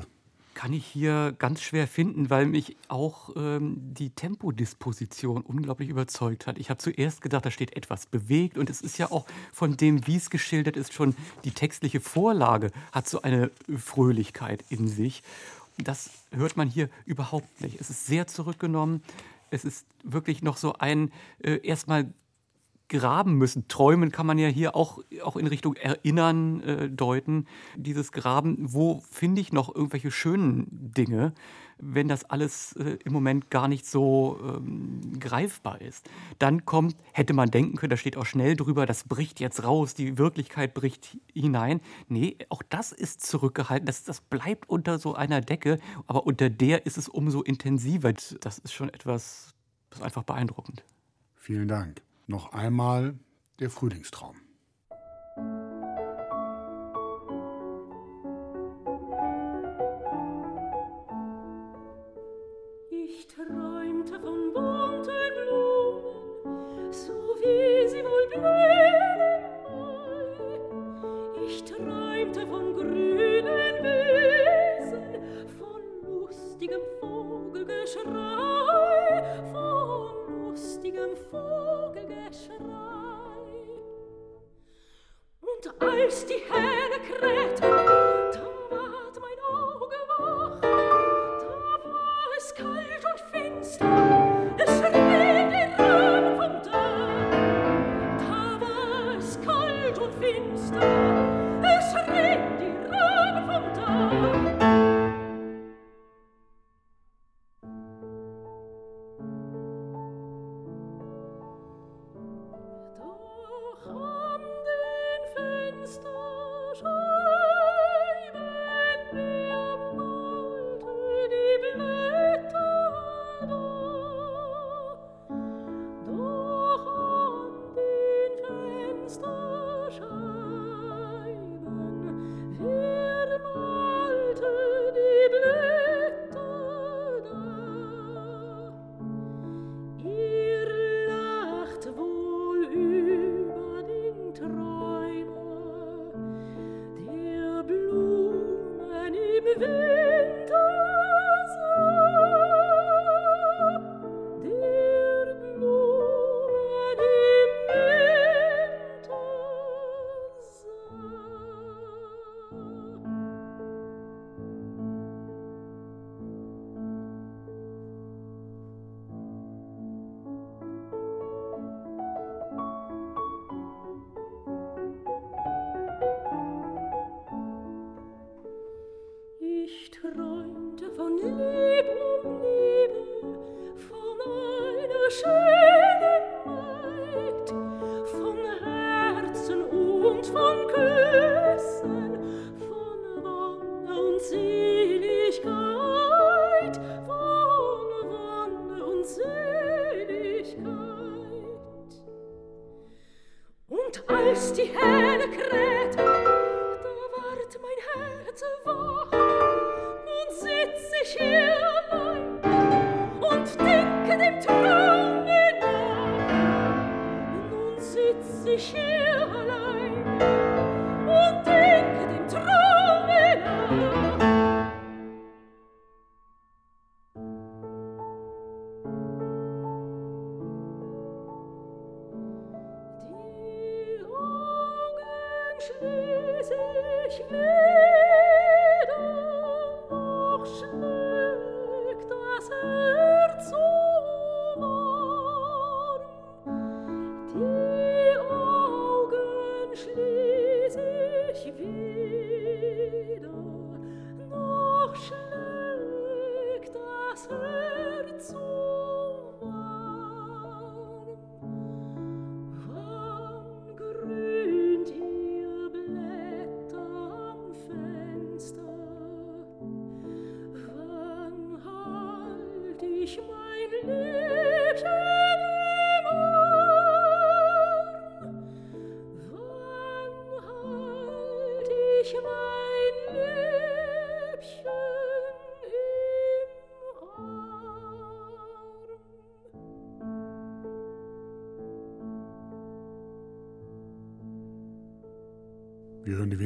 Kann 0.54 0.72
ich 0.72 0.86
hier 0.86 1.34
ganz 1.38 1.62
schwer 1.62 1.86
finden, 1.86 2.30
weil 2.30 2.46
mich 2.46 2.76
auch 2.88 3.30
ähm, 3.36 3.76
die 3.78 4.10
Tempodisposition 4.10 5.42
unglaublich 5.42 5.88
überzeugt 5.88 6.46
hat. 6.46 6.58
Ich 6.58 6.70
habe 6.70 6.78
zuerst 6.78 7.20
gedacht, 7.20 7.46
da 7.46 7.50
steht 7.50 7.76
etwas 7.76 8.06
bewegt 8.06 8.58
und 8.58 8.70
es 8.70 8.80
ist 8.80 8.98
ja 8.98 9.10
auch 9.10 9.26
von 9.52 9.76
dem, 9.76 10.06
wie 10.06 10.16
es 10.16 10.30
geschildert 10.30 10.76
ist, 10.76 10.92
schon 10.92 11.14
die 11.44 11.52
textliche 11.52 12.00
Vorlage 12.00 12.70
hat 12.92 13.08
so 13.08 13.22
eine 13.22 13.50
Fröhlichkeit 13.76 14.64
in 14.68 14.88
sich. 14.88 15.22
Das 15.78 16.10
hört 16.30 16.56
man 16.56 16.68
hier 16.68 16.88
überhaupt 17.06 17.60
nicht. 17.60 17.80
Es 17.80 17.90
ist 17.90 18.06
sehr 18.06 18.26
zurückgenommen. 18.26 19.02
Es 19.50 19.64
ist 19.64 19.86
wirklich 20.02 20.42
noch 20.42 20.56
so 20.56 20.74
ein 20.74 21.12
äh, 21.42 21.58
erstmal 21.66 22.12
graben 22.92 23.34
müssen. 23.38 23.66
Träumen 23.68 24.12
kann 24.12 24.26
man 24.26 24.38
ja 24.38 24.48
hier 24.48 24.76
auch, 24.76 24.98
auch 25.24 25.36
in 25.36 25.46
Richtung 25.46 25.74
Erinnern 25.76 26.60
äh, 26.60 26.90
deuten. 26.90 27.46
Dieses 27.74 28.12
Graben, 28.12 28.56
wo 28.60 29.02
finde 29.10 29.40
ich 29.40 29.50
noch 29.50 29.74
irgendwelche 29.74 30.10
schönen 30.10 30.66
Dinge, 30.70 31.32
wenn 31.78 32.06
das 32.06 32.24
alles 32.24 32.74
äh, 32.74 32.98
im 33.04 33.14
Moment 33.14 33.50
gar 33.50 33.66
nicht 33.66 33.86
so 33.86 34.38
ähm, 34.44 35.18
greifbar 35.18 35.80
ist. 35.80 36.08
Dann 36.38 36.66
kommt, 36.66 36.96
hätte 37.12 37.32
man 37.32 37.50
denken 37.50 37.76
können, 37.76 37.90
da 37.90 37.96
steht 37.96 38.18
auch 38.18 38.26
schnell 38.26 38.56
drüber, 38.56 38.84
das 38.84 39.04
bricht 39.04 39.40
jetzt 39.40 39.64
raus, 39.64 39.94
die 39.94 40.18
Wirklichkeit 40.18 40.74
bricht 40.74 41.16
hinein. 41.32 41.80
Nee, 42.08 42.36
auch 42.50 42.62
das 42.62 42.92
ist 42.92 43.22
zurückgehalten, 43.22 43.86
das, 43.86 44.04
das 44.04 44.20
bleibt 44.20 44.68
unter 44.68 44.98
so 44.98 45.14
einer 45.14 45.40
Decke, 45.40 45.78
aber 46.06 46.26
unter 46.26 46.50
der 46.50 46.84
ist 46.84 46.98
es 46.98 47.08
umso 47.08 47.40
intensiver. 47.40 48.12
Das 48.12 48.58
ist 48.58 48.74
schon 48.74 48.90
etwas, 48.90 49.54
das 49.88 50.00
ist 50.00 50.04
einfach 50.04 50.24
beeindruckend. 50.24 50.84
Vielen 51.36 51.68
Dank. 51.68 52.02
Noch 52.26 52.52
einmal 52.52 53.18
der 53.58 53.70
Frühlingstraum. 53.70 54.41
willst 86.02 86.28
die 86.28 86.34
Hähne 86.34 86.98
krähten 87.06 87.81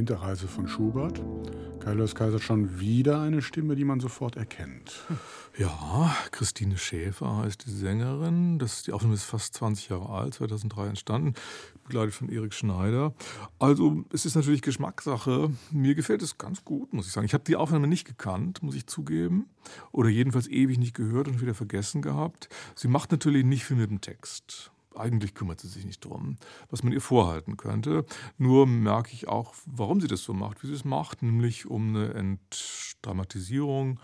Winterreise 0.07 0.47
von 0.47 0.69
Schubert. 0.69 1.21
Carlos 1.81 2.15
Kaiser 2.15 2.39
schon 2.39 2.79
wieder 2.79 3.21
eine 3.21 3.43
Stimme, 3.43 3.75
die 3.75 3.83
man 3.83 3.99
sofort 3.99 4.37
erkennt. 4.37 5.05
Ja, 5.59 6.15
Christine 6.31 6.79
Schäfer 6.79 7.39
heißt 7.39 7.67
die 7.67 7.71
Sängerin. 7.71 8.61
Das, 8.61 8.85
die 8.85 8.93
Aufnahme 8.93 9.15
ist 9.15 9.25
fast 9.25 9.55
20 9.55 9.89
Jahre 9.89 10.11
alt, 10.11 10.35
2003 10.35 10.87
entstanden, 10.87 11.35
begleitet 11.83 12.15
von 12.15 12.29
Erik 12.29 12.55
Schneider. 12.55 13.15
Also 13.59 14.05
es 14.13 14.27
ist 14.27 14.37
natürlich 14.37 14.63
Geschmackssache. 14.63 15.51
Mir 15.73 15.97
gefällt 15.97 16.23
es 16.23 16.39
ganz 16.39 16.65
gut, 16.65 16.93
muss 16.93 17.07
ich 17.07 17.13
sagen. 17.13 17.27
Ich 17.27 17.35
habe 17.35 17.43
die 17.43 17.57
Aufnahme 17.57 17.89
nicht 17.89 18.07
gekannt, 18.07 18.63
muss 18.63 18.77
ich 18.77 18.87
zugeben. 18.87 19.47
Oder 19.91 20.09
jedenfalls 20.09 20.47
ewig 20.47 20.79
nicht 20.79 20.95
gehört 20.95 21.27
und 21.27 21.41
wieder 21.41 21.55
vergessen 21.55 22.01
gehabt. 22.01 22.49
Sie 22.77 22.87
macht 22.87 23.11
natürlich 23.11 23.45
nicht 23.45 23.65
viel 23.65 23.77
mit 23.77 23.91
dem 23.91 24.01
Text 24.01 24.71
eigentlich 24.99 25.35
kümmert 25.35 25.61
sie 25.61 25.69
sich 25.69 25.85
nicht 25.85 26.05
drum, 26.05 26.37
was 26.71 26.83
man 26.83 26.93
ihr 26.93 27.01
vorhalten 27.01 27.57
könnte. 27.57 28.05
Nur 28.39 28.67
merke 28.67 29.13
ich 29.13 29.29
auch, 29.29 29.55
warum 29.67 30.01
sie 30.01 30.09
das 30.09 30.23
so 30.23 30.33
macht, 30.33 30.63
wie 30.63 30.67
sie 30.67 30.75
es 30.75 30.85
macht, 30.85 31.23
nämlich 31.23 31.67
um 31.67 31.95
eine 31.95 32.15
Entdramatisierung 32.15 34.01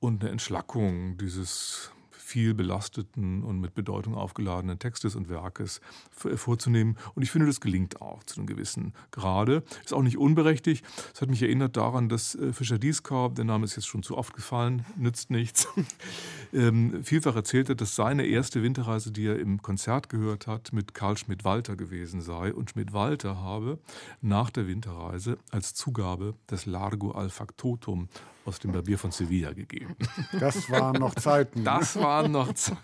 und 0.00 0.22
eine 0.22 0.30
Entschlackung 0.30 1.16
dieses 1.18 1.92
viel 2.28 2.52
belasteten 2.52 3.42
und 3.42 3.58
mit 3.58 3.74
Bedeutung 3.74 4.14
aufgeladenen 4.14 4.78
Textes 4.78 5.16
und 5.16 5.30
Werkes 5.30 5.80
vorzunehmen. 6.10 6.98
Und 7.14 7.22
ich 7.22 7.30
finde, 7.30 7.46
das 7.46 7.60
gelingt 7.60 8.02
auch 8.02 8.22
zu 8.24 8.36
einem 8.36 8.46
gewissen 8.46 8.92
Grade. 9.12 9.62
Ist 9.82 9.94
auch 9.94 10.02
nicht 10.02 10.18
unberechtigt. 10.18 10.84
Es 11.14 11.22
hat 11.22 11.30
mich 11.30 11.42
erinnert 11.42 11.78
daran, 11.78 12.10
dass 12.10 12.34
äh, 12.34 12.52
Fischer 12.52 12.78
Dieskau, 12.78 13.30
der 13.30 13.46
Name 13.46 13.64
ist 13.64 13.76
jetzt 13.76 13.86
schon 13.86 14.02
zu 14.02 14.18
oft 14.18 14.34
gefallen, 14.34 14.84
nützt 14.96 15.30
nichts, 15.30 15.68
ähm, 16.52 17.02
vielfach 17.02 17.34
erzählte, 17.34 17.74
dass 17.74 17.96
seine 17.96 18.26
erste 18.26 18.62
Winterreise, 18.62 19.10
die 19.10 19.24
er 19.24 19.38
im 19.38 19.62
Konzert 19.62 20.10
gehört 20.10 20.46
hat, 20.46 20.74
mit 20.74 20.92
Karl 20.92 21.16
Schmidt-Walter 21.16 21.76
gewesen 21.76 22.20
sei. 22.20 22.52
Und 22.52 22.70
Schmidt-Walter 22.70 23.40
habe 23.40 23.78
nach 24.20 24.50
der 24.50 24.68
Winterreise 24.68 25.38
als 25.50 25.72
Zugabe 25.72 26.34
das 26.46 26.66
Largo 26.66 27.12
al 27.12 27.30
Factotum 27.30 28.08
aus 28.48 28.58
dem 28.58 28.72
Barbier 28.72 28.98
von 28.98 29.10
Sevilla 29.10 29.52
gegeben. 29.52 29.94
Das 30.40 30.70
waren 30.70 30.98
noch 31.00 31.14
Zeiten. 31.14 31.64
Das 31.64 31.96
waren 31.96 32.32
noch 32.32 32.52
Zeiten. 32.54 32.78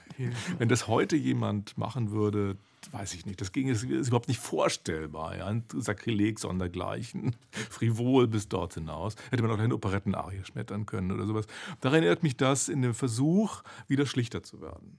Wenn 0.59 0.69
das 0.69 0.87
heute 0.87 1.17
jemand 1.17 1.77
machen 1.77 2.11
würde, 2.11 2.57
weiß 2.93 3.15
ich 3.15 3.27
nicht, 3.27 3.41
das 3.41 3.53
ging 3.53 3.69
ist, 3.69 3.83
überhaupt 3.83 4.29
nicht 4.29 4.41
vorstellbar. 4.41 5.37
Ja? 5.37 5.47
Ein 5.47 5.65
Sakrileg 5.75 6.39
sondergleichen, 6.39 7.35
frivol 7.51 8.29
bis 8.29 8.49
dort 8.49 8.75
hinaus. 8.75 9.17
Hätte 9.31 9.43
man 9.43 9.51
auch 9.51 9.59
eine 9.59 9.75
Operettenarie 9.75 10.45
schmettern 10.45 10.87
können 10.87 11.11
oder 11.11 11.27
sowas. 11.27 11.47
Daran 11.81 12.03
erinnert 12.03 12.23
mich 12.23 12.37
das 12.37 12.69
in 12.69 12.83
dem 12.83 12.95
Versuch, 12.95 13.63
wieder 13.89 14.07
schlichter 14.07 14.43
zu 14.43 14.61
werden. 14.61 14.99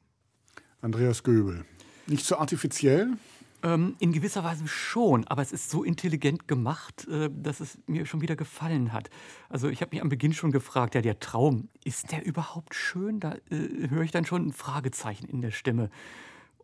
Andreas 0.82 1.24
Göbel. 1.24 1.66
Nicht 2.08 2.26
so 2.26 2.38
artifiziell? 2.38 3.18
Ähm, 3.66 3.96
in 3.98 4.12
gewisser 4.12 4.44
Weise 4.44 4.68
schon, 4.68 5.26
aber 5.26 5.42
es 5.42 5.52
ist 5.52 5.72
so 5.72 5.84
intelligent 5.84 6.48
gemacht, 6.48 7.08
äh, 7.08 7.32
dass 7.34 7.62
es 7.62 7.80
mir 7.88 8.06
schon 8.06 8.22
wieder 8.22 8.36
gefallen 8.36 8.94
hat. 8.94 9.10
Also 9.50 9.70
ich 9.70 9.82
habe 9.82 9.96
mich 9.96 10.04
am 10.04 10.10
Beginn 10.10 10.34
schon 10.34 10.52
gefragt, 10.52 10.94
ja, 10.94 11.02
der 11.02 11.20
Traum, 11.20 11.70
ist 11.84 12.12
der 12.12 12.24
überhaupt 12.24 12.76
schön? 12.76 13.20
Da 13.20 13.34
äh, 13.50 13.90
höre 13.90 14.04
ich 14.04 14.12
dann 14.12 14.24
schon 14.26 14.46
ein 14.46 14.54
Fragezeichen 14.54 15.28
in 15.28 15.42
der 15.42 15.50
Stimme. 15.50 15.90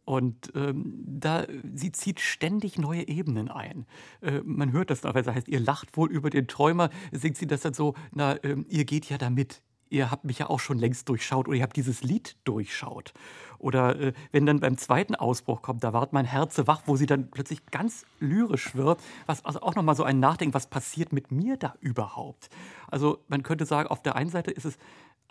Und 0.06 0.52
ähm, 0.54 1.04
da, 1.08 1.48
sie 1.74 1.92
zieht 1.92 2.20
ständig 2.20 2.78
neue 2.78 3.08
Ebenen 3.08 3.50
ein. 3.50 3.88
Äh, 4.22 4.42
man 4.44 4.72
hört 4.72 4.92
das 4.92 5.02
teilweise, 5.02 5.34
heißt, 5.34 5.48
ihr 5.48 5.60
lacht 5.60 5.98
wohl 5.98 6.12
über 6.12 6.30
den 6.30 6.48
Träumer, 6.48 6.92
singt 7.12 7.38
sie 7.38 7.48
das 7.48 7.62
dann 7.62 7.74
so, 7.74 7.96
na, 8.14 8.38
ähm, 8.44 8.64
ihr 8.70 8.86
geht 8.86 9.10
ja 9.10 9.18
damit. 9.18 9.64
Ihr 9.92 10.10
habt 10.10 10.24
mich 10.24 10.40
ja 10.40 10.50
auch 10.50 10.62
schon 10.62 10.80
längst 10.80 11.10
durchschaut 11.10 11.50
oder 11.50 11.58
ihr 11.58 11.64
habt 11.64 11.76
dieses 11.76 12.02
Lied 12.02 12.38
durchschaut. 12.46 13.14
Oder 13.60 14.00
äh, 14.00 14.14
wenn 14.32 14.46
dann 14.46 14.62
beim 14.62 14.78
zweiten 14.78 15.16
Ausbruch 15.16 15.62
kommt, 15.62 15.84
da 15.84 15.92
ward 15.92 16.14
mein 16.14 16.24
Herz 16.24 16.60
wach, 16.66 16.84
wo 16.86 16.96
sie 16.96 17.06
dann 17.06 17.30
plötzlich 17.30 17.66
ganz 17.68 18.06
lyrisch 18.20 18.74
wird, 18.74 19.02
was 19.26 19.44
also 19.44 19.62
auch 19.62 19.76
nochmal 19.76 19.96
so 19.96 20.04
ein 20.04 20.22
Nachdenken, 20.22 20.54
was 20.54 20.68
passiert 20.68 21.12
mit 21.12 21.32
mir 21.32 21.58
da 21.58 21.76
überhaupt? 21.82 22.50
Also 22.88 23.20
man 23.28 23.44
könnte 23.44 23.66
sagen, 23.66 23.90
auf 23.90 24.02
der 24.02 24.16
einen 24.16 24.30
Seite 24.30 24.52
ist 24.52 24.66
es 24.66 24.78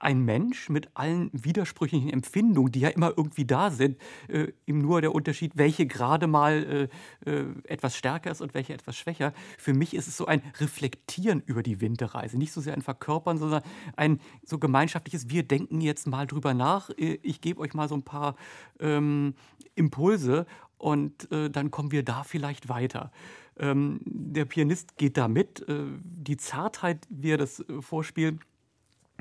ein 0.00 0.20
Mensch 0.24 0.68
mit 0.68 0.88
allen 0.94 1.30
widersprüchlichen 1.32 2.10
Empfindungen, 2.10 2.72
die 2.72 2.80
ja 2.80 2.88
immer 2.88 3.12
irgendwie 3.16 3.44
da 3.44 3.70
sind, 3.70 3.98
äh, 4.28 4.48
ihm 4.66 4.78
nur 4.78 5.00
der 5.00 5.14
Unterschied, 5.14 5.52
welche 5.56 5.86
gerade 5.86 6.26
mal 6.26 6.88
äh, 7.24 7.30
äh, 7.30 7.46
etwas 7.64 7.96
stärker 7.96 8.30
ist 8.30 8.40
und 8.40 8.54
welche 8.54 8.72
etwas 8.72 8.96
schwächer. 8.96 9.32
Für 9.58 9.74
mich 9.74 9.94
ist 9.94 10.08
es 10.08 10.16
so 10.16 10.26
ein 10.26 10.42
Reflektieren 10.58 11.42
über 11.44 11.62
die 11.62 11.80
Winterreise, 11.80 12.38
nicht 12.38 12.52
so 12.52 12.60
sehr 12.60 12.74
ein 12.74 12.82
Verkörpern, 12.82 13.38
sondern 13.38 13.62
ein 13.96 14.20
so 14.44 14.58
gemeinschaftliches, 14.58 15.28
wir 15.28 15.42
denken 15.42 15.80
jetzt 15.80 16.06
mal 16.06 16.26
drüber 16.26 16.54
nach, 16.54 16.90
äh, 16.90 17.18
ich 17.22 17.40
gebe 17.40 17.60
euch 17.60 17.74
mal 17.74 17.88
so 17.88 17.94
ein 17.94 18.02
paar 18.02 18.36
ähm, 18.80 19.34
Impulse 19.74 20.46
und 20.78 21.30
äh, 21.30 21.50
dann 21.50 21.70
kommen 21.70 21.92
wir 21.92 22.02
da 22.02 22.22
vielleicht 22.24 22.68
weiter. 22.68 23.12
Ähm, 23.58 24.00
der 24.04 24.46
Pianist 24.46 24.96
geht 24.96 25.18
da 25.18 25.28
mit. 25.28 25.68
Äh, 25.68 25.84
die 26.02 26.38
Zartheit, 26.38 27.06
wie 27.10 27.32
er 27.32 27.36
das 27.36 27.62
vorspielt, 27.80 28.38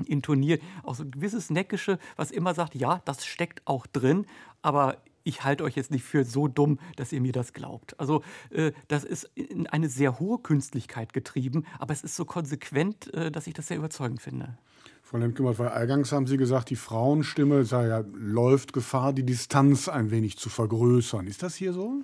intoniert. 0.04 0.62
Auch 0.82 0.94
so 0.94 1.04
ein 1.04 1.10
gewisses 1.10 1.50
Neckische, 1.50 1.98
was 2.16 2.30
immer 2.30 2.54
sagt, 2.54 2.74
ja, 2.74 3.00
das 3.04 3.24
steckt 3.24 3.62
auch 3.66 3.86
drin, 3.86 4.26
aber 4.62 4.98
ich 5.22 5.44
halte 5.44 5.64
euch 5.64 5.76
jetzt 5.76 5.90
nicht 5.90 6.04
für 6.04 6.24
so 6.24 6.48
dumm, 6.48 6.78
dass 6.96 7.12
ihr 7.12 7.20
mir 7.20 7.32
das 7.32 7.52
glaubt. 7.52 7.98
Also 8.00 8.22
äh, 8.50 8.72
das 8.88 9.04
ist 9.04 9.30
in 9.34 9.66
eine 9.66 9.88
sehr 9.88 10.18
hohe 10.18 10.38
Künstlichkeit 10.38 11.12
getrieben, 11.12 11.66
aber 11.78 11.92
es 11.92 12.02
ist 12.02 12.16
so 12.16 12.24
konsequent, 12.24 13.12
äh, 13.14 13.30
dass 13.30 13.46
ich 13.46 13.54
das 13.54 13.68
sehr 13.68 13.76
überzeugend 13.76 14.22
finde. 14.22 14.56
Frau 15.02 15.18
Lemke, 15.18 15.42
weil 15.44 15.68
eingangs 15.68 16.12
haben 16.12 16.26
Sie 16.26 16.36
gesagt, 16.36 16.70
die 16.70 16.76
Frauenstimme 16.76 17.62
ja, 17.62 18.04
läuft 18.12 18.72
Gefahr, 18.72 19.12
die 19.12 19.26
Distanz 19.26 19.88
ein 19.88 20.10
wenig 20.10 20.38
zu 20.38 20.48
vergrößern. 20.48 21.26
Ist 21.26 21.42
das 21.42 21.56
hier 21.56 21.72
so? 21.72 22.02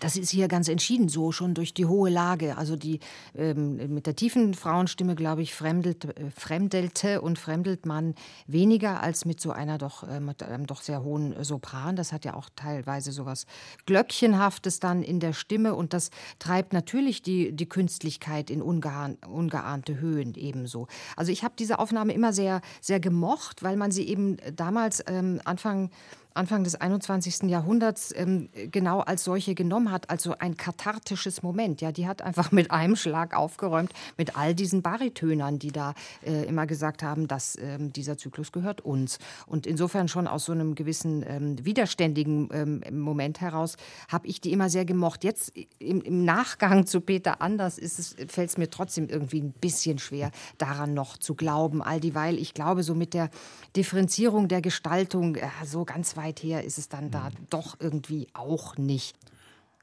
Das 0.00 0.16
ist 0.16 0.30
hier 0.30 0.48
ganz 0.48 0.68
entschieden 0.68 1.08
so, 1.08 1.32
schon 1.32 1.54
durch 1.54 1.74
die 1.74 1.86
hohe 1.86 2.08
Lage. 2.08 2.56
Also 2.56 2.76
die 2.76 3.00
ähm, 3.34 3.94
mit 3.94 4.06
der 4.06 4.16
tiefen 4.16 4.54
Frauenstimme, 4.54 5.14
glaube 5.14 5.42
ich, 5.42 5.54
fremdelt, 5.54 6.04
äh, 6.04 6.30
fremdelte 6.30 7.20
und 7.20 7.38
fremdelt 7.38 7.84
man 7.84 8.14
weniger 8.46 9.02
als 9.02 9.24
mit 9.24 9.40
so 9.40 9.52
einer 9.52 9.76
doch, 9.76 10.08
äh, 10.08 10.20
mit 10.20 10.42
einem 10.42 10.66
doch 10.66 10.80
sehr 10.80 11.04
hohen 11.04 11.44
Sopran. 11.44 11.96
Das 11.96 12.12
hat 12.12 12.24
ja 12.24 12.34
auch 12.34 12.48
teilweise 12.56 13.12
so 13.12 13.26
was 13.26 13.46
Glöckchenhaftes 13.86 14.80
dann 14.80 15.02
in 15.02 15.20
der 15.20 15.34
Stimme 15.34 15.74
und 15.74 15.92
das 15.92 16.10
treibt 16.38 16.72
natürlich 16.72 17.22
die, 17.22 17.52
die 17.52 17.68
Künstlichkeit 17.68 18.50
in 18.50 18.62
ungeahn, 18.62 19.18
ungeahnte 19.28 20.00
Höhen 20.00 20.34
ebenso. 20.34 20.86
Also 21.16 21.32
ich 21.32 21.44
habe 21.44 21.54
diese 21.58 21.78
Aufnahme 21.78 22.14
immer 22.14 22.32
sehr, 22.32 22.62
sehr 22.80 22.98
gemocht, 22.98 23.62
weil 23.62 23.76
man 23.76 23.90
sie 23.90 24.08
eben 24.08 24.38
damals 24.56 25.04
ähm, 25.06 25.40
Anfang 25.44 25.90
Anfang 26.34 26.64
des 26.64 26.74
21. 26.74 27.50
Jahrhunderts 27.50 28.12
ähm, 28.16 28.48
genau 28.70 29.00
als 29.00 29.24
solche 29.24 29.54
genommen 29.54 29.90
hat, 29.90 30.10
also 30.10 30.34
ein 30.38 30.56
kathartisches 30.56 31.42
Moment. 31.42 31.80
Ja, 31.80 31.92
die 31.92 32.06
hat 32.06 32.22
einfach 32.22 32.52
mit 32.52 32.70
einem 32.70 32.96
Schlag 32.96 33.36
aufgeräumt 33.36 33.92
mit 34.16 34.36
all 34.36 34.54
diesen 34.54 34.82
Baritönern, 34.82 35.58
die 35.58 35.72
da 35.72 35.94
äh, 36.24 36.44
immer 36.46 36.66
gesagt 36.66 37.02
haben, 37.02 37.28
dass 37.28 37.56
ähm, 37.58 37.92
dieser 37.92 38.16
Zyklus 38.16 38.52
gehört 38.52 38.80
uns. 38.80 39.18
Und 39.46 39.66
insofern 39.66 40.08
schon 40.08 40.26
aus 40.26 40.46
so 40.46 40.52
einem 40.52 40.74
gewissen 40.74 41.24
ähm, 41.28 41.64
widerständigen 41.64 42.48
ähm, 42.52 42.82
Moment 42.90 43.40
heraus 43.40 43.76
habe 44.08 44.26
ich 44.26 44.40
die 44.40 44.52
immer 44.52 44.70
sehr 44.70 44.84
gemocht. 44.84 45.24
Jetzt 45.24 45.52
im, 45.78 46.00
im 46.00 46.24
Nachgang 46.24 46.86
zu 46.86 47.00
Peter 47.00 47.42
Anders 47.42 47.80
fällt 48.28 48.50
es 48.50 48.58
mir 48.58 48.70
trotzdem 48.70 49.08
irgendwie 49.08 49.40
ein 49.40 49.52
bisschen 49.52 49.98
schwer, 49.98 50.30
daran 50.58 50.94
noch 50.94 51.18
zu 51.18 51.34
glauben. 51.34 51.82
All 51.82 52.00
dieweil, 52.00 52.38
ich 52.38 52.54
glaube, 52.54 52.82
so 52.82 52.94
mit 52.94 53.14
der 53.14 53.30
Differenzierung 53.76 54.48
der 54.48 54.62
Gestaltung, 54.62 55.36
äh, 55.36 55.48
so 55.64 55.84
ganz 55.84 56.16
weit 56.16 56.21
weit 56.22 56.42
her 56.42 56.64
ist 56.64 56.78
es 56.78 56.88
dann 56.88 57.10
da 57.10 57.30
mhm. 57.30 57.46
doch 57.50 57.76
irgendwie 57.80 58.28
auch 58.32 58.76
nicht. 58.76 59.18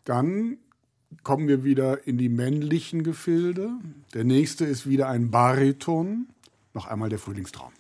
Dann 0.06 0.58
kommen 1.24 1.48
wir 1.48 1.64
wieder 1.64 2.08
in 2.08 2.18
die 2.18 2.30
männlichen 2.30 3.04
Gefilde. 3.04 3.72
Der 4.14 4.24
nächste 4.24 4.66
ist 4.66 4.88
wieder 4.88 5.10
ein 5.10 5.32
Bariton. 5.32 6.30
Noch 6.74 6.88
einmal 6.88 7.10
der 7.10 7.20
Frühlingstraum. 7.20 7.74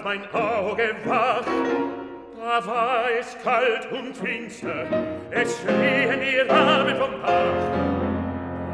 ward 0.00 0.04
mein 0.04 0.34
Auge 0.34 0.94
wach, 1.04 1.44
da 2.36 2.66
war 2.66 3.04
es 3.18 3.36
kalt 3.42 3.90
und 3.92 4.16
finster, 4.16 4.86
es 5.30 5.58
schrien 5.60 6.20
die 6.20 6.38
Raben 6.50 6.96
vom 6.96 7.20
Bach. 7.22 7.32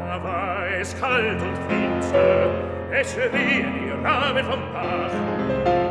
Da 0.07 0.23
war 0.23 0.67
es 0.79 0.99
kalt 0.99 1.41
und 1.41 1.57
finster, 1.69 2.49
es 2.91 3.13
schrien 3.13 3.73
die 3.73 4.05
Raben 4.05 4.45
vom 4.45 4.61
Bach. 4.73 5.86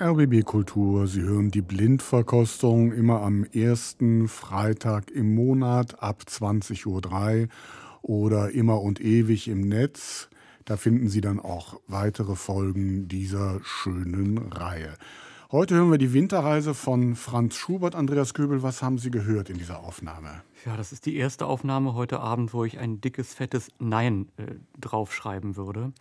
RBB 0.00 0.44
Kultur. 0.44 1.06
Sie 1.06 1.22
hören 1.22 1.50
die 1.50 1.62
Blindverkostung 1.62 2.92
immer 2.92 3.22
am 3.22 3.44
ersten 3.44 4.28
Freitag 4.28 5.10
im 5.10 5.34
Monat 5.34 6.02
ab 6.02 6.24
20.03 6.28 7.42
Uhr 7.42 7.48
oder 8.02 8.50
immer 8.50 8.82
und 8.82 9.00
ewig 9.00 9.48
im 9.48 9.62
Netz. 9.68 10.28
Da 10.66 10.76
finden 10.76 11.08
Sie 11.08 11.20
dann 11.20 11.40
auch 11.40 11.80
weitere 11.86 12.36
Folgen 12.36 13.08
dieser 13.08 13.60
schönen 13.62 14.38
Reihe. 14.38 14.94
Heute 15.50 15.76
hören 15.76 15.90
wir 15.90 15.98
die 15.98 16.12
Winterreise 16.12 16.74
von 16.74 17.14
Franz 17.14 17.54
Schubert. 17.54 17.94
Andreas 17.94 18.34
Göbel, 18.34 18.62
was 18.62 18.82
haben 18.82 18.98
Sie 18.98 19.10
gehört 19.10 19.48
in 19.48 19.56
dieser 19.56 19.80
Aufnahme? 19.80 20.42
Ja, 20.66 20.76
das 20.76 20.92
ist 20.92 21.06
die 21.06 21.16
erste 21.16 21.46
Aufnahme 21.46 21.94
heute 21.94 22.20
Abend, 22.20 22.52
wo 22.52 22.64
ich 22.64 22.78
ein 22.78 23.00
dickes, 23.00 23.32
fettes 23.32 23.68
Nein 23.78 24.28
äh, 24.36 24.56
draufschreiben 24.78 25.56
würde. 25.56 25.92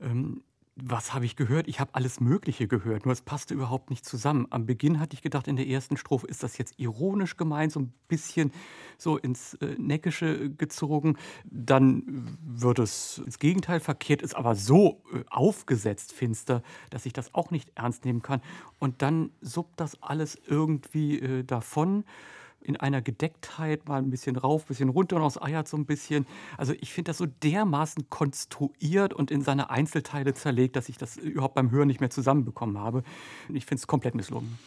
Ähm, 0.00 0.42
was 0.76 1.12
habe 1.12 1.26
ich 1.26 1.36
gehört? 1.36 1.68
Ich 1.68 1.80
habe 1.80 1.94
alles 1.94 2.20
Mögliche 2.20 2.66
gehört, 2.66 3.04
nur 3.04 3.12
es 3.12 3.20
passte 3.20 3.52
überhaupt 3.52 3.90
nicht 3.90 4.06
zusammen. 4.06 4.46
Am 4.50 4.64
Beginn 4.64 5.00
hatte 5.00 5.14
ich 5.14 5.20
gedacht, 5.20 5.46
in 5.46 5.56
der 5.56 5.66
ersten 5.66 5.98
Strophe 5.98 6.26
ist 6.26 6.42
das 6.42 6.56
jetzt 6.56 6.78
ironisch 6.78 7.36
gemeint, 7.36 7.72
so 7.72 7.80
ein 7.80 7.92
bisschen 8.08 8.52
so 8.96 9.18
ins 9.18 9.54
äh, 9.54 9.74
Neckische 9.78 10.50
gezogen. 10.50 11.18
Dann 11.44 12.38
wird 12.42 12.78
es 12.78 13.18
ins 13.18 13.38
Gegenteil 13.38 13.80
verkehrt, 13.80 14.22
ist 14.22 14.34
aber 14.34 14.54
so 14.54 15.02
äh, 15.12 15.24
aufgesetzt 15.28 16.12
finster, 16.12 16.62
dass 16.88 17.04
ich 17.04 17.12
das 17.12 17.34
auch 17.34 17.50
nicht 17.50 17.70
ernst 17.74 18.06
nehmen 18.06 18.22
kann. 18.22 18.40
Und 18.78 19.02
dann 19.02 19.30
suppt 19.42 19.78
das 19.78 20.02
alles 20.02 20.40
irgendwie 20.46 21.18
äh, 21.18 21.44
davon 21.44 22.04
in 22.64 22.76
einer 22.76 23.02
Gedecktheit 23.02 23.88
mal 23.88 23.98
ein 23.98 24.10
bisschen 24.10 24.36
rauf, 24.36 24.64
ein 24.64 24.68
bisschen 24.68 24.88
runter 24.88 25.16
und 25.16 25.22
aus 25.22 25.40
Eiert 25.40 25.68
so 25.68 25.76
ein 25.76 25.86
bisschen. 25.86 26.26
Also 26.56 26.74
ich 26.80 26.92
finde 26.92 27.10
das 27.10 27.18
so 27.18 27.26
dermaßen 27.26 28.08
konstruiert 28.10 29.14
und 29.14 29.30
in 29.30 29.42
seine 29.42 29.70
Einzelteile 29.70 30.34
zerlegt, 30.34 30.76
dass 30.76 30.88
ich 30.88 30.98
das 30.98 31.16
überhaupt 31.16 31.54
beim 31.54 31.70
Hören 31.70 31.88
nicht 31.88 32.00
mehr 32.00 32.10
zusammenbekommen 32.10 32.78
habe. 32.78 33.02
Ich 33.52 33.66
finde 33.66 33.80
es 33.80 33.86
komplett 33.86 34.14
misslungen. 34.14 34.58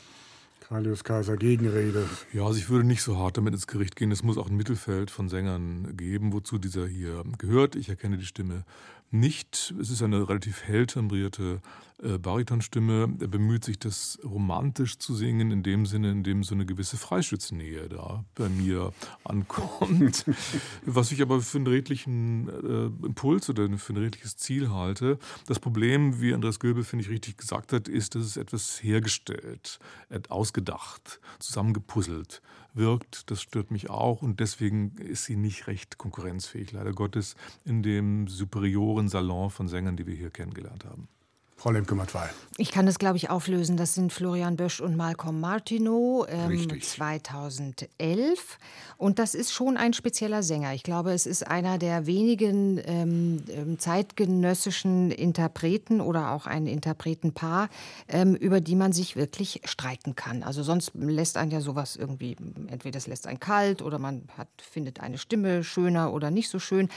Kalius 0.68 1.04
Kaiser, 1.04 1.38
Gegenrede. 1.38 2.10
Ja, 2.34 2.44
also 2.46 2.58
ich 2.58 2.70
würde 2.70 2.88
nicht 2.88 3.04
so 3.04 3.20
hart 3.20 3.38
damit 3.38 3.54
ins 3.54 3.68
Gericht 3.68 3.96
gehen. 3.96 4.12
Es 4.12 4.24
muss 4.24 4.38
auch 4.38 4.50
ein 4.50 4.56
Mittelfeld 4.56 5.12
von 5.12 5.30
Sängern 5.30 5.96
geben, 5.96 6.34
wozu 6.34 6.58
dieser 6.58 6.88
hier 6.88 7.24
gehört. 7.38 7.76
Ich 7.76 7.90
erkenne 7.90 8.18
die 8.18 8.26
Stimme 8.26 8.66
nicht. 9.12 9.74
Es 9.80 9.90
ist 9.92 10.02
eine 10.02 10.28
relativ 10.28 10.64
hell 10.64 10.88
timbrierte 10.88 11.62
äh, 12.04 12.18
Baritonstimme. 12.18 13.16
Er 13.20 13.28
bemüht 13.28 13.64
sich, 13.64 13.80
das 13.80 14.20
romantisch 14.24 14.98
zu 14.98 15.16
singen, 15.16 15.52
in 15.52 15.64
dem 15.64 15.86
Sinne, 15.86 16.12
in 16.12 16.24
dem 16.24 16.44
so 16.44 16.54
eine 16.54 16.66
gewisse 16.66 16.98
Freischütznähe 16.98 17.88
da 17.88 18.26
bei 18.36 18.50
mir 18.50 18.92
ankommt. 19.24 20.26
Was 20.86 21.12
ich 21.12 21.22
aber 21.22 21.42
für 21.42 21.58
einen 21.58 21.68
redlichen 21.68 22.50
äh, 22.50 23.06
Impuls 23.06 23.50
oder 23.50 23.70
für 23.78 23.94
ein 23.94 23.98
redliches 23.98 24.36
Ziel 24.36 24.72
halte. 24.72 25.18
Das 25.48 25.60
Problem, 25.60 26.20
wie 26.20 26.34
Andreas 26.34 26.60
Göbel, 26.60 26.84
finde 26.84 27.06
ich, 27.06 27.12
richtig 27.12 27.38
gesagt 27.38 27.72
hat, 27.72 27.88
ist, 27.88 28.16
dass 28.16 28.24
es 28.24 28.38
etwas 28.38 28.84
hergestellt, 28.84 29.80
ausgedacht, 30.56 31.20
zusammengepuzzelt 31.40 32.42
wirkt. 32.74 33.30
Das 33.30 33.42
stört 33.42 33.72
mich 33.72 33.90
auch 33.90 34.22
und 34.22 34.40
deswegen 34.40 34.96
ist 34.98 35.26
sie 35.26 35.36
nicht 35.36 35.68
recht 35.68 35.98
konkurrenzfähig, 35.98 36.72
leider 36.72 36.94
Gottes, 36.94 37.36
in 37.66 37.84
dem 37.84 38.28
superioren 38.28 39.10
Salon 39.10 39.50
von 39.50 39.68
Sängern, 39.68 39.98
die 39.98 40.08
wir 40.08 40.16
hier 40.16 40.30
kennengelernt 40.30 40.86
haben. 40.86 41.10
Frau 41.56 41.72
Lemke-Matwei. 41.72 42.30
Ich 42.58 42.72
kann 42.72 42.86
das, 42.86 43.00
glaube 43.00 43.18
ich, 43.18 43.30
auflösen. 43.30 43.76
Das 43.76 43.96
sind 43.96 44.14
Florian 44.14 44.56
Bösch 44.56 44.80
und 44.80 44.96
Malcolm 44.96 45.42
Martineau 45.42 46.26
ähm, 46.30 46.82
2011. 46.82 48.58
Und 48.98 49.20
das 49.20 49.36
ist 49.36 49.52
schon 49.52 49.76
ein 49.76 49.92
spezieller 49.92 50.42
Sänger. 50.42 50.74
Ich 50.74 50.84
glaube, 50.84 51.12
es 51.12 51.26
ist 51.26 51.46
einer 51.46 51.78
der 51.78 52.06
wenigen 52.06 52.80
ähm, 52.86 53.44
ähm, 53.50 53.78
zeitgenössischen 53.78 55.12
Interpreten 55.12 56.00
oder 56.00 56.32
auch 56.32 56.46
ein 56.46 56.66
Interpretenpaar, 56.66 57.68
ähm, 58.08 58.36
über 58.36 58.62
die 58.62 58.76
man 58.76 58.94
sich 58.94 59.18
wirklich 59.18 59.62
streiten 59.66 60.16
kann. 60.16 60.44
Also 60.44 60.64
sonst 60.64 60.92
lässt 60.94 61.36
einen 61.36 61.52
ja 61.52 61.60
sowas 61.60 61.98
irgendwie, 61.98 62.38
entweder 62.68 62.98
es 62.98 63.08
lässt 63.08 63.28
einen 63.28 63.42
kalt 63.42 63.82
oder 63.82 64.00
man 64.00 64.30
hat, 64.38 64.48
findet 64.62 65.02
eine 65.02 65.18
Stimme 65.18 65.64
schöner 65.66 66.14
oder 66.14 66.32
nicht 66.32 66.50
so 66.50 66.60
schön. 66.60 66.88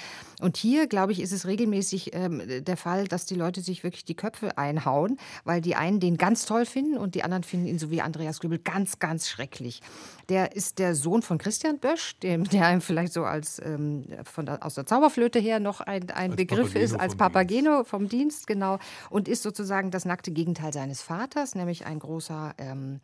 Und 0.41 0.57
hier, 0.57 0.87
glaube 0.87 1.11
ich, 1.11 1.21
ist 1.21 1.33
es 1.33 1.47
regelmäßig 1.47 2.15
ähm, 2.15 2.43
der 2.47 2.77
Fall, 2.77 3.09
dass 3.09 3.27
die 3.27 3.35
Leute 3.35 3.61
sich 3.61 3.83
wirklich 3.83 4.05
die 4.05 4.15
Köpfe 4.15 4.57
einhauen, 4.59 5.19
weil 5.45 5.61
die 5.61 5.77
einen 5.77 6.01
den 6.01 6.17
ganz 6.17 6.45
toll 6.45 6.67
finden 6.67 6.99
und 6.99 7.15
die 7.15 7.23
anderen 7.23 7.45
finden 7.45 7.67
ihn 7.67 7.79
so 7.79 7.91
wie 7.91 8.03
Andreas 8.03 8.41
Grübel 8.41 8.59
ganz, 8.59 8.99
ganz 8.99 9.29
schrecklich. 9.29 9.81
Der 10.29 10.55
ist 10.55 10.79
der 10.79 10.95
Sohn 10.95 11.23
von 11.23 11.39
Christian 11.39 11.79
Bösch, 11.79 12.19
dem, 12.19 12.45
der 12.45 12.67
einem 12.67 12.83
vielleicht 12.83 13.13
so 13.13 13.25
als 13.25 13.61
ähm, 13.65 14.05
von 14.25 14.45
der, 14.45 14.65
aus 14.65 14.75
der 14.75 14.85
Zauberflöte 14.85 15.39
her 15.39 15.61
noch 15.61 15.81
ein, 15.81 16.11
ein 16.11 16.37
Begriff 16.37 16.75
Papageno 16.75 16.85
ist, 16.85 17.01
als 17.01 17.17
Papageno 17.17 17.77
Dienst. 17.77 17.91
vom 17.91 18.09
Dienst, 18.09 18.47
genau. 18.47 18.79
Und 19.09 19.29
ist 19.29 19.43
sozusagen 19.43 19.91
das 19.91 20.05
nackte 20.05 20.31
Gegenteil 20.31 20.73
seines 20.73 21.01
Vaters, 21.01 21.55
nämlich 21.55 21.87
ein 21.87 21.99
großer 21.99 22.55
ähm, 22.59 23.01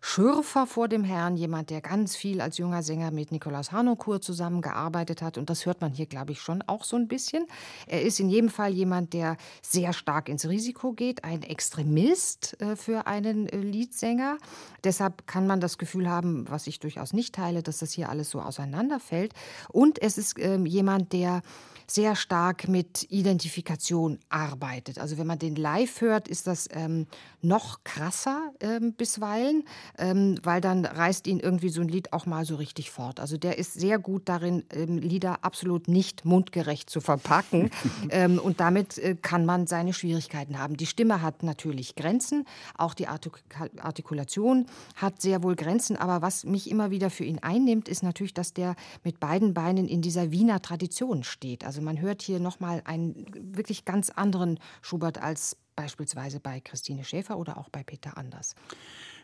Schürfer 0.00 0.66
vor 0.66 0.88
dem 0.88 1.04
Herrn, 1.04 1.36
jemand, 1.36 1.70
der 1.70 1.80
ganz 1.80 2.16
viel 2.16 2.40
als 2.40 2.58
junger 2.58 2.82
Sänger 2.82 3.10
mit 3.10 3.32
Nikolaus 3.32 3.70
Harnoncourt 3.70 4.24
zusammengearbeitet 4.24 5.20
hat. 5.20 5.36
Und 5.36 5.50
das 5.50 5.66
hört 5.66 5.80
man 5.80 5.92
hier, 5.92 6.06
glaube 6.06 6.32
ich, 6.32 6.40
schon 6.40 6.62
auch 6.66 6.84
so 6.84 6.96
ein 6.96 7.06
bisschen. 7.06 7.46
Er 7.86 8.02
ist 8.02 8.18
in 8.18 8.30
jedem 8.30 8.48
Fall 8.48 8.72
jemand, 8.72 9.12
der 9.12 9.36
sehr 9.62 9.92
stark 9.92 10.28
ins 10.28 10.48
Risiko 10.48 10.92
geht, 10.92 11.24
ein 11.24 11.42
Extremist 11.42 12.60
äh, 12.60 12.76
für 12.76 13.06
einen 13.06 13.48
äh, 13.48 13.58
Liedsänger. 13.58 14.38
Deshalb 14.84 15.26
kann 15.26 15.46
man 15.46 15.60
das 15.60 15.76
Gefühl 15.76 16.08
haben, 16.08 16.46
was 16.48 16.66
ich 16.66 16.80
durchaus 16.80 17.12
nicht 17.12 17.34
teile, 17.34 17.62
dass 17.62 17.78
das 17.78 17.92
hier 17.92 18.08
alles 18.08 18.30
so 18.30 18.40
auseinanderfällt. 18.40 19.34
Und 19.68 20.00
es 20.00 20.16
ist 20.16 20.38
ähm, 20.38 20.64
jemand, 20.64 21.12
der 21.12 21.42
sehr 21.90 22.14
stark 22.14 22.68
mit 22.68 23.06
Identifikation 23.10 24.18
arbeitet. 24.28 24.98
Also 24.98 25.18
wenn 25.18 25.26
man 25.26 25.38
den 25.38 25.56
live 25.56 26.00
hört, 26.00 26.28
ist 26.28 26.46
das 26.46 26.68
ähm, 26.72 27.06
noch 27.42 27.82
krasser 27.84 28.52
ähm, 28.60 28.92
bisweilen, 28.92 29.64
ähm, 29.98 30.38
weil 30.42 30.60
dann 30.60 30.84
reißt 30.84 31.26
ihn 31.26 31.40
irgendwie 31.40 31.68
so 31.68 31.80
ein 31.80 31.88
Lied 31.88 32.12
auch 32.12 32.26
mal 32.26 32.44
so 32.44 32.56
richtig 32.56 32.90
fort. 32.90 33.18
Also 33.18 33.36
der 33.36 33.58
ist 33.58 33.74
sehr 33.74 33.98
gut 33.98 34.28
darin, 34.28 34.64
ähm, 34.72 34.98
Lieder 34.98 35.44
absolut 35.44 35.88
nicht 35.88 36.24
mundgerecht 36.24 36.88
zu 36.88 37.00
verpacken. 37.00 37.70
ähm, 38.10 38.38
und 38.38 38.60
damit 38.60 38.98
äh, 38.98 39.16
kann 39.20 39.44
man 39.44 39.66
seine 39.66 39.92
Schwierigkeiten 39.92 40.58
haben. 40.58 40.76
Die 40.76 40.86
Stimme 40.86 41.22
hat 41.22 41.42
natürlich 41.42 41.96
Grenzen, 41.96 42.46
auch 42.76 42.94
die 42.94 43.08
Artik 43.08 43.42
Artikulation 43.80 44.66
hat 44.96 45.20
sehr 45.20 45.42
wohl 45.42 45.56
Grenzen. 45.56 45.96
Aber 45.96 46.22
was 46.22 46.44
mich 46.44 46.70
immer 46.70 46.90
wieder 46.90 47.10
für 47.10 47.24
ihn 47.24 47.38
einnimmt, 47.40 47.88
ist 47.88 48.02
natürlich, 48.02 48.34
dass 48.34 48.52
der 48.52 48.76
mit 49.02 49.20
beiden 49.20 49.54
Beinen 49.54 49.88
in 49.88 50.02
dieser 50.02 50.30
Wiener 50.30 50.62
Tradition 50.62 51.24
steht. 51.24 51.64
Also 51.64 51.79
man 51.80 52.00
hört 52.00 52.22
hier 52.22 52.40
nochmal 52.40 52.82
einen 52.84 53.26
wirklich 53.56 53.84
ganz 53.84 54.10
anderen 54.10 54.58
Schubert 54.82 55.18
als 55.22 55.56
beispielsweise 55.76 56.40
bei 56.40 56.60
Christine 56.60 57.04
Schäfer 57.04 57.38
oder 57.38 57.56
auch 57.56 57.68
bei 57.68 57.82
Peter 57.82 58.16
Anders. 58.16 58.54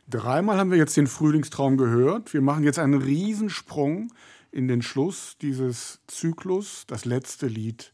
Dreimal 0.08 0.58
haben 0.58 0.70
wir 0.70 0.78
jetzt 0.78 0.96
den 0.96 1.06
Frühlingstraum 1.06 1.76
gehört. 1.76 2.32
Wir 2.32 2.40
machen 2.40 2.62
jetzt 2.62 2.78
einen 2.78 3.00
Riesensprung 3.02 4.12
in 4.52 4.68
den 4.68 4.80
Schluss 4.80 5.36
dieses 5.42 6.00
Zyklus, 6.06 6.84
das 6.86 7.04
letzte 7.04 7.46
Lied, 7.46 7.92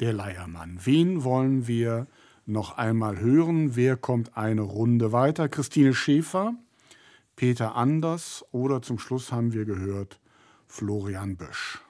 Der 0.00 0.12
Leiermann. 0.12 0.78
Wen 0.84 1.24
wollen 1.24 1.66
wir 1.66 2.06
noch 2.46 2.78
einmal 2.78 3.18
hören? 3.18 3.74
Wer 3.74 3.96
kommt 3.96 4.36
eine 4.36 4.62
Runde 4.62 5.12
weiter? 5.12 5.48
Christine 5.48 5.92
Schäfer, 5.92 6.54
Peter 7.36 7.74
Anders 7.74 8.44
oder 8.52 8.80
zum 8.80 8.98
Schluss 8.98 9.32
haben 9.32 9.52
wir 9.52 9.64
gehört 9.64 10.20
Florian 10.66 11.36
Bösch. 11.36 11.80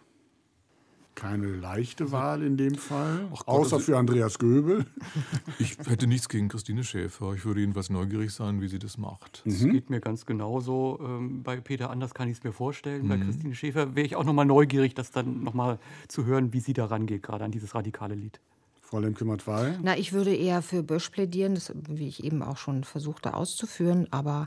Keine 1.18 1.46
leichte 1.48 2.12
Wahl 2.12 2.44
in 2.44 2.56
dem 2.56 2.76
Fall, 2.76 3.26
Ach 3.34 3.44
Gott, 3.44 3.48
außer 3.48 3.76
also- 3.76 3.86
für 3.86 3.98
Andreas 3.98 4.38
Göbel. 4.38 4.86
Ich 5.58 5.76
hätte 5.88 6.06
nichts 6.06 6.28
gegen 6.28 6.48
Christine 6.48 6.84
Schäfer. 6.84 7.32
Ich 7.34 7.44
würde 7.44 7.58
jedenfalls 7.58 7.90
neugierig 7.90 8.32
sein, 8.32 8.60
wie 8.60 8.68
sie 8.68 8.78
das 8.78 8.96
macht. 8.98 9.42
Es 9.44 9.58
geht 9.60 9.90
mir 9.90 10.00
ganz 10.00 10.26
genauso. 10.26 11.00
Ähm, 11.02 11.42
bei 11.42 11.56
Peter 11.60 11.90
Anders 11.90 12.14
kann 12.14 12.28
ich 12.28 12.38
es 12.38 12.44
mir 12.44 12.52
vorstellen. 12.52 13.08
Bei 13.08 13.16
Christine 13.16 13.56
Schäfer 13.56 13.96
wäre 13.96 14.06
ich 14.06 14.14
auch 14.14 14.22
nochmal 14.22 14.46
neugierig, 14.46 14.94
das 14.94 15.10
dann 15.10 15.42
nochmal 15.42 15.80
zu 16.06 16.24
hören, 16.24 16.52
wie 16.52 16.60
sie 16.60 16.72
da 16.72 16.84
rangeht, 16.84 17.24
gerade 17.24 17.44
an 17.44 17.50
dieses 17.50 17.74
radikale 17.74 18.14
Lied. 18.14 18.38
Frau 18.80 19.00
Lemke-Matwei. 19.00 19.76
Na, 19.82 19.98
ich 19.98 20.12
würde 20.12 20.32
eher 20.34 20.62
für 20.62 20.84
Bösch 20.84 21.08
plädieren, 21.10 21.56
das, 21.56 21.72
wie 21.88 22.06
ich 22.06 22.22
eben 22.22 22.42
auch 22.42 22.56
schon 22.58 22.84
versuchte 22.84 23.34
auszuführen, 23.34 24.06
aber 24.12 24.46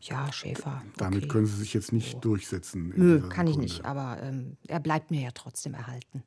ja, 0.00 0.32
Schäfer. 0.32 0.82
Damit 0.96 1.24
okay. 1.24 1.28
können 1.28 1.46
Sie 1.46 1.56
sich 1.56 1.74
jetzt 1.74 1.92
nicht 1.92 2.24
durchsetzen. 2.24 2.92
in 2.92 3.02
Nö, 3.02 3.28
kann 3.28 3.46
ich 3.46 3.54
Sekunde. 3.54 3.72
nicht, 3.72 3.84
aber 3.84 4.22
ähm, 4.22 4.56
er 4.66 4.80
bleibt 4.80 5.10
mir 5.10 5.22
ja 5.22 5.30
trotzdem 5.32 5.74
erhalten. 5.74 6.22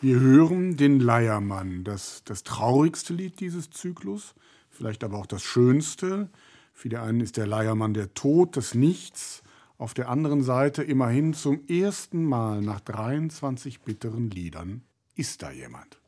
Wir 0.00 0.20
hören 0.20 0.76
den 0.76 1.00
Leiermann, 1.00 1.84
das, 1.84 2.22
das 2.24 2.42
traurigste 2.42 3.14
Lied 3.14 3.40
dieses 3.40 3.70
Zyklus, 3.70 4.34
vielleicht 4.68 5.04
aber 5.04 5.18
auch 5.18 5.26
das 5.26 5.42
schönste. 5.42 6.28
Für 6.72 6.88
die 6.88 6.96
einen 6.96 7.20
ist 7.20 7.36
der 7.36 7.46
Leiermann 7.46 7.94
der 7.94 8.12
Tod, 8.14 8.56
das 8.56 8.74
Nichts. 8.74 9.42
Auf 9.78 9.94
der 9.94 10.08
anderen 10.08 10.42
Seite 10.42 10.82
immerhin 10.82 11.34
zum 11.34 11.66
ersten 11.66 12.24
Mal 12.24 12.60
nach 12.60 12.80
23 12.80 13.80
bitteren 13.80 14.30
Liedern 14.30 14.82
ist 15.16 15.42
da 15.42 15.50
jemand. 15.50 16.00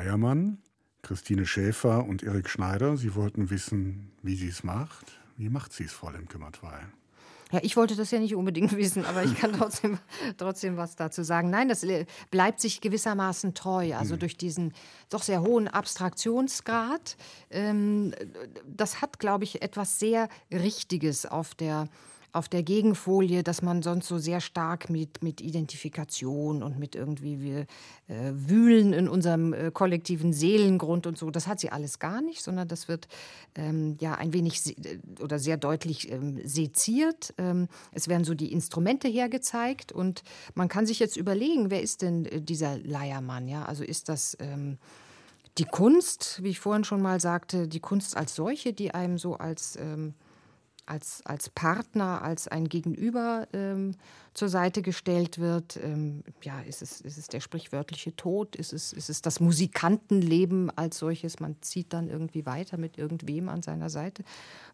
Der 0.00 0.06
Leiermann, 0.06 0.56
Christine 1.02 1.44
Schäfer 1.44 2.06
und 2.06 2.22
Erik 2.22 2.48
Schneider, 2.48 2.96
sie 2.96 3.14
wollten 3.14 3.50
wissen, 3.50 4.10
wie 4.22 4.34
sie 4.34 4.48
es 4.48 4.64
macht. 4.64 5.20
Wie 5.36 5.50
macht 5.50 5.74
sie 5.74 5.84
es, 5.84 5.92
Frau 5.92 6.08
Lemke-Matwei? 6.08 6.86
Ja, 7.52 7.60
ich 7.62 7.76
wollte 7.76 7.96
das 7.96 8.10
ja 8.10 8.18
nicht 8.18 8.34
unbedingt 8.34 8.72
wissen, 8.78 9.04
aber 9.04 9.24
ich 9.24 9.34
kann 9.34 9.52
trotzdem, 9.52 9.98
trotzdem 10.38 10.78
was 10.78 10.96
dazu 10.96 11.22
sagen. 11.22 11.50
Nein, 11.50 11.68
das 11.68 11.84
bleibt 12.30 12.62
sich 12.62 12.80
gewissermaßen 12.80 13.52
treu, 13.52 13.94
also 13.94 14.16
durch 14.16 14.38
diesen 14.38 14.72
doch 15.10 15.22
sehr 15.22 15.42
hohen 15.42 15.68
Abstraktionsgrad. 15.68 17.18
Ähm, 17.50 18.14
das 18.64 19.02
hat, 19.02 19.18
glaube 19.18 19.44
ich, 19.44 19.60
etwas 19.60 19.98
sehr 19.98 20.30
Richtiges 20.50 21.26
auf 21.26 21.54
der 21.54 21.90
auf 22.32 22.48
der 22.48 22.62
Gegenfolie, 22.62 23.42
dass 23.42 23.62
man 23.62 23.82
sonst 23.82 24.06
so 24.06 24.18
sehr 24.18 24.40
stark 24.40 24.88
mit, 24.90 25.22
mit 25.22 25.40
Identifikation 25.40 26.62
und 26.62 26.78
mit 26.78 26.94
irgendwie 26.94 27.40
wir 27.40 27.60
äh, 28.08 28.32
wühlen 28.32 28.92
in 28.92 29.08
unserem 29.08 29.52
äh, 29.52 29.70
kollektiven 29.72 30.32
Seelengrund 30.32 31.06
und 31.06 31.18
so, 31.18 31.30
das 31.30 31.46
hat 31.46 31.60
sie 31.60 31.70
alles 31.70 31.98
gar 31.98 32.22
nicht, 32.22 32.42
sondern 32.42 32.68
das 32.68 32.88
wird 32.88 33.08
ähm, 33.54 33.96
ja 34.00 34.14
ein 34.14 34.32
wenig 34.32 34.76
äh, 34.78 34.98
oder 35.20 35.38
sehr 35.38 35.56
deutlich 35.56 36.10
ähm, 36.10 36.40
seziert. 36.44 37.34
Ähm, 37.38 37.68
es 37.92 38.08
werden 38.08 38.24
so 38.24 38.34
die 38.34 38.52
Instrumente 38.52 39.08
hergezeigt 39.08 39.90
und 39.92 40.22
man 40.54 40.68
kann 40.68 40.86
sich 40.86 40.98
jetzt 41.00 41.16
überlegen, 41.16 41.70
wer 41.70 41.82
ist 41.82 42.02
denn 42.02 42.26
äh, 42.26 42.40
dieser 42.40 42.78
Leiermann? 42.78 43.48
Ja, 43.48 43.64
also 43.64 43.82
ist 43.82 44.08
das 44.08 44.36
ähm, 44.40 44.78
die 45.58 45.64
Kunst, 45.64 46.40
wie 46.42 46.50
ich 46.50 46.60
vorhin 46.60 46.84
schon 46.84 47.02
mal 47.02 47.20
sagte, 47.20 47.66
die 47.66 47.80
Kunst 47.80 48.16
als 48.16 48.34
solche, 48.34 48.72
die 48.72 48.92
einem 48.92 49.18
so 49.18 49.34
als 49.34 49.76
ähm, 49.76 50.14
als, 50.90 51.24
als 51.24 51.48
Partner, 51.48 52.22
als 52.22 52.48
ein 52.48 52.68
Gegenüber 52.68 53.46
ähm, 53.52 53.94
zur 54.34 54.48
Seite 54.48 54.82
gestellt 54.82 55.38
wird. 55.38 55.78
Ähm, 55.82 56.24
ja, 56.42 56.60
ist 56.60 56.82
es, 56.82 57.00
ist 57.00 57.16
es 57.16 57.28
der 57.28 57.40
sprichwörtliche 57.40 58.14
Tod? 58.16 58.56
Ist 58.56 58.72
es, 58.72 58.92
ist 58.92 59.08
es 59.08 59.22
das 59.22 59.40
Musikantenleben 59.40 60.70
als 60.76 60.98
solches? 60.98 61.40
Man 61.40 61.56
zieht 61.62 61.92
dann 61.92 62.08
irgendwie 62.08 62.44
weiter 62.44 62.76
mit 62.76 62.98
irgendwem 62.98 63.48
an 63.48 63.62
seiner 63.62 63.88
Seite. 63.88 64.24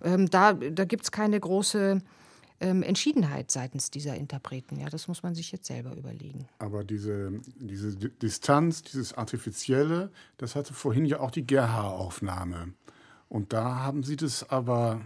Ähm, 0.03 0.29
da 0.31 0.55
da 0.55 0.85
gibt 0.85 1.05
es 1.05 1.13
keine 1.13 1.39
große 1.39 2.01
ähm, 2.61 2.83
Entschiedenheit 2.83 3.51
seitens 3.51 3.91
dieser 3.91 4.17
Interpreten. 4.17 4.81
Ja, 4.81 4.89
das 4.89 5.09
muss 5.09 5.23
man 5.23 5.35
sich 5.35 5.53
jetzt 5.53 5.67
selber 5.67 5.95
überlegen. 5.97 6.49
Aber 6.59 6.85
diese, 6.85 7.33
diese 7.57 7.95
Distanz, 7.95 8.83
dieses 8.83 9.13
Artifizielle, 9.13 10.11
das 10.39 10.57
hatte 10.57 10.73
vorhin 10.73 11.05
ja 11.05 11.21
auch 11.21 11.31
die 11.31 11.47
Gerha-Aufnahme. 11.47 12.73
Und 13.29 13.53
da 13.53 13.81
haben 13.81 14.03
Sie 14.03 14.17
das 14.17 14.49
aber 14.49 15.01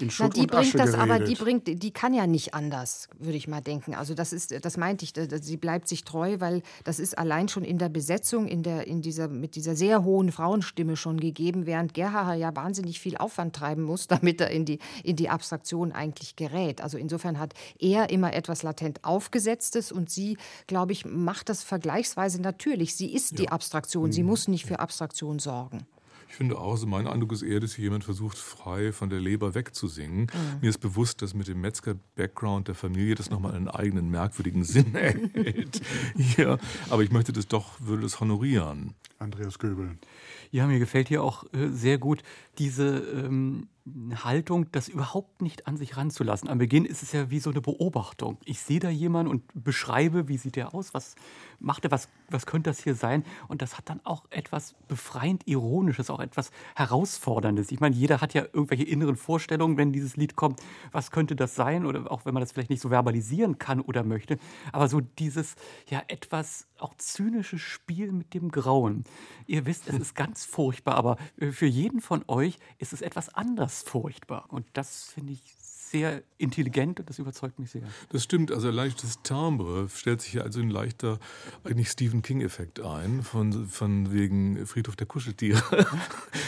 in 0.00 0.10
Schutt 0.10 0.28
Na, 0.28 0.34
die 0.34 0.40
und 0.40 0.54
Asche 0.54 0.70
bringt 0.72 0.88
das 0.88 0.94
geredet. 0.94 1.10
aber, 1.14 1.24
die 1.24 1.34
bringt, 1.34 1.82
die 1.82 1.90
kann 1.90 2.14
ja 2.14 2.26
nicht 2.26 2.54
anders, 2.54 3.08
würde 3.18 3.36
ich 3.36 3.48
mal 3.48 3.60
denken. 3.60 3.94
Also 3.94 4.14
das 4.14 4.32
ist, 4.32 4.64
das 4.64 4.76
meinte 4.76 5.04
ich, 5.04 5.12
sie 5.42 5.56
bleibt 5.56 5.88
sich 5.88 6.04
treu, 6.04 6.36
weil 6.38 6.62
das 6.84 6.98
ist 6.98 7.18
allein 7.18 7.48
schon 7.48 7.64
in 7.64 7.78
der 7.78 7.88
Besetzung, 7.88 8.46
in 8.46 8.62
der, 8.62 8.86
in 8.86 9.02
dieser, 9.02 9.28
mit 9.28 9.54
dieser 9.54 9.76
sehr 9.76 10.04
hohen 10.04 10.32
Frauenstimme 10.32 10.96
schon 10.96 11.20
gegeben, 11.20 11.66
während 11.66 11.94
Gerhaher 11.94 12.34
ja 12.34 12.54
wahnsinnig 12.54 13.00
viel 13.00 13.16
Aufwand 13.16 13.54
treiben 13.54 13.82
muss, 13.82 14.06
damit 14.08 14.40
er 14.40 14.50
in 14.50 14.64
die, 14.64 14.78
in 15.02 15.16
die 15.16 15.28
Abstraktion 15.28 15.92
eigentlich 15.92 16.36
gerät. 16.36 16.80
Also 16.80 16.98
insofern 16.98 17.38
hat 17.38 17.54
er 17.78 18.10
immer 18.10 18.32
etwas 18.32 18.62
latent 18.62 19.04
Aufgesetztes 19.04 19.92
und 19.92 20.10
sie, 20.10 20.38
glaube 20.66 20.92
ich, 20.92 21.04
macht 21.04 21.48
das 21.48 21.62
vergleichsweise 21.62 22.40
natürlich. 22.40 22.94
Sie 22.94 23.12
ist 23.12 23.38
die 23.38 23.48
Abstraktion, 23.48 24.12
sie 24.12 24.22
muss 24.22 24.48
nicht 24.48 24.66
für 24.66 24.80
Abstraktion 24.80 25.38
sorgen. 25.38 25.86
Ich 26.28 26.34
finde 26.34 26.58
auch, 26.58 26.72
also 26.72 26.86
mein 26.86 27.06
Eindruck 27.06 27.32
ist 27.32 27.42
eher, 27.42 27.58
dass 27.58 27.74
hier 27.74 27.84
jemand 27.84 28.04
versucht, 28.04 28.38
frei 28.38 28.92
von 28.92 29.08
der 29.08 29.18
Leber 29.18 29.54
wegzusingen. 29.54 30.22
Mhm. 30.22 30.60
Mir 30.60 30.70
ist 30.70 30.78
bewusst, 30.78 31.22
dass 31.22 31.34
mit 31.34 31.48
dem 31.48 31.60
Metzger-Background 31.60 32.68
der 32.68 32.74
Familie 32.74 33.14
das 33.14 33.30
nochmal 33.30 33.54
einen 33.54 33.68
eigenen 33.68 34.10
merkwürdigen 34.10 34.62
Sinn 34.64 34.94
erhält. 34.94 35.80
ja, 36.36 36.58
aber 36.90 37.02
ich 37.02 37.10
möchte 37.10 37.32
das 37.32 37.48
doch, 37.48 37.80
würde 37.80 38.02
das 38.02 38.20
honorieren. 38.20 38.94
Andreas 39.18 39.58
Göbel. 39.58 39.98
Ja, 40.50 40.66
mir 40.66 40.78
gefällt 40.78 41.08
hier 41.08 41.22
auch 41.22 41.44
äh, 41.52 41.70
sehr 41.70 41.98
gut 41.98 42.22
diese 42.58 42.98
ähm, 42.98 43.68
Haltung, 44.22 44.70
das 44.72 44.88
überhaupt 44.88 45.42
nicht 45.42 45.66
an 45.66 45.76
sich 45.76 45.96
ranzulassen. 45.96 46.48
Am 46.48 46.58
Beginn 46.58 46.84
ist 46.84 47.02
es 47.02 47.12
ja 47.12 47.30
wie 47.30 47.40
so 47.40 47.50
eine 47.50 47.60
Beobachtung. 47.60 48.38
Ich 48.44 48.60
sehe 48.60 48.80
da 48.80 48.88
jemanden 48.88 49.30
und 49.30 49.42
beschreibe, 49.54 50.28
wie 50.28 50.38
sieht 50.38 50.56
der 50.56 50.74
aus, 50.74 50.94
was 50.94 51.14
macht 51.60 51.84
er, 51.84 51.90
was, 51.90 52.08
was 52.30 52.46
könnte 52.46 52.70
das 52.70 52.82
hier 52.82 52.94
sein? 52.94 53.24
Und 53.48 53.62
das 53.62 53.76
hat 53.76 53.88
dann 53.88 54.00
auch 54.04 54.24
etwas 54.30 54.74
befreiend 54.86 55.46
Ironisches, 55.46 56.10
auch 56.10 56.20
etwas 56.20 56.50
Herausforderndes. 56.76 57.72
Ich 57.72 57.80
meine, 57.80 57.94
jeder 57.94 58.20
hat 58.20 58.34
ja 58.34 58.42
irgendwelche 58.42 58.84
inneren 58.84 59.16
Vorstellungen, 59.16 59.76
wenn 59.76 59.92
dieses 59.92 60.16
Lied 60.16 60.36
kommt, 60.36 60.60
was 60.92 61.10
könnte 61.10 61.36
das 61.36 61.54
sein? 61.54 61.86
Oder 61.86 62.10
auch 62.10 62.24
wenn 62.24 62.34
man 62.34 62.40
das 62.40 62.52
vielleicht 62.52 62.70
nicht 62.70 62.82
so 62.82 62.90
verbalisieren 62.90 63.58
kann 63.58 63.80
oder 63.80 64.04
möchte. 64.04 64.38
Aber 64.72 64.88
so 64.88 65.00
dieses 65.00 65.56
ja 65.88 66.02
etwas 66.08 66.66
auch 66.78 66.94
zynische 66.96 67.58
Spiel 67.58 68.12
mit 68.12 68.34
dem 68.34 68.50
Grauen. 68.50 69.04
Ihr 69.46 69.66
wisst, 69.66 69.88
es 69.88 69.96
ist 70.00 70.14
ganz 70.14 70.44
furchtbar, 70.44 70.94
aber 70.94 71.16
äh, 71.38 71.50
für 71.50 71.66
jeden 71.66 72.00
von 72.00 72.24
euch 72.28 72.58
ist 72.78 72.92
es 72.92 73.02
etwas 73.02 73.34
anders 73.34 73.77
furchtbar. 73.82 74.46
Und 74.48 74.66
das 74.72 75.04
finde 75.04 75.34
ich 75.34 75.42
sehr 75.90 76.22
intelligent 76.36 77.00
und 77.00 77.08
das 77.08 77.18
überzeugt 77.18 77.58
mich 77.58 77.70
sehr. 77.70 77.82
Das 78.10 78.22
stimmt, 78.22 78.52
also 78.52 78.70
leichtes 78.70 79.22
Timbre 79.22 79.88
stellt 79.88 80.20
sich 80.20 80.34
ja 80.34 80.42
also 80.42 80.60
ein 80.60 80.70
leichter, 80.70 81.18
eigentlich 81.64 81.88
Stephen 81.88 82.22
King-Effekt 82.22 82.80
ein, 82.80 83.22
von, 83.22 83.68
von 83.68 84.12
wegen 84.12 84.66
Friedhof 84.66 84.96
der 84.96 85.06
Kuscheltiere. 85.06 85.62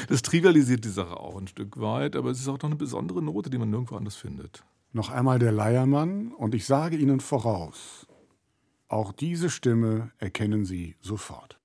Das 0.09 0.23
trivialisiert 0.23 0.85
die 0.85 0.91
Sache 0.91 1.19
auch 1.19 1.37
ein 1.37 1.47
Stück 1.47 1.79
weit, 1.79 2.17
aber 2.17 2.31
es 2.31 2.41
ist 2.41 2.49
auch 2.49 2.59
noch 2.59 2.65
eine 2.65 2.77
besondere 2.77 3.23
Note, 3.23 3.49
die 3.49 3.59
man 3.59 3.71
nirgendwo 3.71 3.97
anders 3.97 4.17
findet. 4.17 4.65
Noch 4.93 5.11
einmal 5.11 5.39
der 5.39 5.53
Leiermann 5.53 6.33
und 6.33 6.53
ich 6.55 6.67
sage 6.67 6.97
Ihnen 6.97 7.21
voraus, 7.21 8.09
auch 8.89 9.13
diese 9.13 9.51
Stimme 9.51 10.11
erkennen 10.19 10.65
Sie 10.65 10.97
sofort. 11.01 11.60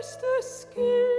Der 0.00 1.17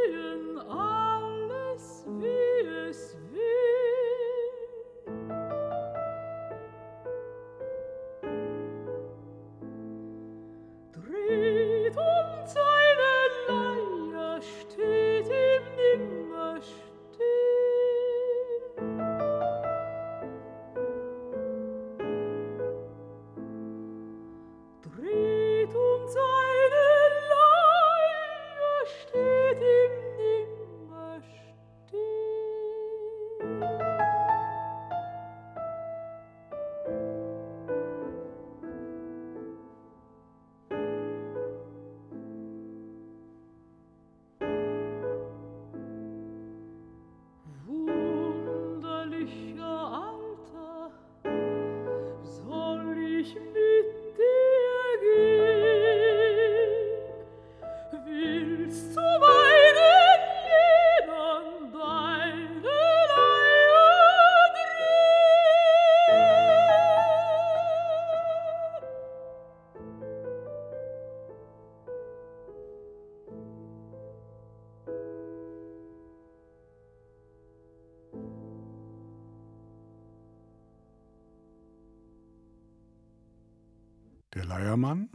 Leiermann. 84.69 85.09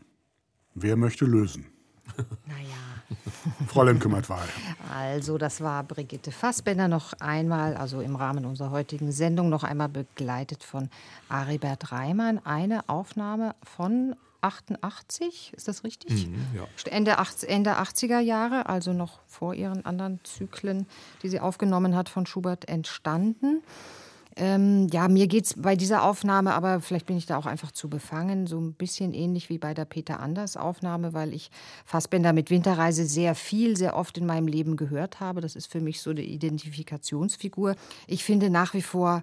Wer 0.74 0.96
möchte 0.96 1.24
lösen? 1.24 1.66
Naja. 2.46 2.74
Frau 3.68 3.84
Lemke-Mattwey. 3.84 4.40
Also, 4.92 5.38
das 5.38 5.60
war 5.60 5.84
Brigitte 5.84 6.32
Fassbender 6.32 6.88
noch 6.88 7.12
einmal, 7.20 7.76
also 7.76 8.00
im 8.00 8.16
Rahmen 8.16 8.44
unserer 8.44 8.70
heutigen 8.70 9.12
Sendung, 9.12 9.48
noch 9.48 9.62
einmal 9.62 9.88
begleitet 9.88 10.64
von 10.64 10.90
Aribert 11.28 11.92
Reimann. 11.92 12.44
Eine 12.44 12.88
Aufnahme 12.88 13.54
von 13.62 14.16
88, 14.40 15.52
ist 15.56 15.68
das 15.68 15.84
richtig? 15.84 16.26
Mhm, 16.28 16.46
ja. 16.54 16.66
Ende, 16.90 17.18
80, 17.18 17.48
Ende 17.48 17.78
80er 17.78 18.20
Jahre, 18.20 18.66
also 18.66 18.92
noch 18.92 19.20
vor 19.26 19.54
ihren 19.54 19.84
anderen 19.86 20.20
Zyklen, 20.24 20.86
die 21.22 21.28
sie 21.28 21.40
aufgenommen 21.40 21.94
hat, 21.94 22.08
von 22.08 22.26
Schubert 22.26 22.68
entstanden. 22.68 23.62
Ähm, 24.36 24.88
ja, 24.92 25.06
mir 25.06 25.28
geht 25.28 25.44
es 25.44 25.54
bei 25.56 25.76
dieser 25.76 26.02
Aufnahme, 26.02 26.54
aber 26.54 26.80
vielleicht 26.80 27.06
bin 27.06 27.16
ich 27.16 27.26
da 27.26 27.36
auch 27.36 27.46
einfach 27.46 27.70
zu 27.70 27.88
befangen, 27.88 28.48
so 28.48 28.58
ein 28.58 28.72
bisschen 28.72 29.14
ähnlich 29.14 29.48
wie 29.48 29.58
bei 29.58 29.74
der 29.74 29.84
Peter 29.84 30.18
Anders 30.18 30.56
Aufnahme, 30.56 31.12
weil 31.12 31.32
ich 31.32 31.50
Fassbender 31.84 32.32
mit 32.32 32.50
Winterreise 32.50 33.06
sehr 33.06 33.36
viel, 33.36 33.76
sehr 33.76 33.96
oft 33.96 34.18
in 34.18 34.26
meinem 34.26 34.48
Leben 34.48 34.76
gehört 34.76 35.20
habe. 35.20 35.40
Das 35.40 35.54
ist 35.54 35.70
für 35.70 35.80
mich 35.80 36.00
so 36.00 36.10
eine 36.10 36.22
Identifikationsfigur. 36.22 37.76
Ich 38.08 38.24
finde 38.24 38.50
nach 38.50 38.74
wie 38.74 38.82
vor, 38.82 39.22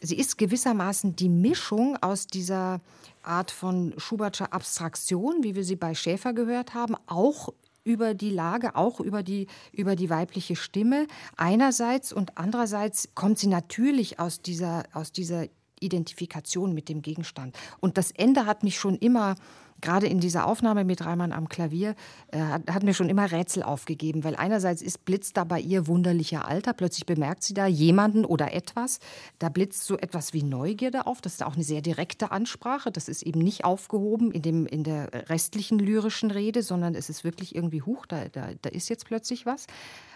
sie 0.00 0.16
ist 0.16 0.38
gewissermaßen 0.38 1.16
die 1.16 1.28
Mischung 1.28 1.96
aus 2.00 2.28
dieser 2.28 2.80
Art 3.24 3.50
von 3.50 3.94
Schubertscher 3.96 4.52
Abstraktion, 4.52 5.42
wie 5.42 5.56
wir 5.56 5.64
sie 5.64 5.76
bei 5.76 5.94
Schäfer 5.94 6.32
gehört 6.32 6.74
haben, 6.74 6.94
auch 7.06 7.48
über 7.84 8.14
die 8.14 8.30
Lage, 8.30 8.74
auch 8.74 9.00
über 9.00 9.22
die, 9.22 9.46
über 9.72 9.94
die 9.94 10.10
weibliche 10.10 10.56
Stimme 10.56 11.06
einerseits 11.36 12.12
und 12.12 12.36
andererseits 12.36 13.10
kommt 13.14 13.38
sie 13.38 13.46
natürlich 13.46 14.18
aus 14.18 14.40
dieser, 14.40 14.84
aus 14.92 15.12
dieser 15.12 15.46
Identifikation 15.80 16.74
mit 16.74 16.88
dem 16.88 17.02
Gegenstand. 17.02 17.56
Und 17.80 17.98
das 17.98 18.10
Ende 18.10 18.46
hat 18.46 18.64
mich 18.64 18.78
schon 18.78 18.96
immer 18.96 19.36
gerade 19.84 20.06
in 20.06 20.18
dieser 20.18 20.46
Aufnahme 20.46 20.82
mit 20.82 21.04
Reimann 21.04 21.30
am 21.30 21.48
Klavier 21.48 21.94
äh, 22.32 22.38
hat, 22.38 22.62
hat, 22.70 22.82
mir 22.82 22.94
schon 22.94 23.10
immer 23.10 23.30
Rätsel 23.30 23.62
aufgegeben, 23.62 24.24
weil 24.24 24.34
einerseits 24.34 24.80
ist 24.80 25.04
blitzt 25.04 25.36
da 25.36 25.44
bei 25.44 25.60
ihr 25.60 25.86
wunderlicher 25.86 26.48
Alter, 26.48 26.72
plötzlich 26.72 27.04
bemerkt 27.04 27.42
sie 27.42 27.52
da 27.52 27.66
jemanden 27.66 28.24
oder 28.24 28.54
etwas, 28.54 28.98
da 29.38 29.50
blitzt 29.50 29.84
so 29.84 29.98
etwas 29.98 30.32
wie 30.32 30.42
Neugierde 30.42 31.06
auf, 31.06 31.20
das 31.20 31.34
ist 31.34 31.42
auch 31.42 31.54
eine 31.54 31.64
sehr 31.64 31.82
direkte 31.82 32.32
Ansprache, 32.32 32.90
das 32.90 33.08
ist 33.08 33.22
eben 33.22 33.40
nicht 33.40 33.64
aufgehoben 33.64 34.32
in, 34.32 34.42
dem, 34.42 34.66
in 34.66 34.84
der 34.84 35.28
restlichen 35.28 35.78
lyrischen 35.78 36.30
Rede, 36.30 36.62
sondern 36.62 36.94
es 36.94 37.10
ist 37.10 37.22
wirklich 37.22 37.54
irgendwie 37.54 37.82
hoch, 37.82 38.06
da, 38.06 38.24
da, 38.32 38.48
da 38.62 38.70
ist 38.70 38.88
jetzt 38.88 39.04
plötzlich 39.04 39.44
was. 39.44 39.66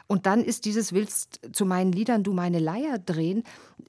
Und 0.09 0.25
dann 0.25 0.43
ist 0.43 0.65
dieses 0.65 0.95
Willst 0.95 1.39
zu 1.53 1.67
meinen 1.67 1.93
Liedern 1.93 2.25
du 2.25 2.33
meine 2.33 2.59
Leier 2.59 2.99
drehen. 2.99 3.45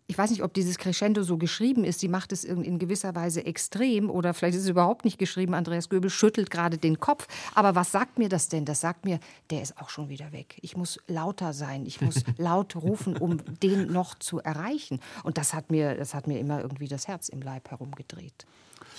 Ich 0.06 0.18
weiß 0.18 0.32
nicht, 0.32 0.44
ob 0.44 0.54
dieses 0.54 0.78
Crescendo 0.78 1.24
so 1.24 1.38
geschrieben 1.38 1.86
ist. 1.86 2.02
Sie 2.02 2.10
macht 2.10 2.34
es 2.34 2.44
in 2.44 2.78
gewisser 2.78 3.16
Weise 3.16 3.46
extrem 3.46 4.10
oder 4.10 4.34
vielleicht 4.34 4.58
ist 4.58 4.64
es 4.64 4.70
überhaupt 4.70 5.06
nicht 5.06 5.18
geschrieben. 5.18 5.54
Andreas 5.54 5.88
Göbel 5.88 6.10
schüttelt 6.10 6.50
gerade 6.50 6.78
den 6.78 7.00
Kopf. 7.00 7.28
Aber 7.56 7.74
was 7.74 7.94
sagt 7.94 8.20
mir 8.20 8.28
das 8.28 8.50
denn? 8.50 8.66
Das 8.66 8.82
sagt 8.82 9.06
mir, 9.06 9.22
der 9.50 9.62
ist 9.62 9.78
auch 9.78 9.90
schon 9.90 10.10
wieder 10.10 10.34
weg. 10.34 10.60
Ich 10.62 10.76
muss 10.76 11.00
lauter 11.08 11.54
sein. 11.54 11.86
Ich 11.86 12.02
muss 12.02 12.24
laut 12.38 12.76
rufen, 12.76 13.16
um 13.16 13.38
den 13.64 13.88
noch 13.88 14.14
zu 14.14 14.40
erreichen. 14.40 15.00
Und 15.24 15.38
das 15.38 15.54
hat 15.54 15.72
mir, 15.72 15.96
das 15.96 16.14
hat 16.14 16.28
mir 16.28 16.40
immer 16.40 16.62
irgendwie 16.62 16.90
das 16.90 17.08
Herz 17.08 17.30
im 17.30 17.42
Leib 17.42 17.72
herumgedreht. 17.72 18.46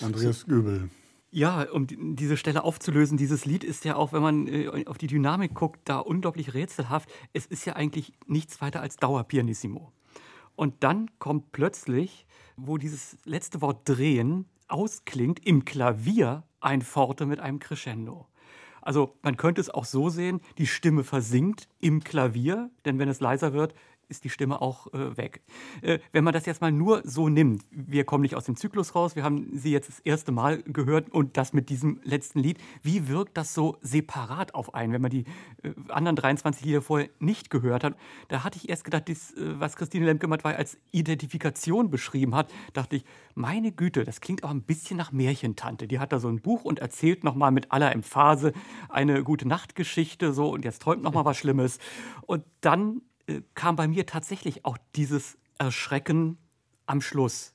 Andreas 0.01 0.47
Göbel. 0.47 0.89
Ja, 1.33 1.63
um 1.71 1.87
diese 2.17 2.37
Stelle 2.37 2.65
aufzulösen, 2.65 3.17
dieses 3.17 3.45
Lied 3.45 3.63
ist 3.63 3.85
ja 3.85 3.95
auch, 3.95 4.13
wenn 4.13 4.23
man 4.23 4.49
äh, 4.49 4.85
auf 4.87 4.99
die 4.99 5.07
Dynamik 5.07 5.55
guckt, 5.55 5.81
da 5.85 5.99
unglaublich 5.99 6.55
rätselhaft. 6.55 7.09
Es 7.33 7.47
ist 7.47 7.65
ja 7.67 7.75
eigentlich 7.75 8.13
nichts 8.27 8.61
weiter 8.61 8.81
als 8.81 8.97
Dauerpianissimo. 8.97 9.93
Und 10.57 10.83
dann 10.83 11.09
kommt 11.21 11.53
plötzlich, 11.53 12.27
wo 12.57 12.79
dieses 12.79 13.17
letzte 13.25 13.61
Wort 13.61 13.89
drehen 13.89 14.47
ausklingt, 14.67 15.47
im 15.47 15.65
Klavier 15.65 16.43
ein 16.61 16.83
Forte 16.83 17.27
mit 17.27 17.39
einem 17.39 17.61
Crescendo. 17.61 18.27
Also 18.83 19.17
man 19.23 19.37
könnte 19.37 19.61
es 19.61 19.71
auch 19.71 19.85
so 19.85 20.09
sehen, 20.09 20.41
die 20.59 20.67
Stimme 20.67 21.05
versinkt 21.05 21.69
im 21.79 22.03
Klavier, 22.03 22.71
denn 22.85 22.99
wenn 22.99 23.09
es 23.09 23.21
leiser 23.21 23.53
wird, 23.53 23.75
ist 24.11 24.25
die 24.25 24.31
Stimme 24.31 24.61
auch 24.61 24.93
äh, 24.93 25.17
weg. 25.17 25.43
Äh, 25.83 26.01
wenn 26.13 26.25
man 26.25 26.35
das 26.35 26.47
jetzt 26.47 26.61
mal 26.61 26.73
nur 26.73 27.03
so 27.05 27.29
nimmt, 27.29 27.65
wir 27.71 28.05
kommen 28.05 28.23
nicht 28.23 28.35
aus 28.35 28.45
dem 28.45 28.57
Zyklus 28.57 28.95
raus, 28.95 29.17
wir 29.17 29.25
haben 29.25 29.57
sie 29.57 29.73
jetzt 29.73 29.89
das 29.89 30.01
erste 30.01 30.33
Mal 30.33 30.63
gehört 30.65 31.11
und 31.11 31.37
das 31.37 31.53
mit 31.53 31.71
diesem 31.71 32.01
letzten 32.03 32.41
Lied, 32.41 32.59
wie 32.83 33.09
wirkt 33.09 33.37
das 33.37 33.55
so 33.55 33.79
separat 33.81 34.55
auf 34.55 34.75
einen, 34.75 34.93
wenn 34.93 35.03
man 35.03 35.11
die 35.11 35.25
äh, 35.63 35.73
anderen 35.89 36.17
23 36.17 36.65
Lieder 36.65 36.83
vorher 36.83 37.09
nicht 37.19 37.51
gehört 37.51 37.85
hat? 37.85 37.97
Da 38.29 38.45
hatte 38.45 38.59
ich 38.59 38.69
erst 38.69 38.85
gedacht, 38.85 39.09
dies, 39.09 39.33
äh, 39.35 39.61
was 39.61 39.77
Christine 39.77 40.07
Lemke-Matwei 40.07 40.57
als 40.57 40.77
Identifikation 40.91 41.91
beschrieben 41.91 42.35
hat, 42.35 42.53
dachte 42.73 42.97
ich, 42.97 43.05
meine 43.35 43.73
Güte, 43.73 44.05
das 44.05 44.21
klingt 44.21 44.45
auch 44.45 44.51
ein 44.51 44.63
bisschen 44.63 44.97
nach 44.97 45.13
Märchentante. 45.13 45.87
Die 45.87 45.99
hat 45.99 46.13
da 46.13 46.19
so 46.19 46.29
ein 46.29 46.41
Buch 46.41 46.65
und 46.65 46.79
erzählt 46.81 47.25
nochmal 47.25 47.53
mit 47.53 47.73
aller 47.73 47.93
Emphase 47.93 48.53
eine 48.89 49.23
gute 49.23 49.47
Nachtgeschichte 49.47 50.33
so 50.33 50.51
und 50.51 50.65
jetzt 50.65 50.83
träumt 50.83 51.03
nochmal 51.03 51.25
was 51.25 51.37
Schlimmes. 51.37 51.79
Und 52.27 52.45
dann 52.61 53.03
kam 53.55 53.77
bei 53.77 53.89
mir 53.89 54.07
tatsächlich 54.07 54.65
auch 54.65 54.79
dieses 54.97 55.39
Erschrecken 55.59 56.39
am 56.87 57.01
Schluss. 57.01 57.55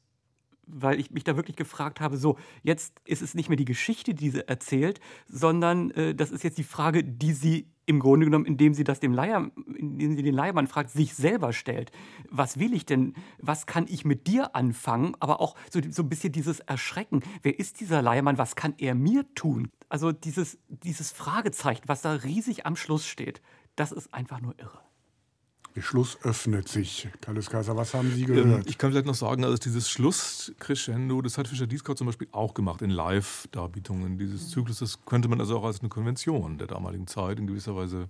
Weil 0.67 0.99
ich 0.99 1.11
mich 1.11 1.23
da 1.23 1.35
wirklich 1.35 1.57
gefragt 1.57 2.01
habe, 2.01 2.17
so, 2.17 2.37
jetzt 2.63 2.99
ist 3.05 3.21
es 3.21 3.35
nicht 3.35 3.49
mehr 3.49 3.57
die 3.57 3.65
Geschichte, 3.65 4.15
die 4.15 4.31
sie 4.31 4.47
erzählt, 4.47 4.99
sondern 5.27 5.91
äh, 5.91 6.15
das 6.15 6.31
ist 6.31 6.43
jetzt 6.43 6.57
die 6.57 6.63
Frage, 6.63 7.03
die 7.03 7.33
sie 7.33 7.67
im 7.85 7.99
Grunde 7.99 8.25
genommen, 8.25 8.45
indem 8.45 8.73
sie 8.73 8.83
das 8.83 8.99
dem 8.99 9.13
Leier, 9.13 9.51
indem 9.77 10.15
sie 10.15 10.23
den 10.23 10.33
Leiermann 10.33 10.67
fragt, 10.67 10.89
sich 10.89 11.13
selber 11.13 11.53
stellt. 11.53 11.91
Was 12.29 12.59
will 12.59 12.73
ich 12.73 12.85
denn? 12.85 13.13
Was 13.39 13.67
kann 13.67 13.85
ich 13.87 14.05
mit 14.05 14.27
dir 14.27 14.55
anfangen? 14.55 15.15
Aber 15.19 15.39
auch 15.39 15.55
so, 15.69 15.79
so 15.91 16.03
ein 16.03 16.09
bisschen 16.09 16.31
dieses 16.31 16.61
Erschrecken. 16.61 17.21
Wer 17.43 17.59
ist 17.59 17.79
dieser 17.79 18.01
Leiermann? 18.01 18.37
Was 18.37 18.55
kann 18.55 18.73
er 18.77 18.95
mir 18.95 19.25
tun? 19.35 19.69
Also 19.89 20.11
dieses, 20.11 20.57
dieses 20.67 21.11
Fragezeichen, 21.11 21.83
was 21.85 22.01
da 22.01 22.13
riesig 22.13 22.65
am 22.65 22.75
Schluss 22.75 23.05
steht, 23.05 23.41
das 23.75 23.91
ist 23.91 24.13
einfach 24.13 24.41
nur 24.41 24.57
irre. 24.57 24.81
Der 25.75 25.81
Schluss 25.81 26.17
öffnet 26.23 26.69
sich. 26.69 27.09
Kallis 27.19 27.49
Kaiser, 27.49 27.75
was 27.75 27.93
haben 27.93 28.09
Sie 28.09 28.21
Ähm, 28.21 28.27
gehört? 28.27 28.69
ich 28.69 28.77
kann 28.77 28.91
vielleicht 28.91 29.05
noch 29.05 29.13
sagen, 29.15 29.43
also 29.43 29.57
dieses 29.57 29.89
Schluss-Crescendo, 29.89 31.21
das 31.21 31.37
hat 31.37 31.49
Fischer 31.49 31.67
Dieskau 31.67 31.95
zum 31.95 32.07
Beispiel 32.07 32.29
auch 32.31 32.53
gemacht 32.53 32.81
in 32.81 32.89
Live-Darbietungen 32.91 34.17
dieses 34.17 34.49
Zyklus. 34.51 34.79
Das 34.79 35.03
könnte 35.05 35.27
man 35.27 35.41
also 35.41 35.57
auch 35.57 35.65
als 35.65 35.81
eine 35.81 35.89
Konvention 35.89 36.57
der 36.57 36.67
damaligen 36.67 37.07
Zeit 37.07 37.39
in 37.39 37.47
gewisser 37.47 37.75
Weise 37.75 38.07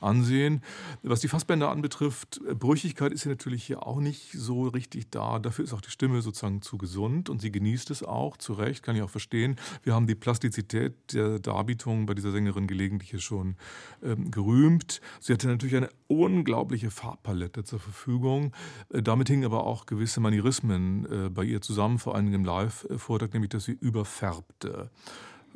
ansehen. 0.00 0.62
Was 1.02 1.18
die 1.18 1.26
Fassbänder 1.26 1.70
anbetrifft, 1.70 2.40
äh, 2.48 2.54
Brüchigkeit 2.54 3.10
ist 3.12 3.24
hier 3.24 3.32
natürlich 3.32 3.64
hier 3.64 3.84
auch 3.84 3.98
nicht 3.98 4.30
so 4.32 4.68
richtig 4.68 5.10
da. 5.10 5.40
Dafür 5.40 5.64
ist 5.64 5.72
auch 5.72 5.80
die 5.80 5.90
Stimme 5.90 6.22
sozusagen 6.22 6.62
zu 6.62 6.78
gesund 6.78 7.30
und 7.30 7.40
sie 7.40 7.50
genießt 7.50 7.90
es 7.90 8.04
auch, 8.04 8.36
zu 8.36 8.52
Recht, 8.52 8.84
kann 8.84 8.94
ich 8.94 9.02
auch 9.02 9.10
verstehen. 9.10 9.56
Wir 9.82 9.92
haben 9.92 10.06
die 10.06 10.14
Plastizität 10.14 10.94
der 11.12 11.40
Darbietung 11.40 12.06
bei 12.06 12.14
dieser 12.14 12.30
Sängerin 12.30 12.68
gelegentlich 12.68 13.10
hier 13.10 13.18
schon 13.20 13.56
ähm, 14.04 14.30
gerühmt. 14.30 15.00
Sie 15.18 15.32
hatte 15.32 15.48
natürlich 15.48 15.74
eine 15.74 15.90
unglaubliche 16.06 16.90
Farbpalette 17.08 17.64
zur 17.64 17.80
Verfügung. 17.80 18.52
Äh, 18.92 19.02
Damit 19.02 19.28
hingen 19.28 19.44
aber 19.44 19.64
auch 19.64 19.86
gewisse 19.86 20.20
Manierismen 20.20 21.06
äh, 21.26 21.28
bei 21.30 21.44
ihr 21.44 21.60
zusammen, 21.60 21.98
vor 21.98 22.14
allem 22.14 22.32
im 22.32 22.44
Live-Vortrag, 22.44 23.32
nämlich 23.32 23.50
dass 23.50 23.64
sie 23.64 23.72
überfärbte. 23.72 24.90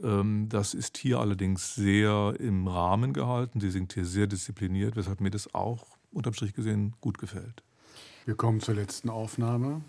Ähm, 0.03 0.49
Das 0.49 0.75
ist 0.75 0.97
hier 0.97 1.21
allerdings 1.21 1.75
sehr 1.75 2.35
im 2.39 2.67
Rahmen 2.69 3.13
gehalten. 3.13 3.61
Sie 3.61 3.71
singt 3.71 3.93
hier 3.93 4.07
sehr 4.07 4.27
diszipliniert, 4.27 4.97
weshalb 4.97 5.21
mir 5.21 5.31
das 5.31 5.55
auch 5.55 5.85
unterm 6.13 6.33
Strich 6.35 6.55
gesehen 6.55 6.95
gut 7.01 7.19
gefällt. 7.19 7.63
Wir 8.25 8.35
kommen 8.35 8.61
zur 8.61 8.75
letzten 8.75 9.11
Aufnahme. 9.11 9.83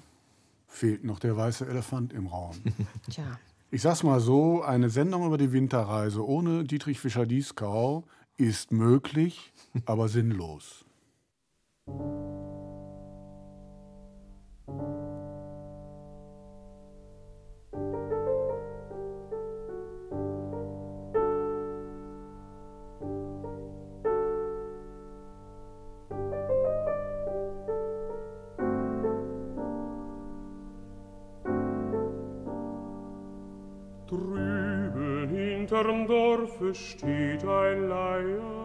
Fehlt 0.68 1.03
noch 1.03 1.19
der 1.19 1.38
weiße 1.38 1.68
Elefant 1.68 2.14
im 2.14 2.27
Raum. 2.27 2.56
Tja. 3.10 3.40
Ich 3.72 3.81
sag's 3.84 4.03
mal 4.03 4.19
so: 4.19 4.64
Eine 4.64 4.90
Sendung 4.90 5.26
über 5.26 5.38
die 5.38 5.52
Winterreise 5.52 6.26
ohne 6.26 6.64
Dietrich 6.64 6.99
Fischer-Dieskau 6.99 8.03
ist 8.38 8.72
möglich, 8.72 9.53
aber 9.85 10.10
sinnlos. 10.10 10.85
Drüben 34.07 35.30
hinterm 35.30 36.07
Dorfe 36.07 36.76
steht 36.76 37.45
ein 37.45 37.88
Leiermann. 37.88 38.62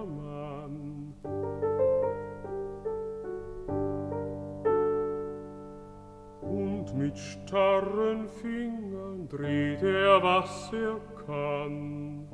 Mit 6.98 7.16
starren 7.16 8.28
Fingern 8.42 9.28
dreht 9.28 9.82
er, 9.82 10.20
was 10.22 10.72
er 10.72 10.96
kann. 11.26 12.26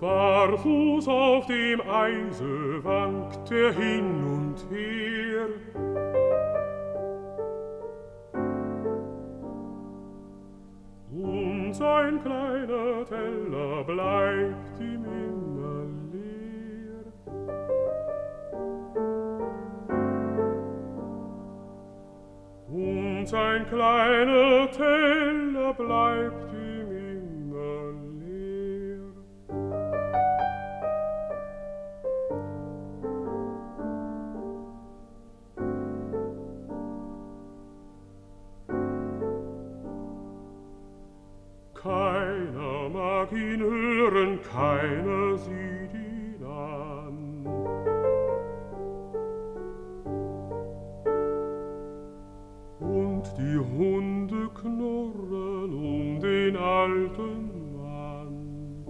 Barfuß 0.00 1.06
auf 1.08 1.46
dem 1.46 1.80
Eise 1.88 2.82
wankt 2.82 3.50
er 3.52 3.72
hin 3.72 4.24
und 4.24 4.56
her. 4.70 5.46
Und 11.12 11.72
sein 11.72 12.20
kleiner 12.22 13.04
Teller 13.06 13.84
bleibt 13.84 14.80
ihm 14.80 15.04
immer 15.04 15.33
Und 23.24 23.30
sein 23.30 23.66
kleiner 23.70 24.70
Teller 24.70 25.72
bleibt 25.72 26.52
ihm 26.52 26.90
immer 26.92 27.94
leer. 28.20 29.00
Keiner 41.72 42.90
mag 42.90 43.32
ihn 43.32 43.60
hören, 43.62 44.38
keiner 44.42 45.38
sieht 45.38 45.73
Hunde 53.76 54.48
knurren 54.54 55.74
um 55.74 56.20
den 56.20 56.56
alten 56.56 57.50
Mann. 57.76 58.84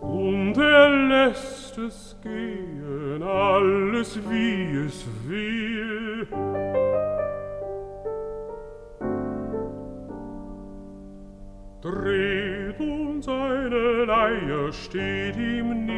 Und 0.00 0.56
er 0.56 0.88
lässt 1.08 1.78
es 1.78 2.16
gehen, 2.22 3.22
alles 3.22 4.18
wie 4.28 4.86
es 4.86 5.06
will. 5.28 6.26
dreht 11.80 12.80
und 12.80 13.22
seine 13.22 14.04
Leier 14.04 14.72
steht 14.72 15.36
ihm 15.36 15.86
nimmer 15.86 15.97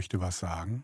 möchte 0.00 0.18
was 0.18 0.38
sagen? 0.38 0.82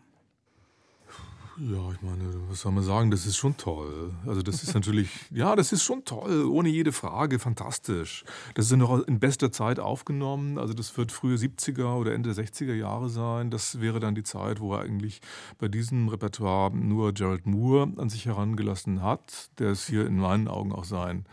Ja, 1.57 1.91
ich 1.91 2.03
meine, 2.03 2.23
was 2.49 2.61
soll 2.61 2.71
man 2.71 2.83
sagen? 2.83 3.09
Das 3.09 3.25
ist 3.25 3.35
schon 3.35 3.57
toll. 3.57 4.13
Also 4.27 4.43
das 4.43 4.61
ist 4.61 4.73
natürlich, 4.75 5.09
ja, 5.31 5.55
das 5.55 5.71
ist 5.71 5.81
schon 5.81 6.05
toll, 6.05 6.45
ohne 6.45 6.69
jede 6.69 6.91
Frage, 6.91 7.39
fantastisch. 7.39 8.25
Das 8.53 8.67
ist 8.67 8.77
noch 8.77 9.07
in 9.07 9.19
bester 9.19 9.51
Zeit 9.51 9.79
aufgenommen. 9.79 10.59
Also 10.59 10.75
das 10.75 10.95
wird 10.99 11.11
frühe 11.11 11.35
70er 11.35 11.95
oder 11.95 12.13
Ende 12.13 12.29
60er 12.29 12.75
Jahre 12.75 13.09
sein. 13.09 13.49
Das 13.49 13.81
wäre 13.81 13.99
dann 13.99 14.13
die 14.13 14.21
Zeit, 14.21 14.59
wo 14.59 14.75
er 14.75 14.81
eigentlich 14.81 15.19
bei 15.57 15.67
diesem 15.67 16.09
Repertoire 16.09 16.69
nur 16.77 17.11
Gerald 17.11 17.47
Moore 17.47 17.93
an 17.97 18.09
sich 18.09 18.27
herangelassen 18.27 19.01
hat, 19.01 19.49
der 19.57 19.71
es 19.71 19.87
hier 19.87 20.05
in 20.05 20.19
meinen 20.19 20.47
Augen 20.47 20.71
auch 20.71 20.85
sein 20.85 21.25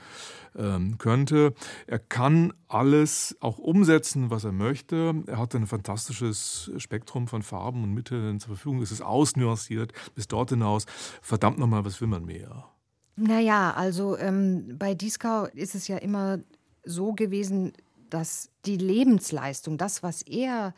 ähm, 0.57 0.99
könnte. 0.99 1.55
Er 1.87 1.99
kann 1.99 2.53
alles 2.69 3.37
auch 3.41 3.59
umsetzen, 3.59 4.31
was 4.31 4.45
er 4.45 4.53
möchte. 4.53 5.15
Er 5.27 5.39
hat 5.39 5.55
ein 5.55 5.67
fantastisches 5.67 6.71
Spektrum 6.77 7.29
von 7.29 7.43
Farben 7.43 7.83
und 7.83 7.93
Mitteln 7.93 8.41
zur 8.41 8.57
Verfügung. 8.57 8.83
Es 8.83 8.93
ist 8.93 9.03
ausnuanciert 9.03 9.93
bis 10.15 10.29
dort 10.29 10.51
hinaus. 10.51 10.87
Verdammt 11.23 11.59
nochmal, 11.59 11.85
was 11.85 12.01
will 12.01 12.09
man 12.09 12.25
mehr? 12.25 12.65
Naja, 13.17 13.73
also 13.73 14.19
ähm, 14.19 14.77
bei 14.79 14.95
Dieskau 14.95 15.45
ist 15.47 15.75
es 15.75 15.87
ja 15.87 15.99
immer 15.99 16.41
so 16.85 17.13
gewesen, 17.13 17.73
dass 18.11 18.51
die 18.65 18.77
Lebensleistung, 18.77 19.79
das, 19.79 20.03
was 20.03 20.23
er 20.23 20.75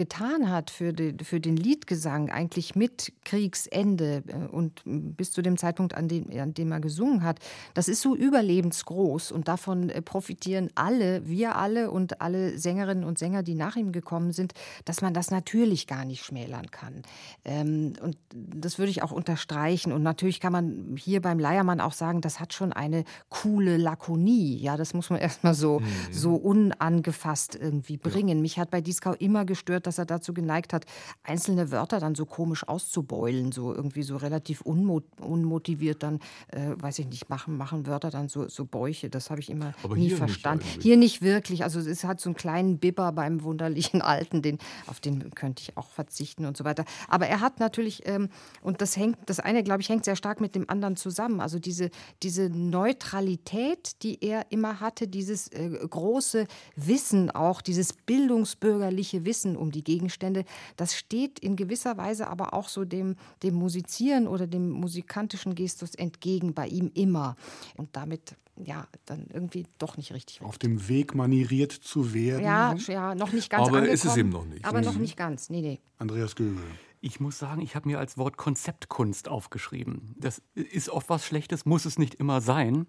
getan 0.00 0.50
hat 0.50 0.70
für, 0.70 0.94
die, 0.94 1.14
für 1.22 1.40
den 1.40 1.58
Liedgesang, 1.58 2.30
eigentlich 2.30 2.74
mit 2.74 3.12
Kriegsende 3.26 4.22
äh, 4.28 4.46
und 4.50 4.80
bis 4.86 5.30
zu 5.30 5.42
dem 5.42 5.58
Zeitpunkt, 5.58 5.92
an 5.92 6.08
dem, 6.08 6.30
an 6.40 6.54
dem 6.54 6.72
er 6.72 6.80
gesungen 6.80 7.22
hat, 7.22 7.38
das 7.74 7.86
ist 7.86 8.00
so 8.00 8.16
überlebensgroß 8.16 9.30
und 9.30 9.46
davon 9.46 9.90
äh, 9.90 10.00
profitieren 10.00 10.70
alle, 10.74 11.28
wir 11.28 11.56
alle 11.56 11.90
und 11.90 12.22
alle 12.22 12.58
Sängerinnen 12.58 13.04
und 13.04 13.18
Sänger, 13.18 13.42
die 13.42 13.54
nach 13.54 13.76
ihm 13.76 13.92
gekommen 13.92 14.32
sind, 14.32 14.54
dass 14.86 15.02
man 15.02 15.12
das 15.12 15.30
natürlich 15.30 15.86
gar 15.86 16.06
nicht 16.06 16.24
schmälern 16.24 16.70
kann. 16.70 17.02
Ähm, 17.44 17.92
und 18.00 18.16
das 18.32 18.78
würde 18.78 18.90
ich 18.90 19.02
auch 19.02 19.12
unterstreichen. 19.12 19.92
Und 19.92 20.02
natürlich 20.02 20.40
kann 20.40 20.52
man 20.52 20.96
hier 20.96 21.20
beim 21.20 21.38
Leiermann 21.38 21.82
auch 21.82 21.92
sagen, 21.92 22.22
das 22.22 22.40
hat 22.40 22.54
schon 22.54 22.72
eine 22.72 23.04
coole 23.28 23.76
Lakonie. 23.76 24.56
Ja, 24.56 24.78
das 24.78 24.94
muss 24.94 25.10
man 25.10 25.18
erstmal 25.20 25.52
so, 25.52 25.80
mhm. 25.80 25.84
so 26.10 26.36
unangefasst 26.36 27.54
irgendwie 27.54 27.98
bringen. 27.98 28.38
Ja. 28.38 28.42
Mich 28.42 28.58
hat 28.58 28.70
bei 28.70 28.80
Dieskau 28.80 29.12
immer 29.12 29.44
gestört, 29.44 29.89
dass 29.90 29.98
er 29.98 30.06
dazu 30.06 30.32
geneigt 30.32 30.72
hat, 30.72 30.86
einzelne 31.24 31.72
Wörter 31.72 31.98
dann 31.98 32.14
so 32.14 32.24
komisch 32.24 32.66
auszubeulen, 32.68 33.50
so 33.50 33.74
irgendwie 33.74 34.04
so 34.04 34.16
relativ 34.16 34.60
unmot 34.60 35.02
unmotiviert 35.20 36.04
dann, 36.04 36.20
äh, 36.48 36.76
weiß 36.76 37.00
ich 37.00 37.08
nicht, 37.08 37.28
machen, 37.28 37.56
machen 37.56 37.86
Wörter 37.86 38.10
dann 38.10 38.28
so, 38.28 38.48
so 38.48 38.64
Bäuche. 38.64 39.10
Das 39.10 39.30
habe 39.30 39.40
ich 39.40 39.50
immer 39.50 39.74
Aber 39.82 39.96
nie 39.96 40.10
verstanden. 40.10 40.64
Nicht 40.64 40.82
hier 40.82 40.96
nicht 40.96 41.22
wirklich. 41.22 41.64
Also 41.64 41.80
es 41.80 42.04
hat 42.04 42.20
so 42.20 42.28
einen 42.28 42.36
kleinen 42.36 42.78
Bibber 42.78 43.10
beim 43.10 43.42
wunderlichen 43.42 44.00
Alten, 44.00 44.42
den, 44.42 44.58
auf 44.86 45.00
den 45.00 45.32
könnte 45.32 45.62
ich 45.62 45.76
auch 45.76 45.90
verzichten 45.90 46.44
und 46.46 46.56
so 46.56 46.64
weiter. 46.64 46.84
Aber 47.08 47.26
er 47.26 47.40
hat 47.40 47.58
natürlich, 47.58 48.06
ähm, 48.06 48.28
und 48.62 48.80
das 48.80 48.96
hängt, 48.96 49.18
das 49.26 49.40
eine, 49.40 49.64
glaube 49.64 49.82
ich, 49.82 49.88
hängt 49.88 50.04
sehr 50.04 50.16
stark 50.16 50.40
mit 50.40 50.54
dem 50.54 50.70
anderen 50.70 50.94
zusammen. 50.94 51.40
Also 51.40 51.58
diese, 51.58 51.90
diese 52.22 52.48
Neutralität, 52.48 54.02
die 54.04 54.22
er 54.22 54.46
immer 54.50 54.78
hatte, 54.78 55.08
dieses 55.08 55.48
äh, 55.48 55.68
große 55.68 56.46
Wissen 56.76 57.32
auch, 57.32 57.60
dieses 57.60 57.92
bildungsbürgerliche 57.92 59.24
Wissen 59.24 59.56
um 59.56 59.69
die 59.70 59.84
Gegenstände, 59.84 60.44
das 60.76 60.96
steht 60.96 61.38
in 61.38 61.56
gewisser 61.56 61.96
Weise 61.96 62.28
aber 62.28 62.54
auch 62.54 62.68
so 62.68 62.84
dem, 62.84 63.16
dem 63.42 63.54
Musizieren 63.54 64.26
oder 64.26 64.46
dem 64.46 64.70
musikantischen 64.70 65.54
Gestus 65.54 65.94
entgegen 65.94 66.54
bei 66.54 66.66
ihm 66.66 66.90
immer. 66.94 67.36
Und 67.76 67.96
damit 67.96 68.36
ja, 68.64 68.86
dann 69.06 69.26
irgendwie 69.32 69.66
doch 69.78 69.96
nicht 69.96 70.12
richtig. 70.12 70.42
Auf 70.42 70.58
dem 70.58 70.88
Weg 70.88 71.14
manieriert 71.14 71.72
zu 71.72 72.12
werden. 72.12 72.44
Ja, 72.44 72.74
ja 72.74 73.14
noch 73.14 73.32
nicht 73.32 73.50
ganz 73.50 73.68
Aber 73.68 73.88
ist 73.88 74.04
es 74.04 74.16
eben 74.16 74.28
noch 74.28 74.44
nicht. 74.44 74.64
Aber 74.64 74.80
noch 74.82 74.96
nicht 74.96 75.16
ganz, 75.16 75.50
nee, 75.50 75.60
nee. 75.60 75.80
Andreas 75.98 76.36
Göbel. 76.36 76.62
Ich 77.02 77.18
muss 77.18 77.38
sagen, 77.38 77.62
ich 77.62 77.74
habe 77.74 77.88
mir 77.88 77.98
als 77.98 78.18
Wort 78.18 78.36
Konzeptkunst 78.36 79.28
aufgeschrieben. 79.28 80.14
Das 80.18 80.42
ist 80.54 80.90
oft 80.90 81.08
was 81.08 81.24
Schlechtes, 81.24 81.64
muss 81.64 81.86
es 81.86 81.98
nicht 81.98 82.16
immer 82.16 82.42
sein. 82.42 82.86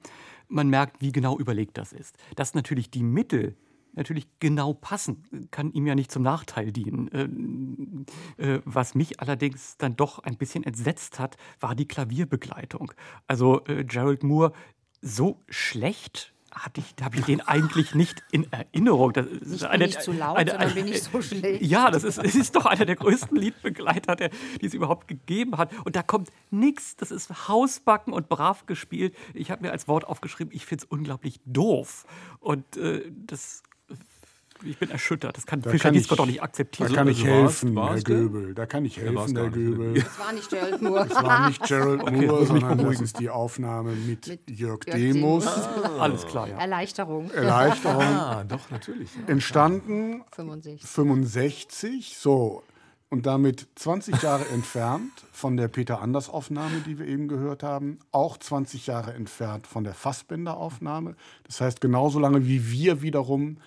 Man 0.50 0.70
merkt, 0.70 1.02
wie 1.02 1.14
genau 1.14 1.40
überlegt 1.40 1.78
das 1.78 1.94
ist. 1.94 2.18
Dass 2.36 2.54
natürlich 2.54 2.92
die 2.92 3.04
Mittel 3.04 3.56
natürlich 3.94 4.28
genau 4.40 4.74
passen, 4.74 5.48
kann 5.52 5.72
ihm 5.74 5.86
ja 5.88 5.96
nicht 5.96 6.12
zum 6.12 6.24
Nachteil 6.24 6.72
dienen. 6.72 8.06
Äh, 8.38 8.56
äh, 8.56 8.62
was 8.66 8.96
mich 8.96 9.20
allerdings 9.20 9.78
dann 9.78 9.96
doch 9.96 10.20
ein 10.20 10.38
bisschen 10.38 10.64
entsetzt 10.64 11.20
hat, 11.20 11.38
war 11.60 11.76
die 11.76 11.88
Klavierbegleitung. 11.88 12.92
Also 13.28 13.66
äh, 13.66 13.84
Gerald 13.84 14.24
Moore 14.24 14.54
so 15.02 15.40
schlecht 15.50 16.34
hatte 16.54 16.82
ich, 16.82 17.02
habe 17.04 17.16
ich 17.18 17.24
den 17.24 17.40
eigentlich 17.48 17.96
nicht 17.96 18.24
in 18.32 18.52
Erinnerung. 18.52 19.14
Das 19.14 19.26
ist 19.26 19.48
Nicht 19.52 19.64
eine, 19.64 19.86
bin 19.86 19.90
ich 19.90 20.00
zu 20.00 20.12
laut, 20.12 20.36
eine- 20.38 20.52
sondern 20.52 20.68
eine- 20.68 20.76
bin 20.82 20.88
ich 20.90 21.02
so 21.04 21.22
schlecht. 21.22 21.62
Ja, 21.62 21.90
das 21.90 22.04
ist, 22.04 22.18
es 22.18 22.36
ist 22.36 22.56
doch 22.58 22.66
einer 22.66 22.86
der 22.86 22.98
größten 22.98 23.38
Liedbegleiter, 23.38 24.18
der, 24.18 24.32
die 24.62 24.66
es 24.66 24.74
überhaupt 24.74 25.08
gegeben 25.08 25.58
hat. 25.58 25.72
Und 25.86 25.96
da 25.96 26.04
kommt 26.04 26.30
nichts. 26.50 26.98
Das 26.98 27.10
ist 27.10 27.48
Hausbacken 27.48 28.12
und 28.14 28.28
brav 28.28 28.66
gespielt. 28.66 29.16
Ich 29.34 29.50
habe 29.50 29.62
mir 29.64 29.72
als 29.72 29.88
Wort 29.88 30.06
aufgeschrieben, 30.06 30.54
ich 30.54 30.66
finde 30.66 30.84
es 30.84 30.92
unglaublich 30.92 31.40
doof. 31.46 32.06
Und 32.42 32.76
äh, 32.76 33.10
das 33.16 33.64
ich 34.64 34.78
bin 34.78 34.90
erschüttert. 34.92 35.38
Das 35.38 35.46
kann 35.46 35.62
Da 35.62 35.70
Fischer 35.72 35.92
ich- 35.94 36.08
doch 36.08 36.26
nicht 36.26 36.42
akzeptieren. 36.44 36.90
Da 36.90 36.96
kann 36.96 37.08
Also 37.08 37.20
ich 37.22 37.28
war's- 37.28 37.34
helfen, 37.42 37.76
war's 37.76 37.90
Herr 37.96 38.04
der? 38.04 38.16
Göbel. 38.18 38.54
Da 38.54 38.66
kann 38.66 38.86
ich 38.86 38.98
helfen, 38.98 39.36
Herr 39.36 39.44
nicht. 39.46 39.54
Göbel. 39.54 39.94
Das 39.96 40.20
war 40.20 40.34
nicht 40.34 40.50
Gerald 40.50 40.82
Moore. 40.82 41.08
Es 41.10 41.16
war 41.16 41.48
nicht 41.50 41.64
Gerald 41.68 42.02
Okay, 42.08 42.26
Moore, 42.28 42.46
sondern 42.46 42.78
das 42.78 43.02
ist 43.02 43.20
die 43.20 43.30
Aufnahme 43.30 43.92
mit, 43.94 44.28
Mit 44.28 44.50
Jörg, 44.50 44.86
Jörg 44.86 44.98
Demus. 44.98 45.48
Alles 46.00 46.26
klar, 46.28 46.48
ja. 46.48 46.58
Erleichterung. 46.58 47.30
Erleichterung. 47.32 48.02
Ah, 48.32 48.44
doch, 48.44 48.70
natürlich. 48.72 49.10
Entstanden 49.28 50.24
65. 50.32 50.88
65, 50.90 52.18
so. 52.18 52.64
Und 53.10 53.26
damit 53.26 53.68
20 53.76 54.22
Jahre 54.22 54.46
entfernt 54.54 55.12
von 55.34 55.58
der 55.58 55.68
Peter 55.68 56.02
Anders 56.02 56.30
Aufnahme, 56.30 56.80
die 56.86 56.98
wir 56.98 57.08
eben 57.08 57.28
gehört 57.28 57.62
haben, 57.64 58.00
auch 58.12 58.38
20 58.38 58.88
Jahre 58.88 59.14
entfernt 59.14 59.68
von 59.68 59.84
der 59.84 59.94
Fassbender 59.94 60.56
Aufnahme. 60.56 61.16
Das 61.46 61.60
heißt 61.60 61.82
genauso 61.82 62.20
lange 62.20 62.46
wie 62.48 62.72
wir 62.72 63.02
wiederum 63.02 63.58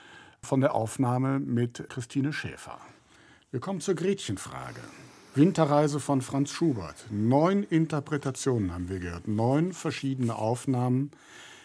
von 0.44 0.60
der 0.60 0.74
Aufnahme 0.74 1.40
mit 1.40 1.88
Christine 1.88 2.32
Schäfer. 2.32 2.78
Wir 3.50 3.60
kommen 3.60 3.80
zur 3.80 3.94
Gretchenfrage. 3.94 4.80
Winterreise 5.34 5.98
von 5.98 6.22
Franz 6.22 6.50
Schubert. 6.50 7.06
Neun 7.10 7.64
Interpretationen 7.64 8.72
haben 8.72 8.88
wir 8.88 9.00
gehört, 9.00 9.26
neun 9.26 9.72
verschiedene 9.72 10.36
Aufnahmen. 10.36 11.10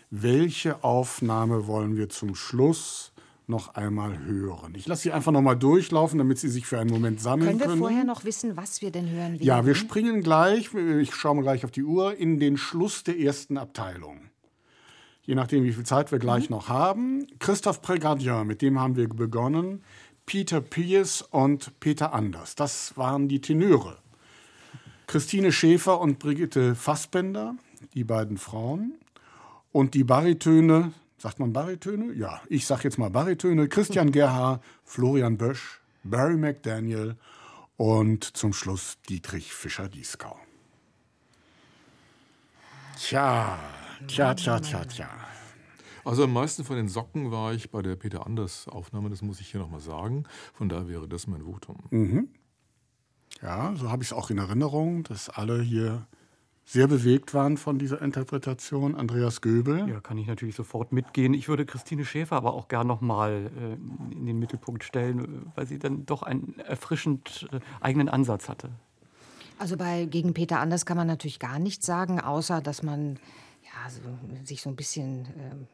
Welche 0.10 0.84
Aufnahme 0.84 1.68
wollen 1.68 1.96
wir 1.96 2.10
zum 2.10 2.34
Schluss 2.34 3.12
noch 3.46 3.76
einmal 3.76 4.18
hören? 4.18 4.74
Ich 4.76 4.88
lasse 4.88 5.04
sie 5.04 5.12
einfach 5.12 5.32
noch 5.32 5.42
mal 5.42 5.54
durchlaufen, 5.56 6.18
damit 6.18 6.40
Sie 6.40 6.50
sich 6.50 6.66
für 6.66 6.80
einen 6.80 6.90
Moment 6.90 7.22
sammeln 7.22 7.48
Können 7.48 7.60
wir 7.60 7.68
können. 7.68 7.80
vorher 7.80 8.04
noch 8.06 8.24
wissen, 8.24 8.58
was 8.58 8.82
wir 8.82 8.90
denn 8.90 9.08
hören 9.08 9.34
werden? 9.34 9.44
Ja, 9.44 9.66
wir 9.68 9.76
springen 9.76 10.24
gleich, 10.24 10.74
ich 10.74 11.14
schaue 11.14 11.36
mal 11.36 11.42
gleich 11.44 11.64
auf 11.64 11.72
die 11.72 11.84
Uhr, 11.84 12.16
in 12.16 12.40
den 12.40 12.58
Schluss 12.58 13.04
der 13.04 13.20
ersten 13.20 13.58
Abteilung. 13.58 14.30
Je 15.30 15.36
nachdem, 15.36 15.64
wie 15.64 15.74
viel 15.74 15.86
Zeit 15.86 16.12
wir 16.12 16.18
gleich 16.18 16.50
noch 16.50 16.70
haben. 16.70 17.28
Christoph 17.38 17.84
Prégardien, 17.84 18.46
mit 18.46 18.64
dem 18.64 18.80
haben 18.80 18.96
wir 18.96 19.08
begonnen. 19.08 19.84
Peter 20.26 20.60
Pierce 20.60 21.22
und 21.22 21.80
Peter 21.80 22.14
Anders. 22.14 22.56
Das 22.56 22.98
waren 22.98 23.28
die 23.28 23.40
Tenöre. 23.40 24.00
Christine 25.06 25.52
Schäfer 25.52 26.02
und 26.02 26.18
Brigitte 26.18 26.74
Fassbender, 26.74 27.54
die 27.94 28.04
beiden 28.04 28.40
Frauen. 28.40 28.96
Und 29.72 29.94
die 29.94 30.04
Baritöne, 30.04 30.94
sagt 31.20 31.40
man 31.40 31.54
Baritöne? 31.54 32.12
Ja, 32.14 32.42
ich 32.50 32.66
sag 32.66 32.84
jetzt 32.84 32.98
mal 32.98 33.12
Baritöne. 33.12 33.68
Christian 33.68 34.12
Gerhard, 34.12 34.64
Florian 34.84 35.38
Bösch, 35.38 35.80
Barry 36.04 36.38
McDaniel 36.38 37.18
und 37.78 38.24
zum 38.24 38.52
Schluss 38.52 38.98
Dietrich 39.08 39.54
Fischer-Dieskau. 39.54 40.40
Tja, 42.98 43.60
tja, 44.08 44.34
tja, 44.34 44.60
tja, 44.60 44.86
tja. 44.86 45.10
Also 46.06 46.24
am 46.24 46.34
meisten 46.34 46.64
von 46.64 46.76
den 46.76 46.88
Socken 46.88 47.32
war 47.32 47.54
ich 47.54 47.72
bei 47.72 47.82
der 47.82 47.96
Peter 47.96 48.26
Anders 48.26 48.68
Aufnahme, 48.68 49.10
das 49.10 49.22
muss 49.22 49.40
ich 49.40 49.52
hier 49.52 49.60
nochmal 49.60 49.82
sagen. 49.82 50.24
Von 50.54 50.70
daher 50.70 50.88
wäre 50.88 51.08
das 51.08 51.28
mein 51.28 51.44
Votum. 51.44 51.78
Ja, 53.42 53.76
so 53.76 53.90
habe 53.92 54.04
ich 54.04 54.10
es 54.10 54.14
auch 54.14 54.30
in 54.30 54.38
Erinnerung, 54.38 55.04
dass 55.04 55.30
alle 55.30 55.62
hier 55.62 56.08
sehr 56.66 56.88
bewegt 56.88 57.34
waren 57.34 57.58
von 57.58 57.80
dieser 57.80 58.00
Interpretation. 58.02 58.96
Andreas 58.96 59.42
Göbel. 59.42 59.90
Ja, 59.90 60.02
kann 60.02 60.20
ich 60.20 60.28
natürlich 60.28 60.56
sofort 60.56 60.92
mitgehen. 60.92 61.34
Ich 61.34 61.48
würde 61.48 61.66
Christine 61.66 62.06
Schäfer 62.06 62.36
aber 62.36 62.54
auch 62.54 62.68
gern 62.68 62.86
nochmal 62.86 63.50
äh, 63.58 64.14
in 64.14 64.28
den 64.28 64.38
Mittelpunkt 64.38 64.84
stellen, 64.84 65.52
weil 65.56 65.66
sie 65.66 65.80
dann 65.80 66.06
doch 66.06 66.22
einen 66.22 66.60
erfrischend 66.60 67.48
äh, 67.52 67.60
eigenen 67.82 68.08
Ansatz 68.08 68.50
hatte. 68.50 68.70
Also 69.58 69.78
bei 69.78 70.06
gegen 70.06 70.36
Peter 70.36 70.60
Anders 70.60 70.86
kann 70.86 70.96
man 70.96 71.08
natürlich 71.08 71.40
gar 71.40 71.58
nichts 71.58 71.88
sagen, 71.88 72.20
außer 72.20 72.62
dass 72.62 72.84
man 72.84 73.18
ja, 73.84 73.90
so, 73.90 74.46
sich 74.46 74.62
so 74.62 74.70
ein 74.70 74.76
bisschen 74.76 75.28
ähm, 75.38 75.68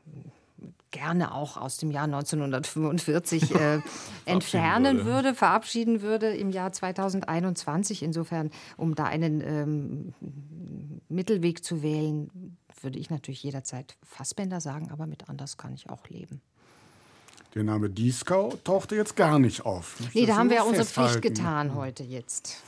gerne 0.92 1.34
auch 1.34 1.58
aus 1.58 1.78
dem 1.78 1.92
Jahr 1.92 2.06
1945 2.06 3.56
äh, 3.56 3.80
entfernen 4.26 5.00
würde. 5.00 5.06
würde, 5.06 5.36
verabschieden 5.36 6.02
würde 6.02 6.36
im 6.36 6.52
Jahr 6.52 6.72
2021. 6.72 8.04
Insofern, 8.04 8.52
um 8.78 8.96
da 8.96 9.06
einen 9.06 9.42
ähm, 9.42 10.14
Mittelweg 11.10 11.64
zu 11.64 11.84
wählen, 11.84 12.30
würde 12.82 13.00
ich 13.00 13.10
natürlich 13.10 13.44
jederzeit 13.44 13.98
Fassbender 14.04 14.62
sagen, 14.62 14.92
aber 14.92 15.08
mit 15.08 15.30
Anders 15.30 15.58
kann 15.58 15.74
ich 15.74 15.90
auch 15.90 16.08
leben. 16.08 16.42
Der 17.56 17.64
Name 17.64 17.90
Dieskau 17.90 18.54
tauchte 18.64 18.96
jetzt 18.96 19.16
gar 19.16 19.40
nicht 19.40 19.66
auf. 19.66 19.96
Ich 19.96 20.06
möchte 20.06 20.20
Nee, 20.20 20.26
da 20.26 20.36
haben 20.36 20.50
wir 20.50 20.58
ja 20.58 20.64
unsere 20.64 20.86
Pflicht 20.86 21.22
getan 21.22 21.74
heute 21.74 22.04
jetzt. 22.04 22.62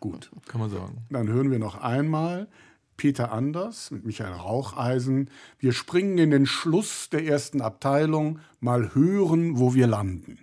Gut. 0.00 0.30
Kann 0.46 0.60
man 0.60 0.70
sagen. 0.70 0.98
Dann 1.10 1.28
hören 1.28 1.50
wir 1.50 1.58
noch 1.58 1.80
einmal 1.80 2.48
Peter 2.96 3.32
Anders 3.32 3.90
mit 3.90 4.04
Michael 4.04 4.32
Raucheisen. 4.32 5.30
Wir 5.58 5.72
springen 5.72 6.18
in 6.18 6.30
den 6.30 6.46
Schluss 6.46 7.10
der 7.10 7.24
ersten 7.24 7.60
Abteilung, 7.60 8.38
mal 8.60 8.94
hören, 8.94 9.58
wo 9.58 9.74
wir 9.74 9.86
landen. 9.86 10.38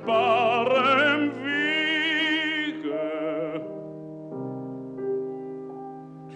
fruchtbarem 0.00 1.32
Wege. 1.44 2.80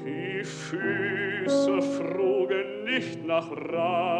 Die 0.05 0.45
Füße 0.45 1.83
frugen 1.83 2.85
nicht 2.85 3.25
nach 3.27 3.51
Rat, 3.51 4.14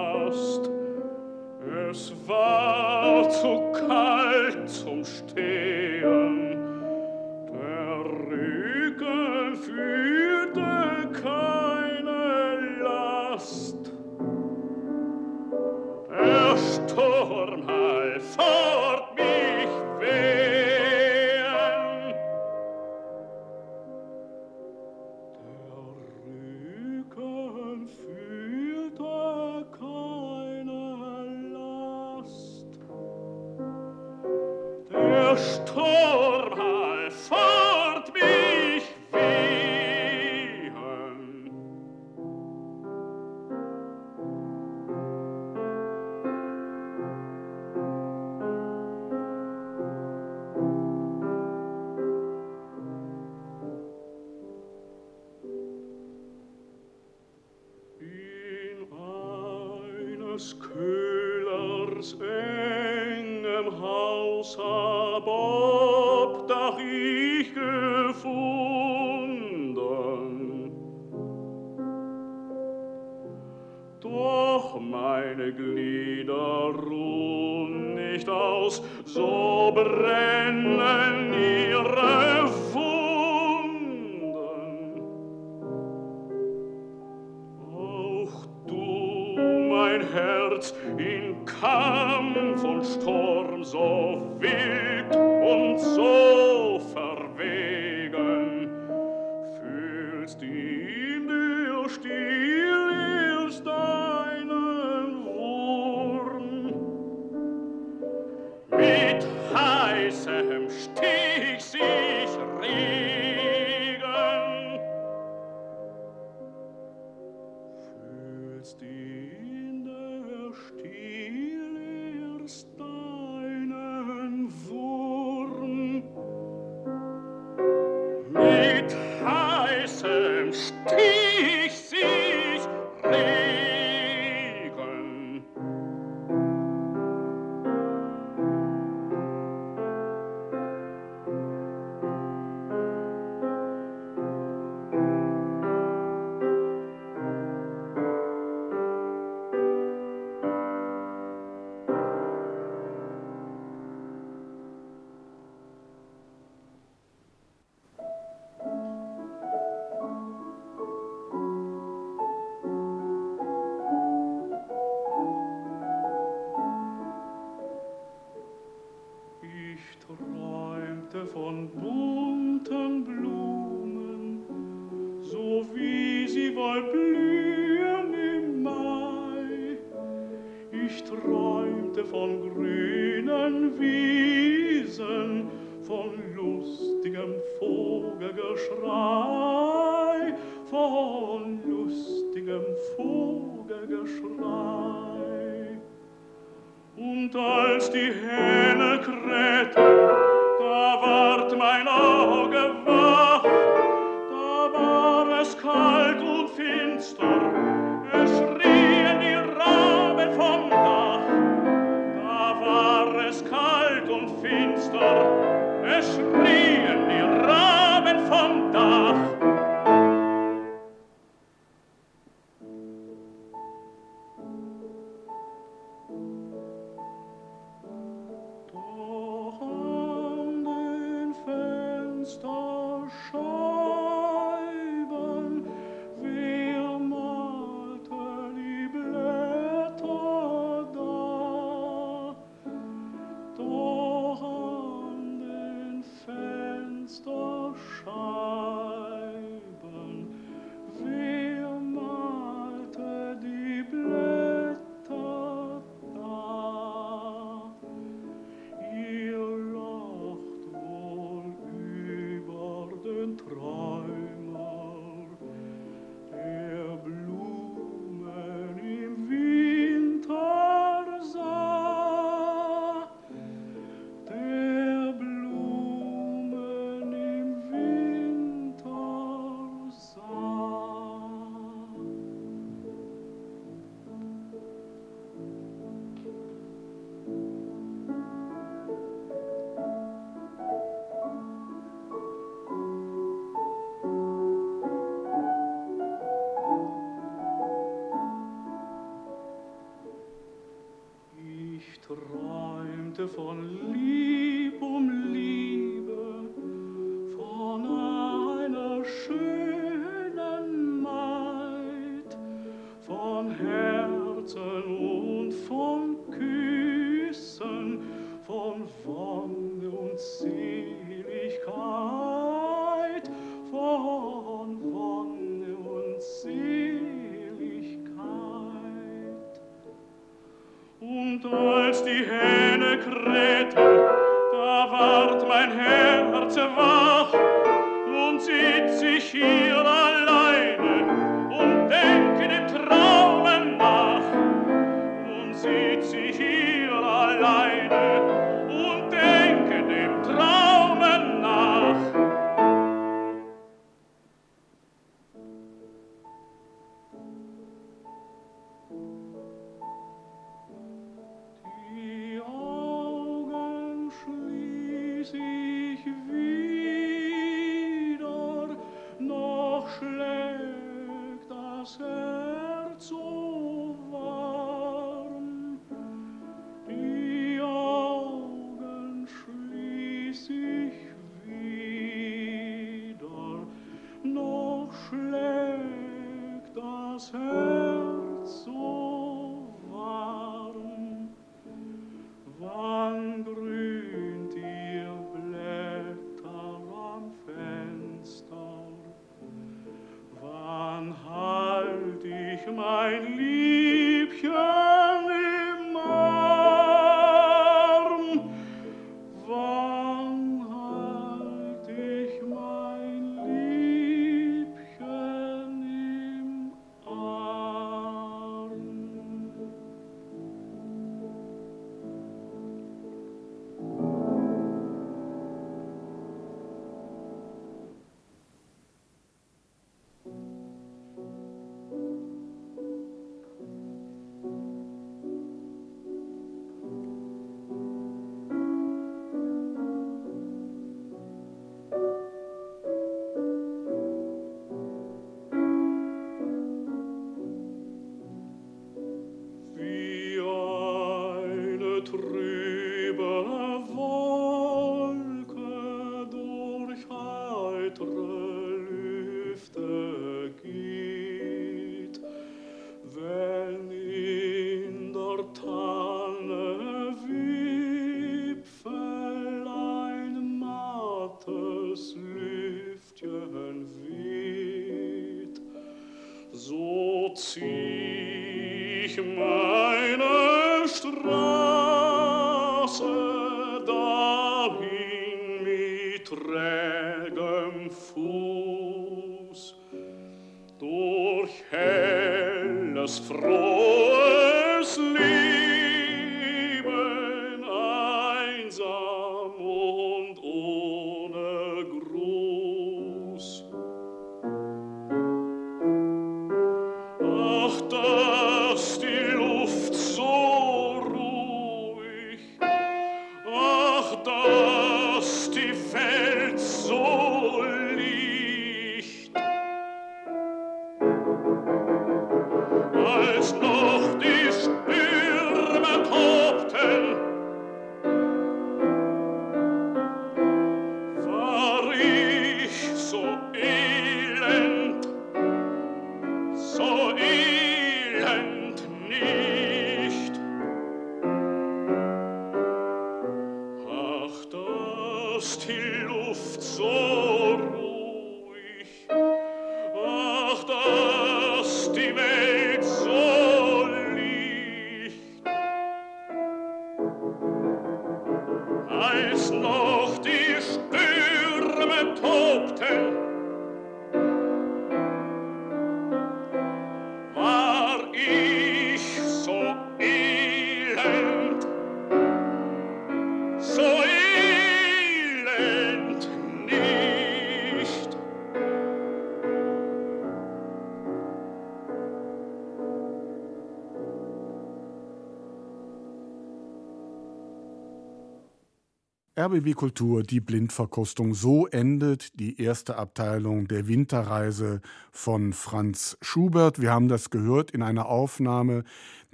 RBB 589.55 589.75
Kultur, 589.75 590.25
die 590.25 590.41
Blindverkostung. 590.41 591.33
So 591.33 591.69
endet 591.69 592.41
die 592.41 592.61
erste 592.61 592.97
Abteilung 592.97 593.69
der 593.69 593.87
Winterreise 593.87 594.81
von 595.13 595.53
Franz 595.53 596.19
Schubert. 596.23 596.81
Wir 596.81 596.91
haben 596.91 597.07
das 597.07 597.31
gehört 597.31 597.71
in 597.71 597.83
einer 597.83 598.07
Aufnahme, 598.07 598.83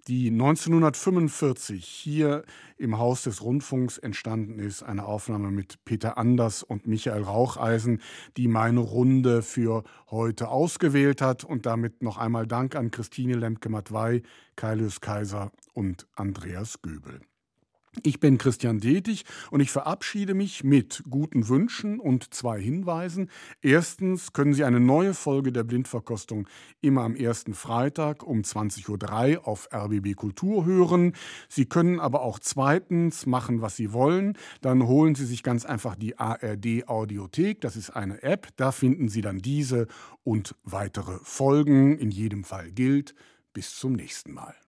die 0.08 0.28
1945 0.28 1.86
hier 1.86 2.44
im 2.76 2.98
Haus 2.98 3.22
des 3.22 3.42
Rundfunks 3.42 3.96
entstanden 3.96 4.58
ist. 4.58 4.82
Eine 4.82 5.06
Aufnahme 5.06 5.50
mit 5.50 5.82
Peter 5.86 6.18
Anders 6.18 6.62
und 6.62 6.86
Michael 6.86 7.22
Raucheisen, 7.22 8.02
die 8.36 8.48
meine 8.48 8.80
Runde 8.80 9.40
für 9.40 9.84
heute 10.10 10.48
ausgewählt 10.48 11.22
hat. 11.22 11.44
Und 11.44 11.64
damit 11.64 12.02
noch 12.02 12.18
einmal 12.18 12.46
Dank 12.46 12.76
an 12.76 12.90
Christine 12.90 13.36
Lemke-Matwei, 13.36 14.22
Kailius 14.54 15.00
Kaiser 15.00 15.50
und 15.72 16.06
Andreas 16.14 16.82
Göbel. 16.82 17.20
Ich 18.04 18.20
bin 18.20 18.38
Christian 18.38 18.78
Detig 18.78 19.24
und 19.50 19.58
ich 19.58 19.72
verabschiede 19.72 20.32
mich 20.32 20.62
mit 20.62 21.02
guten 21.10 21.48
Wünschen 21.48 21.98
und 21.98 22.32
zwei 22.32 22.60
Hinweisen. 22.60 23.28
Erstens 23.62 24.32
können 24.32 24.54
Sie 24.54 24.62
eine 24.62 24.78
neue 24.78 25.12
Folge 25.12 25.50
der 25.50 25.64
Blindverkostung 25.64 26.46
immer 26.80 27.02
am 27.02 27.16
ersten 27.16 27.52
Freitag 27.52 28.22
um 28.22 28.42
20.03 28.42 29.38
Uhr 29.38 29.48
auf 29.48 29.68
RBB 29.74 30.14
Kultur 30.14 30.64
hören. 30.64 31.14
Sie 31.48 31.66
können 31.66 31.98
aber 31.98 32.22
auch 32.22 32.38
zweitens 32.38 33.26
machen, 33.26 33.60
was 33.60 33.74
Sie 33.74 33.92
wollen. 33.92 34.38
Dann 34.60 34.86
holen 34.86 35.16
Sie 35.16 35.26
sich 35.26 35.42
ganz 35.42 35.66
einfach 35.66 35.96
die 35.96 36.16
ARD 36.16 36.86
Audiothek. 36.86 37.60
Das 37.60 37.74
ist 37.74 37.90
eine 37.90 38.22
App. 38.22 38.50
Da 38.54 38.70
finden 38.70 39.08
Sie 39.08 39.20
dann 39.20 39.40
diese 39.40 39.88
und 40.22 40.54
weitere 40.62 41.18
Folgen. 41.24 41.98
In 41.98 42.12
jedem 42.12 42.44
Fall 42.44 42.70
gilt. 42.70 43.16
Bis 43.52 43.74
zum 43.74 43.94
nächsten 43.94 44.32
Mal. 44.32 44.54